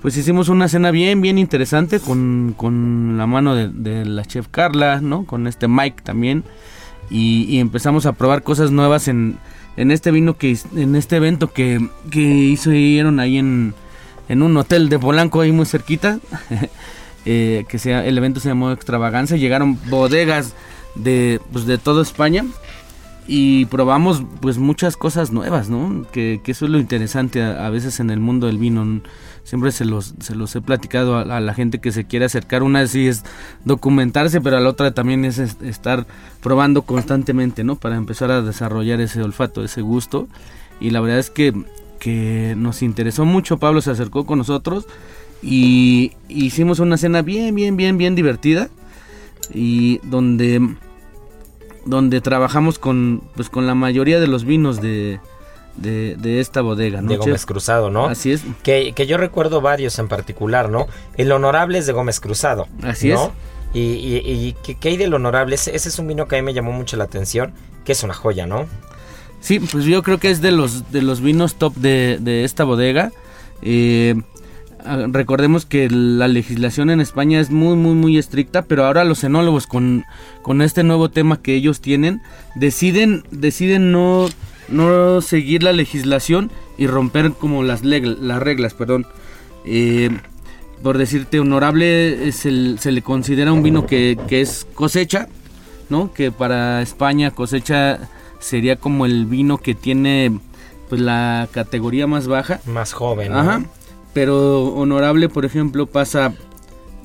pues 0.06 0.16
hicimos 0.16 0.48
una 0.48 0.68
cena 0.68 0.92
bien, 0.92 1.20
bien 1.20 1.36
interesante 1.36 1.98
con, 1.98 2.54
con 2.56 3.18
la 3.18 3.26
mano 3.26 3.56
de, 3.56 4.04
la 4.04 4.24
chef 4.24 4.46
Carla, 4.48 5.00
¿no? 5.00 5.24
Con 5.24 5.48
este 5.48 5.66
Mike 5.66 6.02
también. 6.04 6.44
Y, 7.10 7.58
empezamos 7.58 8.06
a 8.06 8.12
probar 8.12 8.44
cosas 8.44 8.70
nuevas 8.70 9.08
en, 9.08 9.36
en 9.76 9.90
este 9.90 10.12
vino 10.12 10.38
que, 10.38 10.56
en 10.76 10.94
este 10.94 11.16
evento 11.16 11.52
que, 11.52 11.88
que 12.08 12.20
hicieron 12.20 13.18
ahí 13.18 13.36
en, 13.36 13.74
en 14.28 14.42
un 14.42 14.56
hotel 14.56 14.88
de 14.90 15.00
Polanco, 15.00 15.40
ahí 15.40 15.50
muy 15.50 15.66
cerquita. 15.66 16.20
eh, 17.26 17.64
que 17.68 17.80
sea, 17.80 18.06
el 18.06 18.16
evento 18.16 18.38
se 18.38 18.50
llamó 18.50 18.70
Extravaganza. 18.70 19.34
Llegaron 19.34 19.76
bodegas 19.90 20.54
de, 20.94 21.40
pues, 21.50 21.66
de 21.66 21.78
toda 21.78 22.02
España 22.02 22.44
y 23.26 23.64
probamos 23.64 24.22
pues 24.40 24.58
muchas 24.58 24.96
cosas 24.96 25.32
nuevas, 25.32 25.68
¿no? 25.68 26.06
Que, 26.12 26.40
que 26.44 26.52
eso 26.52 26.66
es 26.66 26.70
lo 26.70 26.78
interesante 26.78 27.42
a, 27.42 27.66
a, 27.66 27.70
veces 27.70 27.98
en 27.98 28.10
el 28.10 28.20
mundo 28.20 28.46
del 28.46 28.58
vino 28.58 29.00
siempre 29.46 29.70
se 29.70 29.84
los, 29.84 30.14
se 30.18 30.34
los 30.34 30.54
he 30.56 30.60
platicado 30.60 31.18
a, 31.18 31.40
la 31.40 31.54
gente 31.54 31.78
que 31.78 31.92
se 31.92 32.04
quiere 32.04 32.24
acercar. 32.24 32.64
Una 32.64 32.84
sí 32.88 33.06
es 33.06 33.24
documentarse, 33.64 34.40
pero 34.40 34.58
la 34.58 34.68
otra 34.68 34.92
también 34.92 35.24
es 35.24 35.38
estar 35.38 36.04
probando 36.42 36.82
constantemente, 36.82 37.62
¿no? 37.62 37.76
Para 37.76 37.94
empezar 37.94 38.32
a 38.32 38.42
desarrollar 38.42 39.00
ese 39.00 39.22
olfato, 39.22 39.62
ese 39.62 39.82
gusto. 39.82 40.26
Y 40.80 40.90
la 40.90 41.00
verdad 41.00 41.20
es 41.20 41.30
que, 41.30 41.54
que 42.00 42.54
nos 42.56 42.82
interesó 42.82 43.24
mucho. 43.24 43.58
Pablo 43.58 43.80
se 43.80 43.92
acercó 43.92 44.26
con 44.26 44.38
nosotros 44.38 44.88
y 45.42 46.12
hicimos 46.28 46.80
una 46.80 46.96
cena 46.96 47.22
bien, 47.22 47.54
bien, 47.54 47.76
bien, 47.76 47.98
bien 47.98 48.16
divertida. 48.16 48.68
Y 49.54 49.98
donde, 49.98 50.74
donde 51.84 52.20
trabajamos 52.20 52.80
con, 52.80 53.22
pues, 53.36 53.48
con 53.48 53.68
la 53.68 53.76
mayoría 53.76 54.18
de 54.18 54.26
los 54.26 54.44
vinos 54.44 54.82
de, 54.82 55.20
de, 55.76 56.16
de 56.16 56.40
esta 56.40 56.60
bodega, 56.62 57.02
¿no? 57.02 57.08
De 57.08 57.16
chef? 57.16 57.26
Gómez 57.26 57.46
Cruzado, 57.46 57.90
¿no? 57.90 58.06
Así 58.06 58.32
es. 58.32 58.42
Que, 58.62 58.92
que 58.94 59.06
yo 59.06 59.16
recuerdo 59.16 59.60
varios 59.60 59.98
en 59.98 60.08
particular, 60.08 60.70
¿no? 60.70 60.86
El 61.16 61.32
Honorable 61.32 61.78
es 61.78 61.86
de 61.86 61.92
Gómez 61.92 62.20
Cruzado. 62.20 62.66
Así 62.82 63.08
¿no? 63.08 63.24
es. 63.24 63.30
Y, 63.74 63.80
y, 63.80 64.16
y 64.26 64.56
¿qué, 64.64 64.76
qué 64.76 64.88
hay 64.90 64.96
del 64.96 65.12
Honorable? 65.12 65.54
Ese, 65.54 65.74
ese 65.76 65.88
es 65.88 65.98
un 65.98 66.06
vino 66.08 66.28
que 66.28 66.36
a 66.36 66.38
mí 66.40 66.44
me 66.44 66.54
llamó 66.54 66.72
mucho 66.72 66.96
la 66.96 67.04
atención, 67.04 67.52
que 67.84 67.92
es 67.92 68.02
una 68.02 68.14
joya, 68.14 68.46
¿no? 68.46 68.66
Sí, 69.40 69.60
pues 69.60 69.84
yo 69.84 70.02
creo 70.02 70.18
que 70.18 70.30
es 70.30 70.40
de 70.40 70.50
los 70.50 70.90
de 70.90 71.02
los 71.02 71.20
vinos 71.20 71.56
top 71.56 71.74
de, 71.76 72.18
de 72.20 72.44
esta 72.44 72.64
bodega. 72.64 73.12
Eh, 73.62 74.14
recordemos 75.08 75.66
que 75.66 75.90
la 75.90 76.26
legislación 76.26 76.90
en 76.90 77.00
España 77.00 77.38
es 77.40 77.50
muy 77.50 77.76
muy 77.76 77.94
muy 77.94 78.18
estricta, 78.18 78.62
pero 78.62 78.86
ahora 78.86 79.04
los 79.04 79.24
enólogos 79.24 79.66
con, 79.66 80.04
con 80.42 80.62
este 80.62 80.82
nuevo 80.84 81.10
tema 81.10 81.42
que 81.42 81.54
ellos 81.54 81.80
tienen 81.80 82.22
deciden 82.54 83.24
deciden 83.30 83.92
no 83.92 84.28
no 84.68 85.20
seguir 85.20 85.62
la 85.62 85.72
legislación 85.72 86.50
y 86.78 86.86
romper 86.86 87.32
como 87.32 87.62
las 87.62 87.84
las 87.84 88.42
reglas, 88.42 88.74
perdón. 88.74 89.06
Eh, 89.64 90.10
por 90.82 90.98
decirte 90.98 91.40
honorable 91.40 92.28
es 92.28 92.44
el- 92.46 92.78
se 92.78 92.92
le 92.92 93.02
considera 93.02 93.52
un 93.52 93.62
vino 93.62 93.86
que, 93.86 94.18
que 94.28 94.40
es 94.40 94.66
cosecha, 94.74 95.28
¿no? 95.88 96.12
Que 96.12 96.30
para 96.30 96.82
España 96.82 97.30
cosecha 97.30 98.08
sería 98.38 98.76
como 98.76 99.06
el 99.06 99.26
vino 99.26 99.58
que 99.58 99.74
tiene 99.74 100.38
pues 100.88 101.00
la 101.00 101.48
categoría 101.50 102.06
más 102.06 102.28
baja. 102.28 102.60
Más 102.66 102.92
joven, 102.92 103.32
¿no? 103.32 103.38
Ajá. 103.38 103.62
Pero 104.12 104.66
honorable, 104.74 105.28
por 105.28 105.44
ejemplo, 105.44 105.86
pasa 105.86 106.32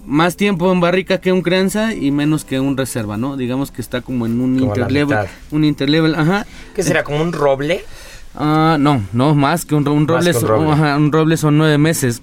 más 0.06 0.36
tiempo 0.36 0.72
en 0.72 0.80
barrica 0.80 1.20
que 1.20 1.32
un 1.32 1.41
crianza 1.41 1.93
y 1.93 2.12
menos 2.12 2.43
que 2.45 2.60
un 2.60 2.76
reserva, 2.78 3.18
¿no? 3.18 3.38
Digamos 3.38 3.72
que 3.72 3.82
está 3.82 4.02
como 4.02 4.26
en 4.26 4.39
un 4.41 4.58
Como 4.58 4.72
interlevel, 4.76 5.28
un 5.52 5.64
interlevel, 5.64 6.16
ajá. 6.16 6.45
¿Qué 6.76 6.84
será? 6.84 7.04
¿Como 7.04 7.22
un 7.22 7.32
roble? 7.34 7.84
Ah, 8.36 8.78
no, 8.80 9.02
no, 9.14 9.36
más 9.36 9.66
que 9.66 9.76
un, 9.76 9.86
roble, 9.86 10.06
que 10.32 10.38
un 10.38 10.41
son- 10.41 10.49
roble. 10.49 10.72
ajá, 10.72 10.97
un 10.97 11.12
roble 11.12 11.38
son 11.38 11.58
nueve 11.58 11.78
meses. 11.78 12.22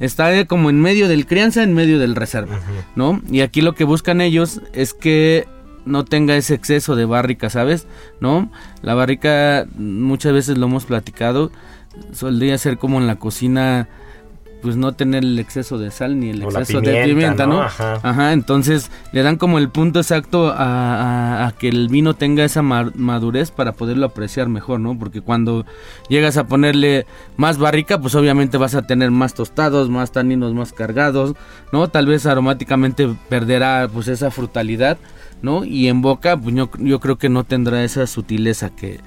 Está 0.00 0.32
eh, 0.38 0.46
como 0.46 0.70
en 0.70 0.80
medio 0.80 1.08
del 1.08 1.26
crianza, 1.26 1.62
en 1.64 1.74
medio 1.74 1.98
del 1.98 2.14
reserva, 2.14 2.60
¿no? 2.94 3.20
Y 3.30 3.40
aquí 3.40 3.60
lo 3.62 3.74
que 3.74 3.82
buscan 3.84 4.20
ellos 4.20 4.60
es 4.72 4.94
que 4.94 5.48
no 5.86 6.04
tenga 6.04 6.36
ese 6.36 6.54
exceso 6.54 6.94
de 6.94 7.04
barrica, 7.04 7.50
¿sabes? 7.50 7.86
¿No? 8.20 8.50
La 8.82 8.94
barrica, 8.94 9.66
muchas 9.76 10.32
veces 10.32 10.56
lo 10.58 10.66
hemos 10.66 10.84
platicado, 10.84 11.50
solía 12.12 12.56
ser 12.58 12.78
como 12.78 12.98
en 12.98 13.08
la 13.08 13.16
cocina, 13.16 13.88
pues 14.60 14.76
no 14.76 14.92
tener 14.92 15.22
el 15.22 15.38
exceso 15.38 15.78
de 15.78 15.90
sal 15.92 16.18
ni 16.18 16.30
el 16.30 16.42
O 16.42 16.48
exceso 16.50 16.80
pimienta, 16.80 17.00
de 17.00 17.06
pimienta, 17.06 17.46
¿no? 17.46 17.52
¿no? 17.54 17.62
Ajá. 17.62 18.00
Ajá, 18.02 18.32
entonces 18.32 18.90
le 19.12 19.22
dan 19.22 19.36
como 19.36 19.58
el 19.58 19.68
punto 19.68 20.00
exacto 20.00 20.48
a, 20.48 20.54
a- 20.56 21.46
a 21.46 21.52
que 21.52 21.68
el 21.68 21.88
vino 21.88 22.14
tenga 22.14 22.44
esa 22.44 22.62
ma- 22.62 22.90
madurez 22.96 23.50
para 23.52 23.72
poderlo 23.72 24.06
apreciar 24.06 24.48
mejor, 24.48 24.80
¿no? 24.80 24.98
Porque 24.98 25.20
cuando 25.20 25.64
llegas 26.08 26.36
a 26.36 26.46
ponerle 26.48 27.06
más 27.36 27.58
barrica, 27.58 28.00
pues 28.00 28.14
obviamente 28.16 28.58
vas 28.58 28.74
a 28.74 28.82
tener 28.82 29.10
más 29.12 29.34
tostados, 29.34 29.88
más 29.90 30.10
taninos 30.12 30.54
más 30.54 30.72
cargados, 30.72 31.34
¿no? 31.72 31.88
Tal 31.88 32.06
vez 32.06 32.26
aromáticamente 32.26 33.08
perderá 33.28 33.88
pues 33.92 34.08
esa 34.08 34.30
frutalidad, 34.30 34.98
¿no? 35.40 35.64
Y 35.64 35.86
en 35.88 36.02
boca, 36.02 36.36
pues 36.36 36.54
yo, 36.54 36.68
yo 36.78 36.98
creo 36.98 37.16
que 37.16 37.28
no 37.28 37.44
tendrá 37.44 37.84
esa 37.84 38.06
sutileza 38.08 38.70
que, 38.70 38.98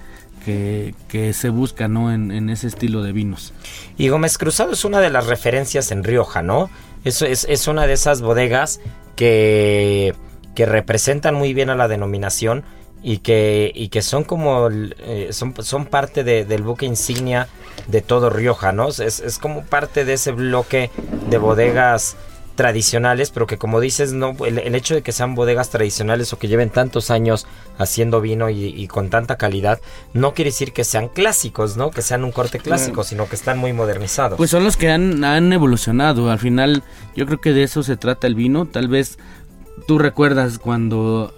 que, 0.46 1.34
se 1.34 1.50
busca, 1.50 1.88
¿no? 1.88 2.12
En, 2.12 2.50
ese 2.50 2.68
estilo 2.68 3.02
de 3.04 3.12
vinos. 3.12 3.54
Y 3.98 4.10
Gómez 4.10 4.38
Cruzado 4.38 4.72
es 4.72 4.86
una 4.86 5.00
de 5.00 5.10
las 5.10 5.28
referencias 5.28 5.92
en 5.92 6.04
Rioja, 6.04 6.42
¿no? 6.42 6.70
Eso 7.04 7.26
es, 7.26 7.46
es 7.50 7.68
una 7.68 7.88
de 7.88 7.94
esas 7.94 8.22
bodegas 8.22 8.80
que, 9.16 10.14
que 10.56 10.66
representan 10.66 11.36
muy 11.36 11.54
bien 11.54 11.70
a 11.70 11.76
la 11.76 11.88
denominación 11.88 12.64
y 13.04 13.20
que, 13.20 13.72
y 13.74 13.90
que 13.90 14.02
son 14.02 14.24
como 14.24 14.70
eh, 14.72 15.30
son, 15.32 15.56
son 15.64 15.86
parte 15.86 16.24
de- 16.24 16.46
del 16.46 16.62
buque 16.62 16.86
insignia 16.86 17.48
de 17.88 18.02
todo 18.02 18.30
Rioja, 18.30 18.72
¿no? 18.72 18.90
Es, 18.90 19.00
es 19.00 19.40
como 19.40 19.64
parte 19.64 20.06
de 20.06 20.14
ese 20.14 20.32
bloque 20.32 20.92
de 21.30 21.38
bodegas 21.38 22.16
tradicionales, 22.56 23.32
pero 23.32 23.48
que 23.48 23.58
como 23.58 23.80
dices, 23.80 24.14
no, 24.14 24.36
el, 24.46 24.60
el 24.60 24.76
hecho 24.76 24.96
de 24.96 25.02
que 25.02 25.12
sean 25.12 25.36
bodegas 25.36 25.70
tradicionales 25.70 26.34
o 26.34 26.40
que 26.40 26.48
lleven 26.48 26.70
tantos 26.70 27.10
años 27.12 27.48
haciendo 27.78 28.22
vino 28.22 28.50
y, 28.50 28.66
y 28.66 28.88
con 28.88 29.10
tanta 29.10 29.38
calidad, 29.38 29.80
no 30.14 30.34
quiere 30.34 30.52
decir 30.52 30.74
que 30.74 30.84
sean 30.84 31.08
clásicos, 31.08 31.78
¿no? 31.78 31.92
Que 31.92 32.02
sean 32.02 32.24
un 32.24 32.32
corte 32.32 32.60
clásico, 32.60 33.04
sino 33.04 33.28
que 33.28 33.36
están 33.36 33.58
muy 33.58 33.74
modernizados. 33.74 34.38
Pues 34.38 34.50
son 34.50 34.64
los 34.64 34.78
que 34.78 34.90
han, 34.90 35.24
han 35.24 35.52
evolucionado. 35.54 36.30
Al 36.30 36.40
final, 36.40 36.84
yo 37.16 37.26
creo 37.26 37.42
que 37.42 37.54
de 37.54 37.64
eso 37.64 37.84
se 37.84 37.98
trata 37.98 38.28
el 38.28 38.36
vino. 38.36 38.66
Tal 38.66 38.88
vez 38.88 39.18
tú 39.88 39.98
recuerdas 39.98 40.60
cuando 40.60 41.34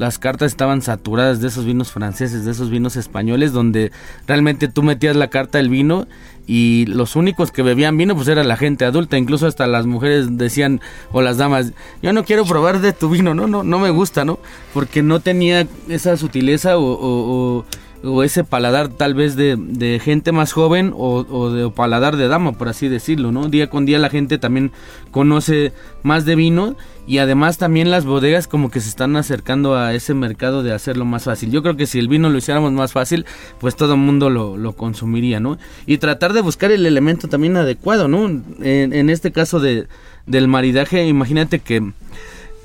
las 0.00 0.18
cartas 0.18 0.50
estaban 0.50 0.80
saturadas 0.80 1.42
de 1.42 1.48
esos 1.48 1.66
vinos 1.66 1.92
franceses, 1.92 2.46
de 2.46 2.50
esos 2.52 2.70
vinos 2.70 2.96
españoles, 2.96 3.52
donde 3.52 3.92
realmente 4.26 4.66
tú 4.66 4.82
metías 4.82 5.14
la 5.14 5.28
carta 5.28 5.58
del 5.58 5.68
vino 5.68 6.06
y 6.46 6.86
los 6.86 7.16
únicos 7.16 7.52
que 7.52 7.62
bebían 7.62 7.98
vino 7.98 8.16
pues 8.16 8.26
era 8.28 8.42
la 8.42 8.56
gente 8.56 8.86
adulta, 8.86 9.18
incluso 9.18 9.46
hasta 9.46 9.66
las 9.66 9.84
mujeres 9.84 10.38
decían 10.38 10.80
o 11.12 11.20
las 11.20 11.36
damas, 11.36 11.74
yo 12.02 12.14
no 12.14 12.24
quiero 12.24 12.46
probar 12.46 12.80
de 12.80 12.94
tu 12.94 13.10
vino, 13.10 13.34
no, 13.34 13.46
no, 13.46 13.62
no 13.62 13.78
me 13.78 13.90
gusta, 13.90 14.24
¿no? 14.24 14.38
Porque 14.72 15.02
no 15.02 15.20
tenía 15.20 15.66
esa 15.88 16.16
sutileza 16.16 16.78
o, 16.78 16.82
o- 16.82 17.58
o- 17.58 17.66
o 18.02 18.22
ese 18.22 18.44
paladar 18.44 18.88
tal 18.88 19.14
vez 19.14 19.36
de, 19.36 19.56
de 19.58 20.00
gente 20.00 20.32
más 20.32 20.52
joven 20.52 20.92
o, 20.96 21.26
o 21.28 21.50
de 21.50 21.68
paladar 21.70 22.16
de 22.16 22.28
dama, 22.28 22.52
por 22.52 22.68
así 22.68 22.88
decirlo, 22.88 23.32
¿no? 23.32 23.48
Día 23.48 23.68
con 23.68 23.84
día 23.84 23.98
la 23.98 24.10
gente 24.10 24.38
también 24.38 24.72
conoce 25.10 25.72
más 26.02 26.24
de 26.24 26.34
vino 26.34 26.76
y 27.06 27.18
además 27.18 27.58
también 27.58 27.90
las 27.90 28.04
bodegas 28.04 28.46
como 28.46 28.70
que 28.70 28.80
se 28.80 28.88
están 28.88 29.16
acercando 29.16 29.76
a 29.76 29.94
ese 29.94 30.14
mercado 30.14 30.62
de 30.62 30.72
hacerlo 30.72 31.04
más 31.04 31.24
fácil. 31.24 31.50
Yo 31.50 31.62
creo 31.62 31.76
que 31.76 31.86
si 31.86 31.98
el 31.98 32.08
vino 32.08 32.30
lo 32.30 32.38
hiciéramos 32.38 32.72
más 32.72 32.92
fácil, 32.92 33.26
pues 33.58 33.76
todo 33.76 33.94
el 33.94 34.00
mundo 34.00 34.30
lo, 34.30 34.56
lo 34.56 34.74
consumiría, 34.74 35.40
¿no? 35.40 35.58
Y 35.86 35.98
tratar 35.98 36.32
de 36.32 36.40
buscar 36.40 36.70
el 36.70 36.86
elemento 36.86 37.28
también 37.28 37.56
adecuado, 37.56 38.08
¿no? 38.08 38.26
En, 38.26 38.92
en 38.92 39.10
este 39.10 39.32
caso 39.32 39.60
de, 39.60 39.88
del 40.26 40.48
maridaje, 40.48 41.06
imagínate 41.06 41.58
que 41.58 41.92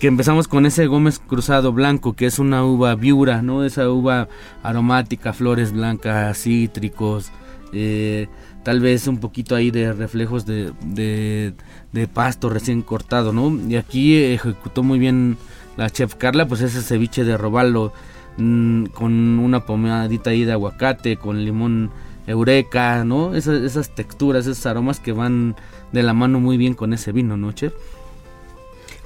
que 0.05 0.09
empezamos 0.09 0.47
con 0.47 0.67
ese 0.67 0.85
Gómez 0.85 1.17
Cruzado 1.17 1.73
blanco, 1.73 2.13
que 2.13 2.27
es 2.27 2.37
una 2.37 2.63
uva 2.63 2.93
viura, 2.93 3.41
¿no? 3.41 3.63
Esa 3.63 3.89
uva 3.89 4.27
aromática, 4.61 5.33
flores 5.33 5.71
blancas, 5.71 6.37
cítricos, 6.37 7.31
eh, 7.73 8.27
tal 8.61 8.81
vez 8.81 9.07
un 9.07 9.17
poquito 9.17 9.55
ahí 9.55 9.71
de 9.71 9.93
reflejos 9.93 10.45
de, 10.45 10.73
de, 10.83 12.07
pasto 12.07 12.49
recién 12.51 12.83
cortado, 12.83 13.33
¿no? 13.33 13.51
Y 13.67 13.77
aquí 13.77 14.15
ejecutó 14.15 14.83
muy 14.83 14.99
bien 14.99 15.37
la 15.75 15.89
chef 15.89 16.13
Carla, 16.13 16.47
pues 16.47 16.61
ese 16.61 16.83
ceviche 16.83 17.23
de 17.23 17.35
robalo 17.35 17.91
mm, 18.37 18.85
con 18.93 19.39
una 19.39 19.65
pomadita 19.65 20.29
ahí 20.29 20.45
de 20.45 20.51
aguacate, 20.51 21.17
con 21.17 21.43
limón 21.43 21.89
eureka, 22.27 23.03
¿no? 23.05 23.33
Esas, 23.33 23.63
esas 23.63 23.95
texturas, 23.95 24.45
esos 24.45 24.67
aromas 24.67 24.99
que 24.99 25.13
van 25.13 25.55
de 25.93 26.03
la 26.03 26.13
mano 26.13 26.39
muy 26.39 26.57
bien 26.57 26.75
con 26.75 26.93
ese 26.93 27.11
vino, 27.11 27.37
¿no, 27.37 27.53
chef? 27.53 27.73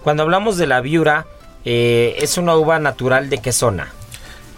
Cuando 0.04 0.24
hablamos 0.24 0.58
de 0.58 0.68
la 0.68 0.82
viura, 0.82 1.26
eh, 1.66 2.16
¿es 2.20 2.38
una 2.38 2.56
uva 2.56 2.80
natural 2.80 3.30
de 3.30 3.40
qué 3.40 3.52
zona? 3.52 3.90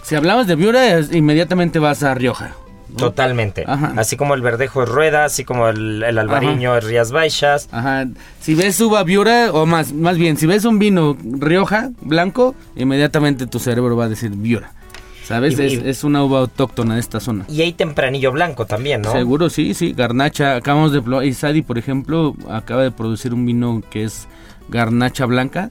Si 0.04 0.16
hablamos 0.16 0.48
de 0.48 0.56
Viura, 0.56 1.00
inmediatamente 1.12 1.78
vas 1.80 2.02
a 2.04 2.14
Rioja. 2.16 2.56
¿no? 2.90 2.98
Totalmente. 2.98 3.64
Ajá. 3.68 3.94
Así 3.98 4.18
como 4.18 4.34
el 4.34 4.42
verdejo 4.42 4.84
es 4.84 4.90
rueda, 4.90 5.24
así 5.26 5.46
como 5.46 5.70
el, 5.70 6.04
el 6.04 6.18
albariño 6.18 6.76
es 6.76 6.84
Rías 6.84 7.12
Baixas. 7.12 7.70
Ajá. 7.72 8.06
Si 8.42 8.54
ves 8.56 8.82
uva 8.82 9.04
Viura, 9.04 9.52
o 9.54 9.66
más, 9.66 9.94
más 9.94 10.18
bien, 10.18 10.36
si 10.38 10.48
ves 10.48 10.66
un 10.66 10.80
vino 10.80 11.16
Rioja, 11.24 11.92
blanco, 12.02 12.56
inmediatamente 12.76 13.46
tu 13.48 13.60
cerebro 13.60 13.96
va 13.96 14.06
a 14.06 14.10
decir 14.10 14.32
Viura. 14.32 14.72
¿Sabes? 15.24 15.58
Y- 15.58 15.64
es, 15.64 15.74
y- 15.74 15.82
es 15.90 16.04
una 16.04 16.24
uva 16.24 16.40
autóctona 16.40 16.96
de 16.96 17.00
esta 17.00 17.20
zona. 17.22 17.46
Y 17.48 17.62
hay 17.62 17.72
tempranillo 17.74 18.32
blanco 18.34 18.66
también, 18.66 19.04
¿no? 19.04 19.12
Seguro, 19.14 19.50
sí, 19.50 19.74
sí. 19.74 19.94
Garnacha, 19.94 20.56
acabamos 20.58 20.92
de... 20.92 21.02
pro- 21.02 21.24
Isadi, 21.24 21.62
por 21.62 21.78
ejemplo, 21.78 22.36
acaba 22.50 22.82
de 22.84 22.92
producir 22.92 23.34
un 23.34 23.46
vino 23.46 23.82
que 23.90 24.04
es 24.04 24.28
garnacha 24.72 25.26
blanca 25.26 25.70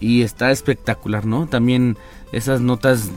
y 0.00 0.22
está 0.22 0.50
espectacular, 0.50 1.24
¿no? 1.24 1.46
También 1.46 1.96
esas 2.32 2.60
notas, 2.60 3.10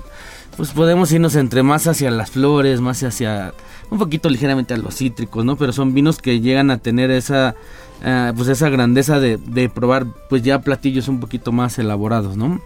pues 0.56 0.72
podemos 0.72 1.12
irnos 1.12 1.36
entre 1.36 1.64
más 1.64 1.88
hacia 1.88 2.12
las 2.12 2.32
flores, 2.32 2.80
más 2.80 3.04
hacia 3.04 3.54
un 3.90 4.00
poquito 4.00 4.30
ligeramente 4.30 4.74
a 4.74 4.78
los 4.78 4.96
cítricos, 4.96 5.44
¿no? 5.44 5.58
Pero 5.58 5.74
son 5.74 5.94
vinos 5.94 6.20
que 6.20 6.40
llegan 6.42 6.72
a 6.72 6.78
tener 6.78 7.12
esa, 7.12 7.56
eh, 8.04 8.32
pues 8.36 8.48
esa 8.50 8.70
grandeza 8.70 9.20
de, 9.20 9.70
probar, 9.70 10.06
pues 10.30 10.42
ya 10.44 10.62
platillos 10.62 11.08
un 11.08 11.20
poquito 11.20 11.52
más 11.52 11.78
elaborados, 11.80 12.38
¿no? 12.38 12.62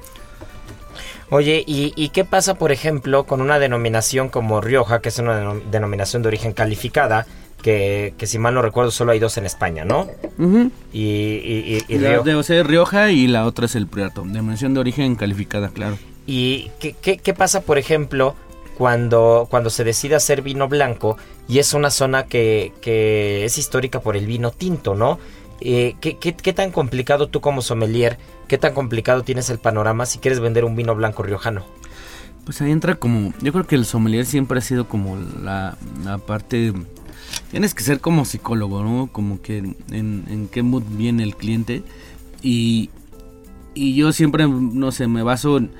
Oye, 1.31 1.63
¿y, 1.67 1.93
y 1.95 2.09
qué 2.09 2.25
pasa, 2.25 2.55
por 2.55 2.71
ejemplo, 2.71 3.25
con 3.25 3.41
una 3.41 3.59
denominación 3.59 4.29
como 4.29 4.61
Rioja, 4.61 4.99
que 4.99 5.09
es 5.09 5.19
una 5.19 5.39
denom- 5.39 5.63
denominación 5.69 6.23
de 6.23 6.29
origen 6.29 6.53
calificada, 6.53 7.27
que, 7.61 8.13
que 8.17 8.27
si 8.27 8.39
mal 8.39 8.53
no 8.53 8.61
recuerdo 8.61 8.91
solo 8.91 9.11
hay 9.11 9.19
dos 9.19 9.37
en 9.37 9.45
España, 9.45 9.85
¿no? 9.85 10.07
Y, 10.93 10.99
y, 11.01 11.83
y, 11.89 11.93
y 11.93 11.97
La 11.99 12.09
Rio- 12.09 12.23
de 12.23 12.33
José 12.33 12.63
Rioja 12.63 13.11
y 13.11 13.27
la 13.27 13.45
otra 13.45 13.65
es 13.65 13.75
el 13.75 13.87
Prieto, 13.87 14.23
de 14.25 14.41
mención 14.41 14.73
de 14.73 14.79
origen 14.79 15.15
calificada, 15.15 15.69
claro. 15.69 15.97
¿Y 16.25 16.69
qué, 16.79 16.93
qué- 17.01 17.17
qué 17.17 17.33
pasa, 17.33 17.61
por 17.61 17.77
ejemplo, 17.77 18.35
cuando, 18.77 19.47
cuando 19.49 19.69
se 19.69 19.83
decide 19.83 20.15
hacer 20.15 20.41
vino 20.41 20.67
blanco 20.69 21.17
y 21.47 21.59
es 21.59 21.73
una 21.73 21.89
zona 21.91 22.25
que, 22.27 22.71
que 22.81 23.43
es 23.45 23.57
histórica 23.57 23.99
por 23.99 24.15
el 24.15 24.25
vino 24.25 24.51
tinto, 24.51 24.95
¿no? 24.95 25.19
Eh, 25.61 25.95
¿qué, 25.99 26.17
qué, 26.17 26.33
qué 26.35 26.53
tan 26.53 26.71
complicado 26.71 27.27
tú 27.27 27.41
como 27.41 27.61
sommelier, 27.61 28.17
qué 28.47 28.57
tan 28.57 28.73
complicado 28.73 29.23
tienes 29.23 29.49
el 29.49 29.59
panorama 29.59 30.05
si 30.05 30.19
quieres 30.19 30.39
vender 30.39 30.63
un 30.63 30.75
vino 30.77 30.95
blanco 30.95 31.23
riojano? 31.23 31.65
Pues 32.45 32.61
ahí 32.61 32.71
entra 32.71 32.95
como, 32.95 33.33
yo 33.41 33.51
creo 33.51 33.67
que 33.67 33.75
el 33.75 33.85
sommelier 33.85 34.25
siempre 34.25 34.59
ha 34.59 34.61
sido 34.61 34.87
como 34.87 35.17
la, 35.43 35.77
la 36.05 36.17
parte, 36.17 36.71
tienes 37.51 37.73
que 37.73 37.83
ser 37.83 37.99
como 37.99 38.25
psicólogo, 38.25 38.83
¿no? 38.83 39.07
Como 39.11 39.41
que 39.41 39.57
en, 39.91 40.49
qué 40.51 40.63
mood 40.63 40.83
viene 40.91 41.23
el 41.23 41.35
cliente 41.35 41.83
y, 42.41 42.89
y 43.73 43.95
yo 43.95 44.11
siempre, 44.11 44.47
no 44.47 44.91
sé, 44.91 45.07
me 45.07 45.23
baso 45.23 45.57
en, 45.57 45.71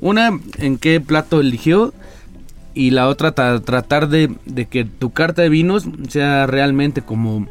una, 0.00 0.38
en 0.58 0.78
qué 0.78 1.00
plato 1.00 1.40
eligió 1.40 1.92
y 2.74 2.90
la 2.90 3.08
otra 3.08 3.34
tratar 3.34 4.08
de, 4.08 4.34
de, 4.46 4.66
que 4.66 4.84
tu 4.84 5.10
carta 5.10 5.42
de 5.42 5.48
vinos 5.48 5.86
sea 6.08 6.46
realmente 6.46 7.02
como, 7.02 7.48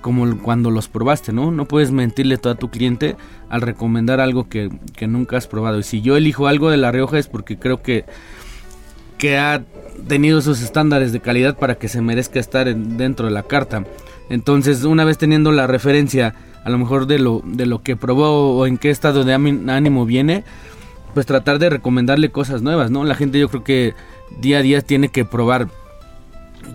como 0.00 0.38
cuando 0.38 0.70
los 0.70 0.88
probaste, 0.88 1.32
¿no? 1.32 1.50
No 1.50 1.66
puedes 1.66 1.90
mentirle 1.90 2.36
a 2.36 2.38
todo 2.38 2.54
tu 2.54 2.70
cliente 2.70 3.16
al 3.48 3.60
recomendar 3.60 4.20
algo 4.20 4.48
que, 4.48 4.70
que, 4.96 5.06
nunca 5.06 5.36
has 5.36 5.46
probado. 5.46 5.78
Y 5.78 5.82
si 5.82 6.00
yo 6.00 6.16
elijo 6.16 6.46
algo 6.46 6.70
de 6.70 6.78
La 6.78 6.90
Rioja 6.90 7.18
es 7.18 7.28
porque 7.28 7.58
creo 7.58 7.82
que, 7.82 8.04
que 9.22 9.38
ha 9.38 9.62
tenido 10.08 10.40
esos 10.40 10.62
estándares 10.62 11.12
de 11.12 11.20
calidad 11.20 11.56
para 11.56 11.76
que 11.76 11.86
se 11.86 12.02
merezca 12.02 12.40
estar 12.40 12.66
en, 12.66 12.96
dentro 12.96 13.26
de 13.26 13.32
la 13.32 13.44
carta. 13.44 13.84
Entonces, 14.30 14.82
una 14.82 15.04
vez 15.04 15.16
teniendo 15.16 15.52
la 15.52 15.68
referencia 15.68 16.34
a 16.64 16.70
lo 16.70 16.76
mejor 16.76 17.06
de 17.06 17.20
lo, 17.20 17.40
de 17.44 17.66
lo 17.66 17.84
que 17.84 17.94
probó 17.94 18.56
o 18.56 18.66
en 18.66 18.78
qué 18.78 18.90
estado 18.90 19.22
de 19.22 19.32
ánimo 19.32 20.06
viene, 20.06 20.42
pues 21.14 21.24
tratar 21.24 21.60
de 21.60 21.70
recomendarle 21.70 22.30
cosas 22.30 22.62
nuevas, 22.62 22.90
¿no? 22.90 23.04
La 23.04 23.14
gente 23.14 23.38
yo 23.38 23.48
creo 23.48 23.62
que 23.62 23.94
día 24.40 24.58
a 24.58 24.62
día 24.62 24.80
tiene 24.80 25.08
que 25.08 25.24
probar 25.24 25.68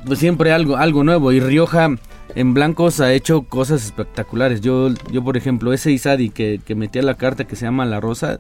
pues 0.06 0.20
siempre 0.20 0.54
algo, 0.54 0.78
algo 0.78 1.04
nuevo 1.04 1.34
y 1.34 1.42
Rioja 1.42 1.98
en 2.34 2.54
blancos 2.54 3.02
ha 3.02 3.12
hecho 3.12 3.42
cosas 3.42 3.84
espectaculares. 3.84 4.62
Yo, 4.62 4.94
yo 5.12 5.22
por 5.22 5.36
ejemplo, 5.36 5.74
ese 5.74 5.92
Isadi 5.92 6.30
que, 6.30 6.62
que 6.66 6.76
metía 6.76 7.02
la 7.02 7.16
carta 7.16 7.44
que 7.44 7.58
se 7.58 7.66
llama 7.66 7.86
La 7.86 8.00
Rosa, 8.00 8.40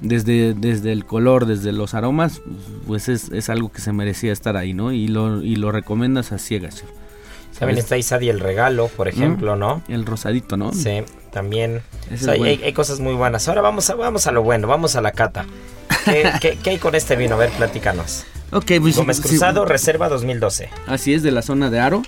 desde, 0.00 0.54
desde 0.54 0.92
el 0.92 1.04
color, 1.04 1.46
desde 1.46 1.72
los 1.72 1.94
aromas, 1.94 2.42
pues 2.86 3.08
es, 3.08 3.30
es 3.30 3.48
algo 3.48 3.70
que 3.70 3.80
se 3.80 3.92
merecía 3.92 4.32
estar 4.32 4.56
ahí, 4.56 4.74
¿no? 4.74 4.92
Y 4.92 5.08
lo, 5.08 5.42
y 5.42 5.56
lo 5.56 5.72
recomiendas 5.72 6.32
a 6.32 6.38
ciegas. 6.38 6.84
También 7.58 7.78
está 7.78 7.96
Isadi 7.96 8.28
el 8.28 8.40
regalo, 8.40 8.88
por 8.88 9.08
ejemplo, 9.08 9.56
¿no? 9.56 9.82
El 9.88 10.04
rosadito, 10.04 10.56
¿no? 10.56 10.72
Sí, 10.72 11.02
también. 11.30 11.80
hay, 12.28 12.72
cosas 12.72 13.00
muy 13.00 13.14
buenas. 13.14 13.48
Ahora 13.48 13.62
vamos 13.62 13.88
a, 13.88 13.94
vamos 13.94 14.26
a 14.26 14.32
lo 14.32 14.42
bueno, 14.42 14.68
vamos 14.68 14.94
a 14.96 15.00
la 15.00 15.12
cata. 15.12 15.46
¿Qué, 16.04 16.58
hay 16.66 16.78
con 16.78 16.94
este 16.94 17.16
vino? 17.16 17.34
A 17.36 17.38
ver, 17.38 17.50
platícanos. 17.50 18.26
Ok, 18.52 18.72
pues, 18.80 18.96
Gómez 18.96 19.20
Cruzado, 19.20 19.64
Reserva 19.64 20.08
2012. 20.08 20.70
Así 20.86 21.14
es, 21.14 21.22
de 21.22 21.32
la 21.32 21.42
zona 21.42 21.68
de 21.68 21.80
Aro. 21.80 22.02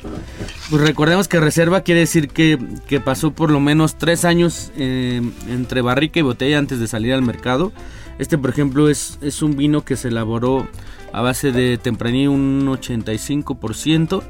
Pues 0.70 0.82
recordemos 0.82 1.26
que 1.26 1.41
Reserva 1.41 1.80
quiere 1.80 2.01
decir 2.01 2.28
que, 2.28 2.59
que 2.86 3.01
pasó 3.01 3.32
por 3.32 3.51
lo 3.51 3.59
menos 3.59 3.97
tres 3.99 4.24
años 4.24 4.70
eh, 4.76 5.20
entre 5.49 5.80
barrica 5.82 6.20
y 6.20 6.22
botella 6.22 6.59
antes 6.59 6.78
de 6.78 6.86
salir 6.86 7.12
al 7.12 7.22
mercado. 7.22 7.72
Este, 8.18 8.39
por 8.39 8.51
ejemplo, 8.51 8.89
es, 8.89 9.18
es 9.20 9.43
un 9.43 9.57
vino 9.57 9.84
que 9.84 9.97
se 9.97 10.09
elaboró 10.09 10.68
a 11.12 11.22
base 11.22 11.53
de 11.53 11.78
tempranillo 11.78 12.32
un 12.32 12.66
85%. 12.66 14.22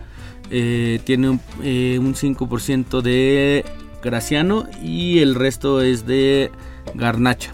Eh, 0.50 1.00
tiene 1.04 1.28
un, 1.28 1.40
eh, 1.62 1.98
un 2.00 2.14
5% 2.14 3.02
de 3.02 3.66
graciano 4.02 4.66
y 4.82 5.18
el 5.18 5.34
resto 5.34 5.82
es 5.82 6.06
de 6.06 6.50
garnacha. 6.94 7.52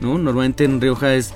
¿no? 0.00 0.18
Normalmente 0.18 0.64
en 0.64 0.80
Rioja 0.80 1.14
es 1.14 1.32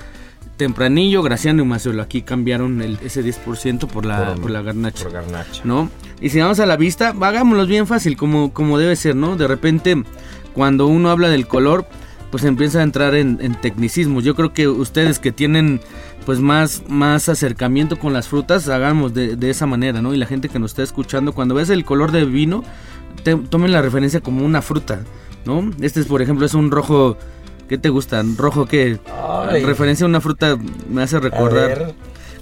tempranillo, 0.57 1.23
graciano 1.23 1.63
y 1.63 1.65
mazuelo. 1.65 2.01
Aquí 2.01 2.21
cambiaron 2.21 2.81
el, 2.81 2.99
ese 3.03 3.23
10% 3.23 3.87
por 3.87 4.05
la, 4.05 4.35
por, 4.35 4.51
la 4.51 4.61
garnacha. 4.61 5.03
Por 5.03 5.13
garnacha. 5.13 5.61
¿no? 5.63 5.89
Y 6.19 6.29
si 6.29 6.39
vamos 6.39 6.59
a 6.59 6.65
la 6.65 6.75
vista, 6.75 7.13
hagámoslo 7.19 7.65
bien 7.65 7.87
fácil, 7.87 8.17
como, 8.17 8.51
como 8.53 8.77
debe 8.77 8.95
ser, 8.95 9.15
¿no? 9.15 9.37
De 9.37 9.47
repente, 9.47 10.03
cuando 10.53 10.87
uno 10.87 11.09
habla 11.09 11.29
del 11.29 11.47
color, 11.47 11.87
pues 12.31 12.43
empieza 12.43 12.79
a 12.79 12.83
entrar 12.83 13.15
en, 13.15 13.37
en 13.41 13.55
tecnicismos. 13.55 14.23
Yo 14.23 14.35
creo 14.35 14.51
que 14.53 14.67
ustedes 14.67 15.19
que 15.19 15.31
tienen 15.31 15.79
pues 16.27 16.41
más, 16.41 16.83
más 16.89 17.29
acercamiento 17.29 17.97
con 17.97 18.11
las 18.11 18.27
frutas, 18.27 18.67
hagamos 18.67 19.13
de, 19.13 19.49
esa 19.49 19.65
manera, 19.65 20.01
¿no? 20.01 20.13
Y 20.13 20.17
la 20.17 20.25
gente 20.25 20.49
que 20.49 20.59
nos 20.59 20.71
está 20.71 20.83
escuchando, 20.83 21.31
cuando 21.31 21.55
ves 21.55 21.69
el 21.69 21.85
color 21.85 22.11
del 22.11 22.29
vino, 22.29 22.65
tomen 23.49 23.71
la 23.71 23.81
referencia 23.81 24.19
como 24.19 24.45
una 24.45 24.61
fruta, 24.61 25.03
¿no? 25.45 25.71
Este 25.79 26.01
es, 26.01 26.05
por 26.05 26.21
ejemplo, 26.21 26.45
es 26.45 26.53
un 26.53 26.69
rojo, 26.69 27.17
¿qué 27.67 27.77
te 27.77 27.89
gusta? 27.89 28.23
¿Rojo 28.35 28.65
qué? 28.65 28.99
Referencia 29.63 30.05
a 30.05 30.09
una 30.09 30.21
fruta 30.21 30.57
me 30.89 31.03
hace 31.03 31.19
recordar... 31.19 31.93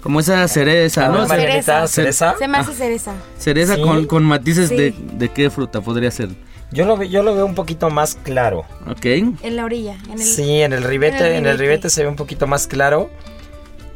Como 0.01 0.19
esa 0.19 0.47
cereza, 0.47 1.09
¿no? 1.09 1.27
Cereza. 1.27 1.87
¿Cereza? 1.87 2.35
Se 2.37 2.47
me 2.47 2.59
hace 2.59 2.75
cereza. 2.75 3.15
Cereza 3.39 3.75
con, 3.81 4.05
con, 4.05 4.23
matices 4.23 4.69
de, 4.69 4.93
de, 5.13 5.29
qué 5.29 5.49
fruta 5.49 5.81
podría 5.81 6.11
ser. 6.11 6.29
Yo 6.71 6.85
lo, 6.85 7.01
yo 7.01 7.23
lo 7.23 7.33
veo 7.33 7.43
un 7.43 7.55
poquito 7.55 7.89
más 7.89 8.13
claro. 8.13 8.65
Ok. 8.87 9.05
En 9.05 9.55
la 9.55 9.65
orilla. 9.65 9.97
En 10.05 10.11
el, 10.11 10.19
sí, 10.19 10.61
en 10.61 10.73
el 10.73 10.83
ribete, 10.83 11.37
en 11.37 11.47
el 11.47 11.57
ribete 11.57 11.89
se 11.89 12.03
ve 12.03 12.09
un 12.09 12.15
poquito 12.15 12.45
más 12.45 12.67
claro. 12.67 13.09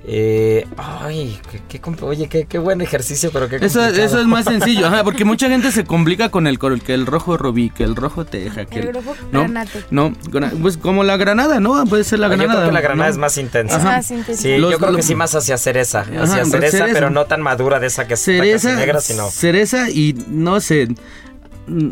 Eh, 0.06 0.66
ay, 0.78 1.38
qué, 1.68 1.82
oye, 2.02 2.28
qué, 2.28 2.58
buen 2.58 2.82
ejercicio, 2.82 3.32
pero 3.34 3.50
qué 3.50 3.58
eso, 3.58 3.86
eso 3.86 4.20
es 4.20 4.26
más 4.28 4.45
sencillo, 4.45 4.88
ajá, 4.88 5.04
porque 5.04 5.26
mucha 5.26 5.50
gente 5.50 5.72
se 5.72 5.84
complica 5.84 6.30
con 6.30 6.47
el 6.47 6.58
que 6.58 6.93
el 6.93 7.06
rojo 7.06 7.38
robí, 7.38 7.70
que 7.70 7.84
el 7.84 7.95
rojo 7.95 8.26
teja, 8.26 8.66
que 8.66 8.80
el, 8.80 8.93
rojo 8.93 9.14
¿no? 9.32 9.41
granate. 9.41 9.84
No, 9.91 10.14
pues 10.62 10.78
como 10.78 11.04
la 11.04 11.18
granada, 11.18 11.60
¿no? 11.60 11.84
Puede 11.86 12.06
ser 12.06 12.20
la 12.20 12.28
granada. 12.28 12.47
Yo 12.47 12.56
creo 12.56 12.70
que 12.70 12.74
la 12.74 12.82
granada 12.82 13.10
es 13.10 13.18
más 13.18 13.38
intensa. 13.38 13.78
Más 13.80 14.10
intensa. 14.10 14.41
Sí, 14.41 14.58
yo 14.58 14.78
creo 14.78 14.95
que 14.95 15.04
sí 15.04 15.16
más 15.16 15.36
hacia 15.36 15.58
cereza, 15.58 16.06
hacia 16.20 16.45
cereza, 16.45 16.86
pero 16.93 17.10
no 17.10 17.26
tan 17.26 17.41
madura 17.41 17.80
de 17.80 17.88
esa 17.88 18.08
que 18.08 18.16
cereza, 18.16 18.70
está 18.70 18.80
negra, 18.80 19.02
sino 19.02 19.30
cereza 19.30 19.89
y 19.89 20.16
no 20.30 20.62
sé, 20.62 20.88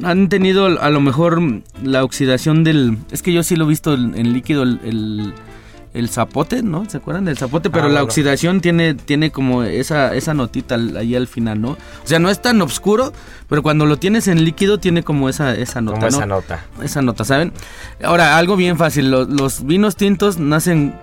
han 0.04 0.30
tenido 0.30 0.66
a 0.82 0.90
lo 0.90 1.02
mejor 1.02 1.42
la 1.84 2.04
oxidación 2.04 2.64
del, 2.64 2.98
es 3.12 3.22
que 3.22 3.34
yo 3.34 3.44
sí 3.44 3.56
lo 3.58 3.66
he 3.66 3.68
visto 3.68 3.94
en, 3.94 4.34
líquido 4.34 4.64
el 4.64 4.80
el 4.84 5.34
zapote, 6.10 6.62
¿no? 6.64 6.90
¿Se 6.90 6.98
acuerdan 6.98 7.26
del 7.26 7.38
zapote? 7.38 7.70
Pero 7.70 7.88
ah, 7.88 7.90
la 7.90 8.04
oxidación 8.04 8.62
tiene, 8.62 8.94
tiene 8.94 9.32
como 9.32 9.64
esa, 9.64 10.14
esa 10.16 10.34
notita 10.34 10.76
ahí 10.76 11.16
al 11.16 11.28
final, 11.28 11.60
¿no? 11.60 11.72
O 11.72 11.78
sea, 12.06 12.20
no 12.20 12.30
es 12.30 12.42
tan 12.42 12.62
oscuro, 12.62 13.14
pero 13.50 13.64
cuando 13.64 13.86
lo 13.86 13.98
tienes 13.98 14.28
en 14.28 14.44
líquido 14.44 14.80
tiene 14.80 15.04
como 15.04 15.30
esa, 15.30 15.56
esa 15.56 15.82
nota, 15.82 15.98
como 15.98 16.08
esa 16.08 16.26
nota. 16.26 16.66
Esa 16.84 17.02
nota, 17.02 17.26
¿saben? 17.26 17.52
Ahora, 18.04 18.38
algo 18.38 18.56
bien 18.56 18.78
fácil, 18.78 19.10
los, 19.10 19.66
vinos 19.66 19.96
tintos 19.96 20.38
nacen 20.38 20.94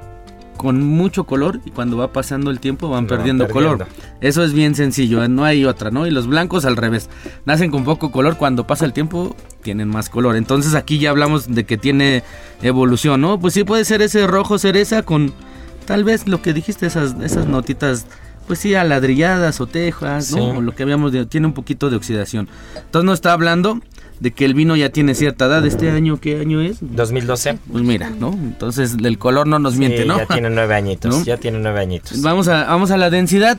con 0.57 0.83
mucho 0.83 1.25
color 1.25 1.61
y 1.65 1.71
cuando 1.71 1.97
va 1.97 2.13
pasando 2.13 2.51
el 2.51 2.61
tiempo 2.61 2.89
van 2.89 3.07
perdiendo, 3.07 3.49
color. 3.49 3.87
Eso 4.21 4.45
es 4.45 4.53
bien 4.53 4.75
sencillo, 4.75 5.27
no 5.29 5.45
hay 5.45 5.65
otra, 5.65 5.91
¿no? 5.91 6.07
Y 6.07 6.11
los 6.11 6.27
blancos 6.27 6.65
al 6.65 6.77
revés, 6.77 7.11
nacen 7.45 7.71
con 7.71 7.85
poco 7.85 8.11
color, 8.11 8.37
cuando 8.37 8.67
pasa 8.67 8.85
el 8.85 8.93
tiempo 8.93 9.37
tienen 9.63 9.89
más 9.89 10.09
color. 10.09 10.37
Entonces 10.37 10.75
aquí 10.75 10.99
ya 10.99 11.11
hablamos 11.11 11.55
de 11.55 11.65
que 11.65 11.77
tiene 11.77 12.23
evolución, 12.63 13.21
¿no? 13.21 13.39
Pues 13.39 13.55
sí 13.55 13.65
puede 13.65 13.85
ser 13.85 14.03
ese 14.03 14.27
rojo 14.27 14.59
cereza 14.59 15.03
con 15.03 15.33
tal 15.87 16.05
vez 16.05 16.27
lo 16.27 16.41
que 16.43 16.53
dijiste, 16.53 16.87
esas, 16.87 17.15
esas 17.23 17.47
notitas, 17.47 18.07
pues 18.47 18.59
sí, 18.59 18.75
aladrilladas 18.75 19.61
o 19.61 19.67
tejas, 19.67 20.33
¿no? 20.33 20.59
O 20.59 20.61
lo 20.61 20.75
que 20.75 20.83
habíamos 20.83 21.13
de, 21.13 21.27
tiene 21.27 21.47
un 21.47 21.55
poquito 21.55 21.91
de 21.91 21.97
oxidación. 21.97 22.49
Entonces 22.77 23.05
no 23.05 23.13
está 23.13 23.33
hablando 23.33 23.81
de 24.21 24.33
que 24.33 24.45
el 24.45 24.55
vino 24.55 24.77
ya 24.77 24.91
tiene 24.91 25.15
cierta 25.15 25.47
edad. 25.47 25.65
¿Este 25.65 25.91
año 25.91 26.19
qué 26.21 26.41
año 26.41 26.61
es? 26.61 26.79
2012. 26.81 27.59
Pues 27.71 27.85
mira, 27.85 28.11
¿no? 28.11 28.33
Entonces 28.33 28.97
el 29.03 29.19
color 29.19 29.47
no 29.47 29.59
nos 29.59 29.77
miente, 29.77 30.05
¿no? 30.05 30.19
Ya 30.19 30.27
tiene 30.27 30.51
nueve 30.51 30.75
añitos, 30.75 31.25
ya 31.25 31.37
tiene 31.37 31.59
nueve 31.59 31.81
añitos. 31.81 32.23
Vamos 32.23 32.49
a, 32.49 32.65
vamos 32.65 32.91
a 32.91 32.97
la 32.97 33.11
densidad. 33.11 33.59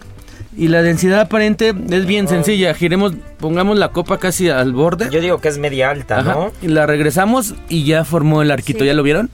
Y 0.57 0.69
la 0.69 0.81
densidad 0.81 1.19
aparente 1.19 1.75
es 1.89 2.05
bien 2.05 2.29
sencilla. 2.29 2.73
Giremos, 2.73 3.13
pongamos 3.39 3.77
la 3.77 3.89
copa 3.89 4.19
casi 4.19 4.47
al 4.49 4.71
borde. 4.71 5.09
Yo 5.11 5.19
digo 5.19 5.39
que 5.41 5.49
es 5.49 5.57
media 5.57 5.89
alta, 5.89 6.21
¿no? 6.21 6.53
Y 6.61 6.69
la 6.69 6.85
regresamos 6.85 7.55
y 7.67 7.83
ya 7.83 8.05
formó 8.05 8.41
el 8.41 8.51
arquito. 8.51 8.85
¿Ya 8.85 8.93
lo 8.93 9.03
vieron? 9.03 9.29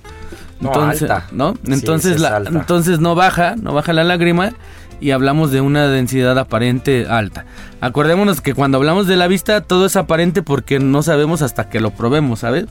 Entonces, 0.61 1.07
no, 1.07 1.15
alta. 1.15 1.27
¿no? 1.31 1.57
Entonces, 1.67 2.19
la, 2.19 2.37
entonces 2.37 2.99
no 2.99 3.13
baja, 3.13 3.55
no 3.55 3.73
baja 3.73 3.93
la 3.93 4.03
lágrima 4.03 4.53
y 5.01 5.11
hablamos 5.11 5.51
de 5.51 5.59
una 5.59 5.87
densidad 5.87 6.37
aparente 6.37 7.07
alta. 7.09 7.45
Acordémonos 7.81 8.39
que 8.39 8.53
cuando 8.53 8.77
hablamos 8.77 9.07
de 9.07 9.17
la 9.17 9.27
vista 9.27 9.61
todo 9.61 9.87
es 9.87 9.95
aparente 9.95 10.43
porque 10.43 10.79
no 10.79 11.01
sabemos 11.01 11.41
hasta 11.41 11.69
que 11.69 11.81
lo 11.81 11.91
probemos, 11.91 12.39
¿sabes? 12.39 12.67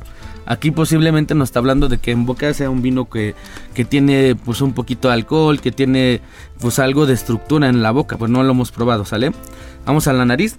Aquí 0.46 0.70
posiblemente 0.70 1.34
nos 1.34 1.48
está 1.48 1.58
hablando 1.58 1.88
de 1.88 1.98
que 1.98 2.12
en 2.12 2.24
boca 2.26 2.54
sea 2.54 2.70
un 2.70 2.82
vino 2.82 3.10
que, 3.10 3.34
que 3.74 3.84
tiene 3.84 4.36
pues 4.36 4.60
un 4.60 4.72
poquito 4.72 5.08
de 5.08 5.14
alcohol, 5.14 5.60
que 5.60 5.72
tiene 5.72 6.20
pues 6.60 6.78
algo 6.78 7.04
de 7.04 7.14
estructura 7.14 7.68
en 7.68 7.82
la 7.82 7.90
boca, 7.90 8.16
pues 8.16 8.30
no 8.30 8.42
lo 8.42 8.52
hemos 8.52 8.70
probado, 8.70 9.04
¿sale? 9.04 9.32
Vamos 9.84 10.06
a 10.06 10.12
la 10.12 10.24
nariz. 10.24 10.58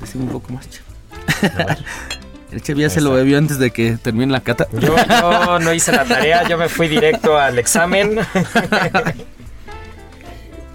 Decime 0.00 0.24
un 0.24 0.30
poco 0.30 0.52
más, 0.52 0.68
El 2.52 2.62
chef 2.62 2.78
ya 2.78 2.88
se 2.88 3.00
lo 3.00 3.10
bebió 3.10 3.38
antes 3.38 3.58
de 3.58 3.70
que 3.70 3.96
termine 3.96 4.32
la 4.32 4.40
cata. 4.40 4.68
Yo, 4.72 4.94
yo, 4.96 5.58
no 5.58 5.74
hice 5.74 5.92
la 5.92 6.04
tarea, 6.04 6.48
yo 6.48 6.56
me 6.56 6.68
fui 6.68 6.86
directo 6.88 7.36
al 7.36 7.58
examen. 7.58 8.20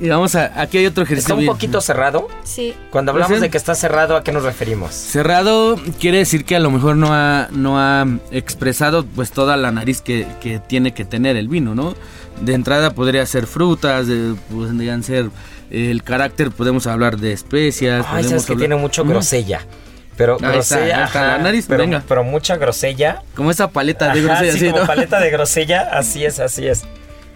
Y 0.02 0.10
vamos 0.10 0.34
a. 0.34 0.60
Aquí 0.60 0.80
hay 0.80 0.88
otro 0.88 1.04
ejercicio. 1.04 1.36
¿Está 1.36 1.40
un 1.40 1.56
poquito 1.56 1.80
cerrado? 1.80 2.28
Sí. 2.44 2.74
Cuando 2.90 3.12
hablamos 3.12 3.40
de 3.40 3.52
que 3.52 3.58
está 3.58 3.76
cerrado, 3.76 4.16
¿a 4.16 4.24
qué 4.24 4.32
nos 4.32 4.42
referimos? 4.42 4.96
Cerrado 4.96 5.80
quiere 6.00 6.18
decir 6.18 6.44
que 6.44 6.56
a 6.56 6.60
lo 6.60 6.72
mejor 6.72 6.96
no 6.96 7.14
ha, 7.14 7.50
no 7.52 7.80
ha 7.80 8.08
expresado 8.32 9.06
pues 9.06 9.32
toda 9.32 9.58
la 9.58 9.72
nariz 9.72 10.02
que, 10.02 10.26
tiene 10.68 10.96
que 10.96 11.06
tener 11.06 11.38
el 11.38 11.48
vino, 11.48 11.76
¿no? 11.76 11.94
De 12.42 12.56
entrada 12.56 12.96
podría 12.96 13.24
ser 13.28 13.46
frutas, 13.46 14.08
podrían 14.52 15.04
ser 15.04 15.30
el 15.70 16.02
carácter, 16.02 16.50
podemos 16.50 16.88
hablar 16.88 17.18
de 17.18 17.34
especias. 17.34 18.04
Ay, 18.10 18.24
sabes 18.24 18.48
que 18.48 18.56
tiene 18.56 18.76
mucho 18.78 19.06
grosella. 19.06 19.62
Pero 20.18 20.38
grosella, 20.40 21.10
la 21.14 21.38
nariz, 21.38 21.66
pero, 21.68 21.84
venga. 21.84 22.04
pero 22.08 22.24
mucha 22.24 22.58
grosella. 22.58 23.22
Como 23.36 23.52
esa 23.52 23.70
paleta 23.70 24.12
de 24.12 24.24
grosella. 24.24 24.54
Sí, 24.54 24.72
como 24.72 24.88
paleta 24.88 25.20
de 25.20 25.30
grosella, 25.32 25.90
así 25.92 26.26
es, 26.26 26.40
así 26.40 26.68
es. 26.68 26.86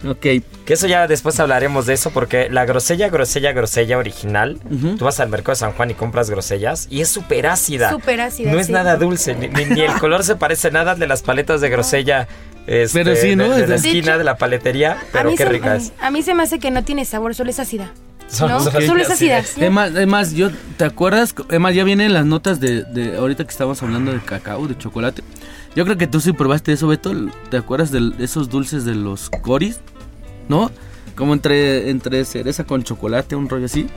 Ok. 0.06 0.20
Que 0.66 0.74
eso 0.74 0.88
ya 0.88 1.08
después 1.08 1.40
hablaremos 1.40 1.86
de 1.86 1.94
eso 1.94 2.12
porque 2.12 2.50
la 2.50 2.66
grosella, 2.66 3.10
grosella, 3.10 3.52
grosella 3.54 3.98
original, 3.98 4.60
tú 4.98 5.06
vas 5.06 5.20
al 5.20 5.30
mercado 5.30 5.52
de 5.54 5.56
San 5.58 5.72
Juan 5.74 5.92
y 5.92 5.94
compras 5.94 6.30
grosellas 6.30 6.88
y 6.90 7.02
es 7.02 7.10
súper 7.10 7.48
ácida. 7.48 7.90
Súper 7.92 8.22
ácida, 8.22 8.52
No 8.52 8.60
es 8.60 8.68
sí. 8.68 8.72
nada 8.72 8.96
dulce, 8.98 9.36
ni, 9.36 9.46
el 9.82 9.94
color 10.00 10.24
se 10.24 10.36
parece 10.36 10.72
nada 10.72 10.92
al 10.94 11.00
de 11.00 11.08
las 11.08 11.22
paletas 11.24 11.62
de 11.62 11.70
grosella. 11.70 12.28
este, 12.68 13.04
Pero 13.04 13.16
sí, 13.16 13.36
¿no? 13.36 13.46
De, 13.50 13.62
de 13.62 13.62
la 13.62 13.68
De 13.68 13.76
esquina 13.76 14.10
hecho, 14.12 14.18
de 14.20 14.24
la 14.24 14.38
paletería, 14.38 14.98
pero 15.12 15.32
qué 15.32 15.38
se, 15.38 15.46
rica 15.46 15.76
es. 15.76 15.92
A 16.02 16.12
mí 16.12 16.22
se 16.24 16.34
me 16.34 16.44
hace 16.44 16.60
que 16.60 16.72
no 16.72 16.84
tiene 16.84 17.06
sabor, 17.06 17.34
solo 17.36 17.50
es 17.50 17.60
ácida. 17.60 17.92
Son- 18.28 18.50
¿No? 18.50 18.60
Solo 18.60 19.02
es 19.02 19.10
ácida. 19.10 19.44
Además, 19.58 19.92
además, 19.96 20.34
yo, 20.34 20.50
¿te 20.78 20.86
acuerdas? 20.86 21.36
Además, 21.50 21.76
ya 21.76 21.84
vienen 21.84 22.12
las 22.14 22.26
notas 22.26 22.60
de, 22.60 22.84
de 22.84 23.18
ahorita 23.18 23.44
que 23.44 23.52
estábamos 23.52 23.82
hablando 23.84 24.12
de 24.12 24.20
cacao, 24.20 24.68
de 24.68 24.76
chocolate. 24.78 25.22
Yo 25.76 25.84
creo 25.84 25.98
que 25.98 26.08
tú 26.08 26.22
sí 26.22 26.32
probaste 26.32 26.72
eso, 26.72 26.88
Beto. 26.88 27.12
¿Te 27.52 27.58
acuerdas 27.58 27.92
de 27.92 28.14
esos 28.20 28.50
dulces 28.50 28.86
de 28.86 28.96
los 28.96 29.30
coris? 29.30 29.80
¿No? 30.48 30.72
Como 31.16 31.34
entre, 31.34 31.90
entre 31.90 32.26
cereza 32.26 32.64
con 32.66 32.84
chocolate, 32.84 33.36
un 33.36 33.50
rollo 33.50 33.66
así. 33.66 33.88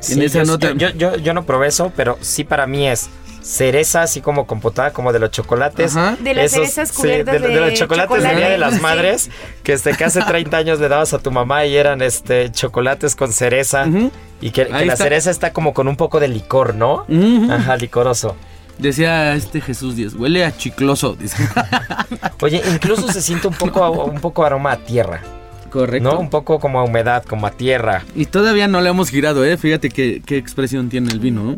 Sí, 0.00 0.14
en 0.14 0.22
esa 0.22 0.38
yo, 0.38 0.44
nota. 0.52 0.72
yo, 0.72 0.88
yo, 0.90 1.16
yo 1.16 1.34
no 1.34 1.44
probé 1.44 1.68
eso, 1.68 1.92
pero 1.94 2.16
sí 2.22 2.44
para 2.44 2.66
mí 2.66 2.88
es 2.88 3.10
cereza, 3.42 4.02
así 4.02 4.20
como 4.20 4.46
compotada, 4.46 4.92
como 4.92 5.12
de 5.12 5.18
los 5.18 5.30
chocolates. 5.30 5.96
Ajá. 5.96 6.16
De 6.20 6.34
las 6.34 6.52
cerezas 6.52 6.92
cubiertas 6.92 7.40
de, 7.40 7.48
de 7.48 7.54
de 7.54 7.60
los 7.60 7.74
chocolates 7.74 8.10
del 8.10 8.18
chocolate. 8.22 8.36
Día 8.38 8.48
de 8.50 8.58
las 8.58 8.74
Sí. 8.74 8.80
Madres, 8.80 9.30
que, 9.62 9.72
este, 9.74 9.92
que 9.94 10.04
hace 10.04 10.22
30 10.26 10.56
años 10.56 10.80
le 10.80 10.88
dabas 10.88 11.12
a 11.14 11.18
tu 11.18 11.30
mamá 11.30 11.64
y 11.66 11.76
eran 11.76 12.00
este 12.02 12.50
chocolates 12.52 13.16
con 13.16 13.32
cereza. 13.32 13.86
Y 14.40 14.50
que, 14.52 14.64
la 14.66 14.96
cereza 14.96 15.30
está 15.30 15.52
como 15.52 15.74
con 15.74 15.86
un 15.88 15.96
poco 15.96 16.20
de 16.20 16.28
licor, 16.28 16.74
¿no? 16.74 17.04
Ajá, 17.50 17.76
licoroso. 17.76 18.36
Decía 18.78 19.34
este 19.34 19.60
Jesús 19.60 19.96
Díaz, 19.96 20.14
huele 20.14 20.42
a 20.44 20.56
chicloso. 20.56 21.14
Dice. 21.14 21.36
Oye, 22.40 22.62
incluso 22.72 23.12
se 23.12 23.20
siente 23.20 23.46
un 23.48 23.54
poco, 23.54 23.90
un 24.04 24.20
poco 24.20 24.44
aroma 24.44 24.72
a 24.72 24.76
tierra, 24.78 25.20
Correcto. 25.70 26.12
¿no? 26.12 26.18
Un 26.20 26.30
poco 26.30 26.58
como 26.60 26.80
a 26.80 26.84
humedad, 26.84 27.24
como 27.24 27.46
a 27.46 27.52
tierra. 27.52 28.04
Y 28.14 28.26
todavía 28.26 28.68
no 28.68 28.80
le 28.80 28.90
hemos 28.90 29.10
girado, 29.10 29.44
¿eh? 29.44 29.56
Fíjate 29.56 29.88
qué, 29.90 30.20
qué 30.24 30.36
expresión 30.36 30.88
tiene 30.88 31.10
el 31.12 31.20
vino, 31.20 31.42
¿no? 31.44 31.56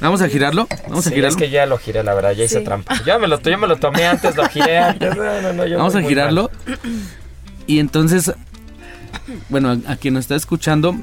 Vamos 0.00 0.22
a 0.22 0.28
girarlo. 0.28 0.68
Vamos 0.88 1.06
a 1.08 1.10
girarlo. 1.10 1.28
Es 1.30 1.36
que 1.36 1.50
ya 1.50 1.66
lo 1.66 1.76
giré, 1.76 2.04
la 2.04 2.14
verdad, 2.14 2.32
ya 2.32 2.44
hice 2.44 2.60
Sí. 2.60 2.64
trampa. 2.64 2.94
Yo 3.04 3.18
me, 3.18 3.26
lo, 3.26 3.40
yo 3.40 3.58
me 3.58 3.66
lo 3.66 3.76
tomé 3.76 4.06
antes, 4.06 4.36
lo 4.36 4.48
giré 4.48 4.78
antes. 4.78 5.16
No, 5.16 5.42
no, 5.42 5.52
no, 5.52 5.66
yo 5.66 5.76
Vamos 5.76 5.96
a 5.96 6.02
girarlo. 6.02 6.50
Y 7.66 7.80
entonces, 7.80 8.32
bueno, 9.48 9.70
a, 9.70 9.92
a 9.92 9.96
quien 9.96 10.14
nos 10.14 10.22
está 10.22 10.36
escuchando, 10.36 10.94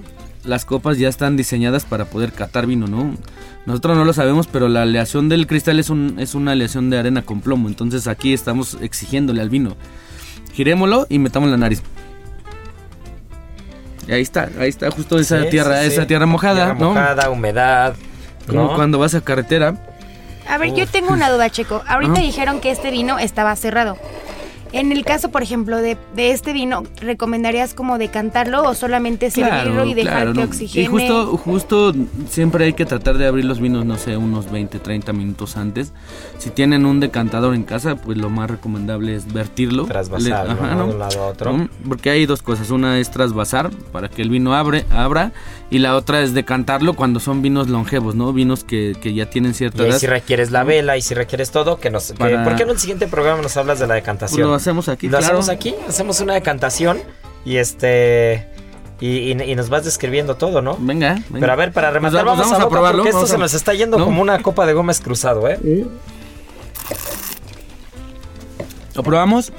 las 0.45 0.63
copas 0.63 0.97
ya 0.97 1.09
están 1.09 1.35
diseñadas 1.35 1.83
para 1.83 2.05
poder 2.05 2.31
catar 2.31 2.67
vino, 2.67 2.87
¿no? 2.87 3.13
Nosotros 3.65 3.97
no 3.97 4.05
lo 4.05 4.13
sabemos, 4.13 4.47
pero 4.47 4.69
la 4.69 4.83
aleación 4.83 5.27
del 5.27 5.45
cristal 5.47 5.79
es, 5.79 5.89
un, 5.89 6.15
es 6.19 6.33
una 6.35 6.51
aleación 6.53 6.89
de 6.89 6.97
arena 6.99 7.23
con 7.23 7.41
plomo. 7.41 7.67
Entonces 7.67 8.07
aquí 8.07 8.31
estamos 8.31 8.77
exigiéndole 8.79 9.41
al 9.41 9.49
vino. 9.49 9.75
Girémoslo 10.53 11.05
y 11.09 11.19
metamos 11.19 11.49
la 11.49 11.57
nariz. 11.57 11.81
Y 14.07 14.11
ahí 14.13 14.21
está, 14.21 14.49
ahí 14.59 14.69
está 14.69 14.91
justo 14.91 15.17
esa 15.19 15.43
Sí, 15.43 15.49
tierra, 15.49 15.81
sí, 15.81 15.87
sí. 15.89 15.93
esa 15.93 16.05
tierra 16.07 16.25
mojada, 16.25 16.65
Tierra 16.65 16.79
¿no? 16.79 16.89
mojada, 16.89 17.29
humedad. 17.29 17.95
Como 18.47 18.63
¿no? 18.63 18.75
cuando 18.75 18.99
vas 18.99 19.15
a 19.15 19.21
carretera. 19.21 19.75
A 20.47 20.57
ver, 20.59 20.73
yo 20.75 20.85
tengo 20.85 21.11
una 21.11 21.29
duda, 21.31 21.49
Checo. 21.49 21.81
Ahorita 21.87 22.13
Ajá. 22.13 22.21
dijeron 22.21 22.59
que 22.61 22.69
este 22.69 22.91
vino 22.91 23.17
estaba 23.17 23.55
cerrado. 23.55 23.97
En 24.71 24.91
el 24.91 25.05
caso, 25.05 25.29
por 25.29 25.41
ejemplo, 25.43 25.77
de, 25.77 25.97
de 26.15 26.31
este 26.31 26.51
vino, 26.51 26.83
¿recomendarías 27.01 27.73
como 27.73 27.97
decantarlo 27.97 28.63
o 28.63 28.73
solamente 28.73 29.31
servirlo 29.31 29.85
y 29.85 29.93
dejar 29.93 30.13
claro, 30.13 30.33
que 30.33 30.39
¿no? 30.39 30.45
oxigene? 30.45 30.83
Y 30.83 30.87
justo, 30.87 31.37
justo 31.37 31.93
siempre 32.29 32.65
hay 32.65 32.73
que 32.73 32.85
tratar 32.85 33.17
de 33.17 33.25
abrir 33.27 33.45
los 33.45 33.59
vinos, 33.59 33.85
no 33.85 33.97
sé, 33.97 34.17
unos 34.17 34.51
20, 34.51 34.79
30 34.79 35.13
minutos 35.13 35.55
antes. 35.55 35.93
Si 36.37 36.49
tienen 36.49 36.85
un 36.85 36.99
decantador 36.99 37.55
en 37.55 37.63
casa, 37.63 37.95
pues 37.95 38.17
lo 38.17 38.29
más 38.29 38.49
recomendable 38.49 39.15
es 39.15 39.31
vertirlo. 39.31 39.85
Trasvasarlo, 39.85 40.53
Le- 40.55 40.61
ajá, 40.61 40.75
¿no? 40.75 40.79
¿no? 40.79 40.87
De 40.87 40.93
un 40.93 40.99
lado 40.99 41.23
a 41.23 41.27
otro. 41.27 41.67
Porque 41.87 42.09
hay 42.09 42.25
dos 42.25 42.41
cosas. 42.41 42.69
Una 42.71 42.99
es 42.99 43.11
trasvasar 43.11 43.69
para 43.91 44.09
que 44.09 44.21
el 44.21 44.29
vino 44.29 44.53
abre, 44.55 44.85
abra. 44.91 45.31
Y 45.71 45.79
la 45.79 45.95
otra 45.95 46.21
es 46.21 46.33
decantarlo 46.33 46.93
cuando 46.93 47.19
son 47.19 47.41
vinos 47.41 47.69
longevos, 47.69 48.13
¿no? 48.15 48.31
Vinos 48.33 48.63
que, 48.63 48.95
que 49.01 49.13
ya 49.15 49.29
tienen 49.29 49.53
cierta 49.55 49.85
Y 49.87 49.91
si 49.93 50.05
requieres 50.05 50.51
la 50.51 50.63
vela 50.63 50.95
y 50.95 51.01
si 51.01 51.15
requieres 51.15 51.49
todo, 51.51 51.79
que 51.79 51.89
nos... 51.89 52.11
que- 52.11 52.37
¿Por 52.37 52.55
qué 52.55 52.63
no 52.65 52.69
en 52.71 52.75
el 52.75 52.79
siguiente 52.79 53.07
programa 53.07 53.41
nos 53.41 53.57
hablas 53.57 53.79
de 53.79 53.87
la 53.87 53.95
decantación? 53.95 54.47
lo 54.47 54.53
hacemos 54.53 54.87
aquí, 54.89 55.07
Lo 55.07 55.17
claro. 55.17 55.25
hacemos 55.39 55.49
aquí, 55.49 55.73
hacemos 55.87 56.19
una 56.19 56.33
decantación 56.35 56.99
y 57.45 57.57
este... 57.57 58.47
Y, 59.01 59.07
y- 59.33 59.41
y 59.51 59.55
nos 59.55 59.69
vas 59.69 59.83
describiendo 59.83 60.35
todo, 60.35 60.61
¿no? 60.61 60.77
Venga, 60.79 61.15
venga. 61.29 61.39
Pero 61.41 61.51
a 61.51 61.55
ver, 61.57 61.71
para 61.73 61.91
rematar, 61.91 62.23
Pues 62.23 62.25
vamos, 62.25 62.45
vamos 62.45 62.59
a, 62.59 62.63
a 62.63 62.69
probarlo, 62.69 63.03
porque 63.03 63.09
esto 63.17 63.27
se 63.27 63.35
a- 63.35 63.39
nos 63.39 63.53
está 63.53 63.73
yendo 63.73 63.97
¿No? 63.97 64.05
como 64.05 64.21
una 64.21 64.41
copa 64.41 64.65
de 64.65 64.73
Gómez 64.73 65.01
cruzado, 65.01 65.49
¿eh? 65.49 65.59
Lo 68.95 69.03
probamos 69.03 69.51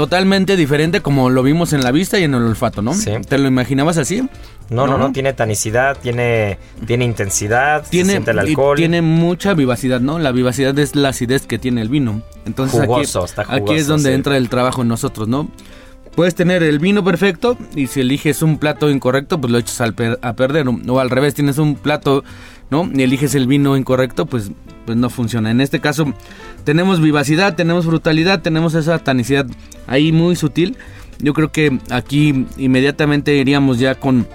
totalmente 0.00 0.56
diferente 0.56 1.02
como 1.02 1.28
lo 1.28 1.42
vimos 1.42 1.74
en 1.74 1.82
la 1.82 1.90
vista 1.92 2.18
y 2.18 2.24
en 2.24 2.32
el 2.34 2.42
olfato, 2.42 2.80
¿no? 2.80 2.94
Sí. 2.94 3.10
¿Te 3.28 3.36
lo 3.36 3.48
imaginabas 3.48 3.98
así? 3.98 4.22
No, 4.70 4.86
no, 4.86 4.96
No. 4.96 4.98
no, 4.98 5.12
tiene 5.12 5.32
tanicidad, 5.34 5.98
tiene, 6.00 6.58
tiene 6.86 7.04
intensidad, 7.04 7.84
se 7.84 7.90
Tiene, 7.90 8.12
siente 8.12 8.30
el 8.30 8.36
y 8.38 8.40
alcohol. 8.40 8.76
tiene 8.76 9.02
mucha 9.02 9.52
vivacidad, 9.52 10.00
¿no? 10.00 10.18
La 10.18 10.32
vivacidad 10.32 10.78
es 10.78 10.96
la 10.96 11.10
acidez 11.10 11.46
que 11.46 11.58
tiene 11.58 11.82
el 11.82 11.90
vino. 11.90 12.22
Entonces 12.46 12.80
Jugoso, 12.80 13.18
aquí, 13.20 13.28
está 13.28 13.44
aquí 13.54 13.74
es 13.74 13.86
donde 13.86 14.08
sí. 14.08 14.14
entra 14.14 14.36
el 14.38 14.48
trabajo 14.48 14.80
en 14.82 14.88
nosotros, 14.88 15.28
¿no? 15.28 15.50
Puedes 16.14 16.34
tener 16.34 16.62
el 16.62 16.78
vino 16.78 17.04
perfecto 17.04 17.56
y 17.76 17.86
si 17.86 18.00
eliges 18.00 18.40
un 18.42 18.58
plato 18.58 18.88
incorrecto, 18.90 19.40
pues 19.40 19.52
lo 19.52 19.58
echas 19.58 19.80
al 19.80 19.94
per- 19.94 20.18
a 20.22 20.32
perder. 20.32 20.66
O 20.88 20.98
al 21.00 21.10
revés, 21.10 21.34
tienes 21.34 21.58
un 21.58 21.74
plato, 21.76 22.24
¿no? 22.70 22.88
Y 22.92 23.02
eliges 23.02 23.34
el 23.34 23.46
vino 23.46 23.76
incorrecto, 23.76 24.26
pues, 24.26 24.50
pues 24.90 24.98
no 24.98 25.08
funciona. 25.08 25.52
En 25.52 25.60
este 25.60 25.78
caso, 25.78 26.12
tenemos 26.64 27.00
vivacidad, 27.00 27.54
tenemos 27.54 27.86
brutalidad, 27.86 28.42
tenemos 28.42 28.74
esa 28.74 28.98
tanicidad 28.98 29.46
ahí 29.86 30.10
muy 30.10 30.34
sutil. 30.34 30.76
Yo 31.20 31.32
creo 31.32 31.52
que 31.52 31.78
aquí 31.90 32.48
inmediatamente 32.56 33.36
iríamos 33.36 33.78
ya 33.78 33.94
con 33.94 34.26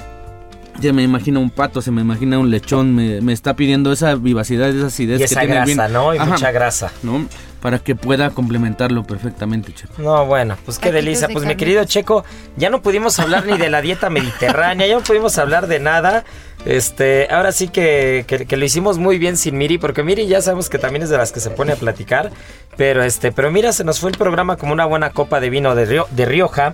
ya 0.80 0.94
me 0.94 1.04
imagino 1.04 1.42
un 1.42 1.50
pato, 1.50 1.82
se 1.82 1.92
me 1.92 2.00
imagina 2.00 2.40
un 2.40 2.52
lechón, 2.52 2.96
me, 2.96 3.20
me 3.20 3.34
está 3.34 3.58
pidiendo 3.58 3.92
esa 3.92 4.16
vivacidad, 4.16 4.70
esa 4.70 4.88
acidez 4.88 5.16
y 5.16 5.20
que 5.20 5.26
esa 5.26 5.42
tiene 5.42 5.58
el 5.58 5.66
grasa. 5.66 5.90
¿no? 5.90 6.16
Y 6.16 6.20
Ajá, 6.20 6.32
mucha 6.32 6.52
grasa. 6.52 6.92
¿no? 7.04 7.28
Para 7.60 7.80
que 7.80 7.96
pueda 7.96 8.30
complementarlo 8.30 9.04
perfectamente, 9.04 9.74
Checo. 9.74 10.02
No, 10.02 10.26
bueno, 10.26 10.56
pues 10.64 10.80
qué 10.80 10.94
delicia. 10.94 11.28
de 11.28 11.34
Pues 11.34 11.46
mi 11.46 11.58
querido 11.58 11.84
Checo, 11.84 12.24
ya 12.56 12.70
no 12.70 12.82
pudimos 12.82 13.20
hablar 13.20 13.46
ni 13.46 13.58
de 13.58 13.70
la 13.70 13.82
dieta 13.82 14.10
mediterránea, 14.10 14.88
ya 14.88 14.96
no 14.96 15.02
pudimos 15.04 15.38
hablar 15.38 15.68
de 15.68 15.82
nada. 15.82 16.24
Este, 16.66 17.28
ahora 17.30 17.52
sí 17.52 17.68
que, 17.68 18.26
que- 18.28 18.58
lo 18.58 18.66
hicimos 18.66 18.98
muy 18.98 19.18
bien 19.20 19.38
sin 19.38 19.58
Miri, 19.58 19.78
porque 19.78 20.02
Miri 20.04 20.26
ya 20.28 20.42
sabemos 20.42 20.68
que 20.70 20.80
también 20.80 21.04
es 21.04 21.10
de 21.10 21.18
las 21.18 21.32
que 21.32 21.40
se 21.40 21.52
pone 21.52 21.74
a 21.74 21.76
platicar. 21.76 22.32
Pero 22.76 23.04
este, 23.04 23.32
pero 23.32 23.52
mira, 23.52 23.72
se 23.72 23.84
nos 23.84 24.00
fue 24.00 24.10
el 24.12 24.18
programa 24.18 24.58
como 24.58 24.74
una 24.74 24.86
buena 24.86 25.12
copa 25.12 25.40
de 25.40 25.50
vino 25.50 25.76
de, 25.76 25.86
Rio- 25.86 26.08
de 26.12 26.26
Rioja. 26.26 26.74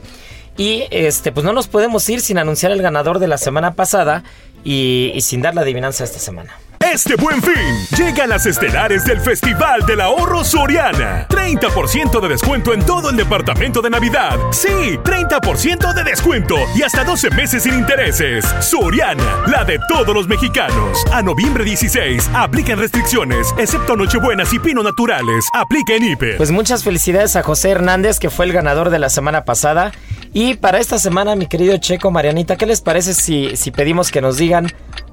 Y 0.58 0.84
este, 0.92 1.32
pues 1.32 1.46
no 1.46 1.54
nos 1.54 1.68
podemos 1.68 2.08
ir 2.10 2.22
sin 2.22 2.38
anunciar 2.38 2.72
el 2.72 2.82
ganador 2.82 3.20
de 3.20 3.28
la 3.28 3.38
semana 3.38 3.74
pasada 3.74 4.24
y, 4.64 5.12
y 5.14 5.22
sin 5.22 5.42
dar 5.42 5.56
la 5.56 5.62
adivinanza 5.62 6.04
esta 6.04 6.20
semana. 6.20 6.58
Este 6.94 7.16
buen 7.16 7.42
fin, 7.42 7.98
llegan 7.98 8.28
las 8.28 8.46
estelares 8.46 9.06
del 9.06 9.22
Festival 9.22 9.86
del 9.86 10.02
Ahorro 10.02 10.44
Soriana. 10.44 11.26
30% 11.30 12.20
de 12.20 12.28
descuento 12.28 12.74
en 12.74 12.86
todo 12.86 13.10
el 13.10 13.16
departamento 13.16 13.82
de 13.82 13.90
Navidad. 13.90 14.38
Sí, 14.52 15.00
30% 15.02 15.94
de 15.94 16.04
descuento 16.04 16.56
y 16.76 16.84
hasta 16.84 17.06
12 17.06 17.30
meses 17.30 17.64
sin 17.64 17.76
intereses. 17.76 18.44
Soriana, 18.60 19.24
la 19.48 19.64
de 19.64 19.80
todos 19.88 20.14
los 20.14 20.28
mexicanos. 20.28 21.06
A 21.14 21.22
noviembre 21.22 21.64
16, 21.64 22.30
aplican 22.34 22.78
restricciones, 22.78 23.56
excepto 23.58 23.96
Nochebuenas 23.96 24.52
y 24.52 24.60
Pino 24.60 24.84
Naturales. 24.84 25.46
Aplica 25.54 25.94
en 25.94 26.04
Hiper. 26.04 26.36
Pues 26.36 26.52
muchas 26.52 26.84
felicidades 26.84 27.38
a 27.38 27.44
José 27.44 27.70
Hernández, 27.70 28.20
que 28.20 28.30
fue 28.30 28.44
el 28.44 28.52
ganador 28.52 28.90
de 28.90 29.00
la 29.00 29.10
semana 29.10 29.46
pasada. 29.46 29.94
Y 30.34 30.56
para 30.56 30.80
esta 30.80 31.00
semana, 31.00 31.38
mi 31.38 31.48
querido 31.48 31.78
Checo, 31.78 32.12
Marianita, 32.12 32.58
¿qué 32.58 32.66
les 32.66 32.82
parece 32.82 33.14
si 33.14 33.72
pedimos 33.72 34.12
que 34.12 34.20
nos 34.20 34.36
digan 34.36 34.68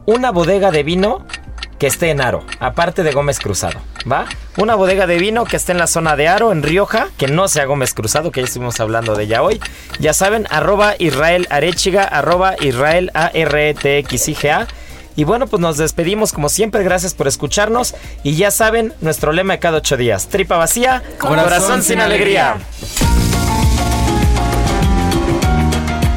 una 0.06 0.32
bodega 0.32 0.72
de 0.72 0.82
vino 0.82 1.24
que 1.78 1.86
esté 1.86 2.10
en 2.10 2.20
Aro, 2.20 2.44
aparte 2.60 3.02
de 3.02 3.12
Gómez 3.12 3.38
Cruzado, 3.38 3.80
¿va? 4.10 4.26
Una 4.56 4.74
bodega 4.74 5.06
de 5.06 5.18
vino 5.18 5.44
que 5.44 5.56
esté 5.56 5.72
en 5.72 5.78
la 5.78 5.86
zona 5.86 6.16
de 6.16 6.28
Aro, 6.28 6.52
en 6.52 6.62
Rioja, 6.62 7.08
que 7.16 7.28
no 7.28 7.48
sea 7.48 7.66
Gómez 7.66 7.94
Cruzado, 7.94 8.32
que 8.32 8.40
ya 8.40 8.46
estuvimos 8.46 8.80
hablando 8.80 9.14
de 9.14 9.24
ella 9.24 9.42
hoy. 9.42 9.60
Ya 10.00 10.12
saben, 10.12 10.46
arroba 10.50 10.94
Israel 10.98 11.46
Arechiga, 11.50 12.04
arroba 12.04 12.56
Israel 12.60 13.12
E 13.14 13.18
A-R-E-T-X-I-G-A. 13.18 14.66
Y 15.16 15.24
bueno, 15.24 15.48
pues 15.48 15.60
nos 15.60 15.76
despedimos 15.76 16.32
como 16.32 16.48
siempre, 16.48 16.84
gracias 16.84 17.14
por 17.14 17.26
escucharnos. 17.26 17.94
Y 18.22 18.36
ya 18.36 18.50
saben, 18.50 18.94
nuestro 19.00 19.32
lema 19.32 19.54
de 19.54 19.58
cada 19.58 19.78
ocho 19.78 19.96
días, 19.96 20.28
tripa 20.28 20.56
vacía, 20.56 21.02
corazón, 21.18 21.82
sin 21.82 22.00
alegría. 22.00 22.56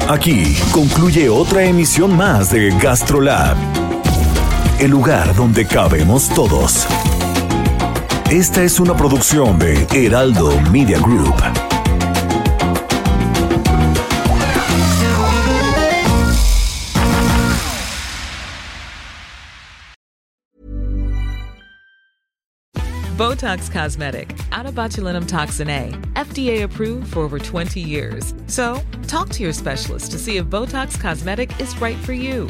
Aquí 0.07 0.57
concluye 0.72 1.30
otra 1.30 1.64
emisión 1.64 2.16
más 2.16 2.51
de 2.51 2.70
GastroLab, 2.80 3.55
el 4.82 4.89
lugar 4.89 5.36
donde 5.36 5.67
cabemos 5.67 6.27
todos. 6.29 6.88
Esta 8.32 8.63
es 8.63 8.79
una 8.79 8.95
producción 8.95 9.59
de 9.59 9.88
Heraldo 9.91 10.59
Media 10.71 10.97
Group. 10.99 11.36
Botox 23.15 23.69
Cosmetic, 23.69 24.36
out 24.51 24.65
of 24.65 24.73
botulinum 24.73 25.27
toxin 25.27 25.69
A, 25.69 25.91
FDA 26.15 26.63
approved 26.63 27.13
for 27.13 27.19
over 27.19 27.38
20 27.38 27.79
years. 27.79 28.34
So, 28.47 28.82
talk 29.05 29.29
to 29.29 29.43
your 29.43 29.53
specialist 29.53 30.09
to 30.13 30.17
see 30.17 30.38
if 30.38 30.45
Botox 30.47 30.99
Cosmetic 30.99 31.51
is 31.61 31.79
right 31.79 31.97
for 31.97 32.13
you. 32.13 32.49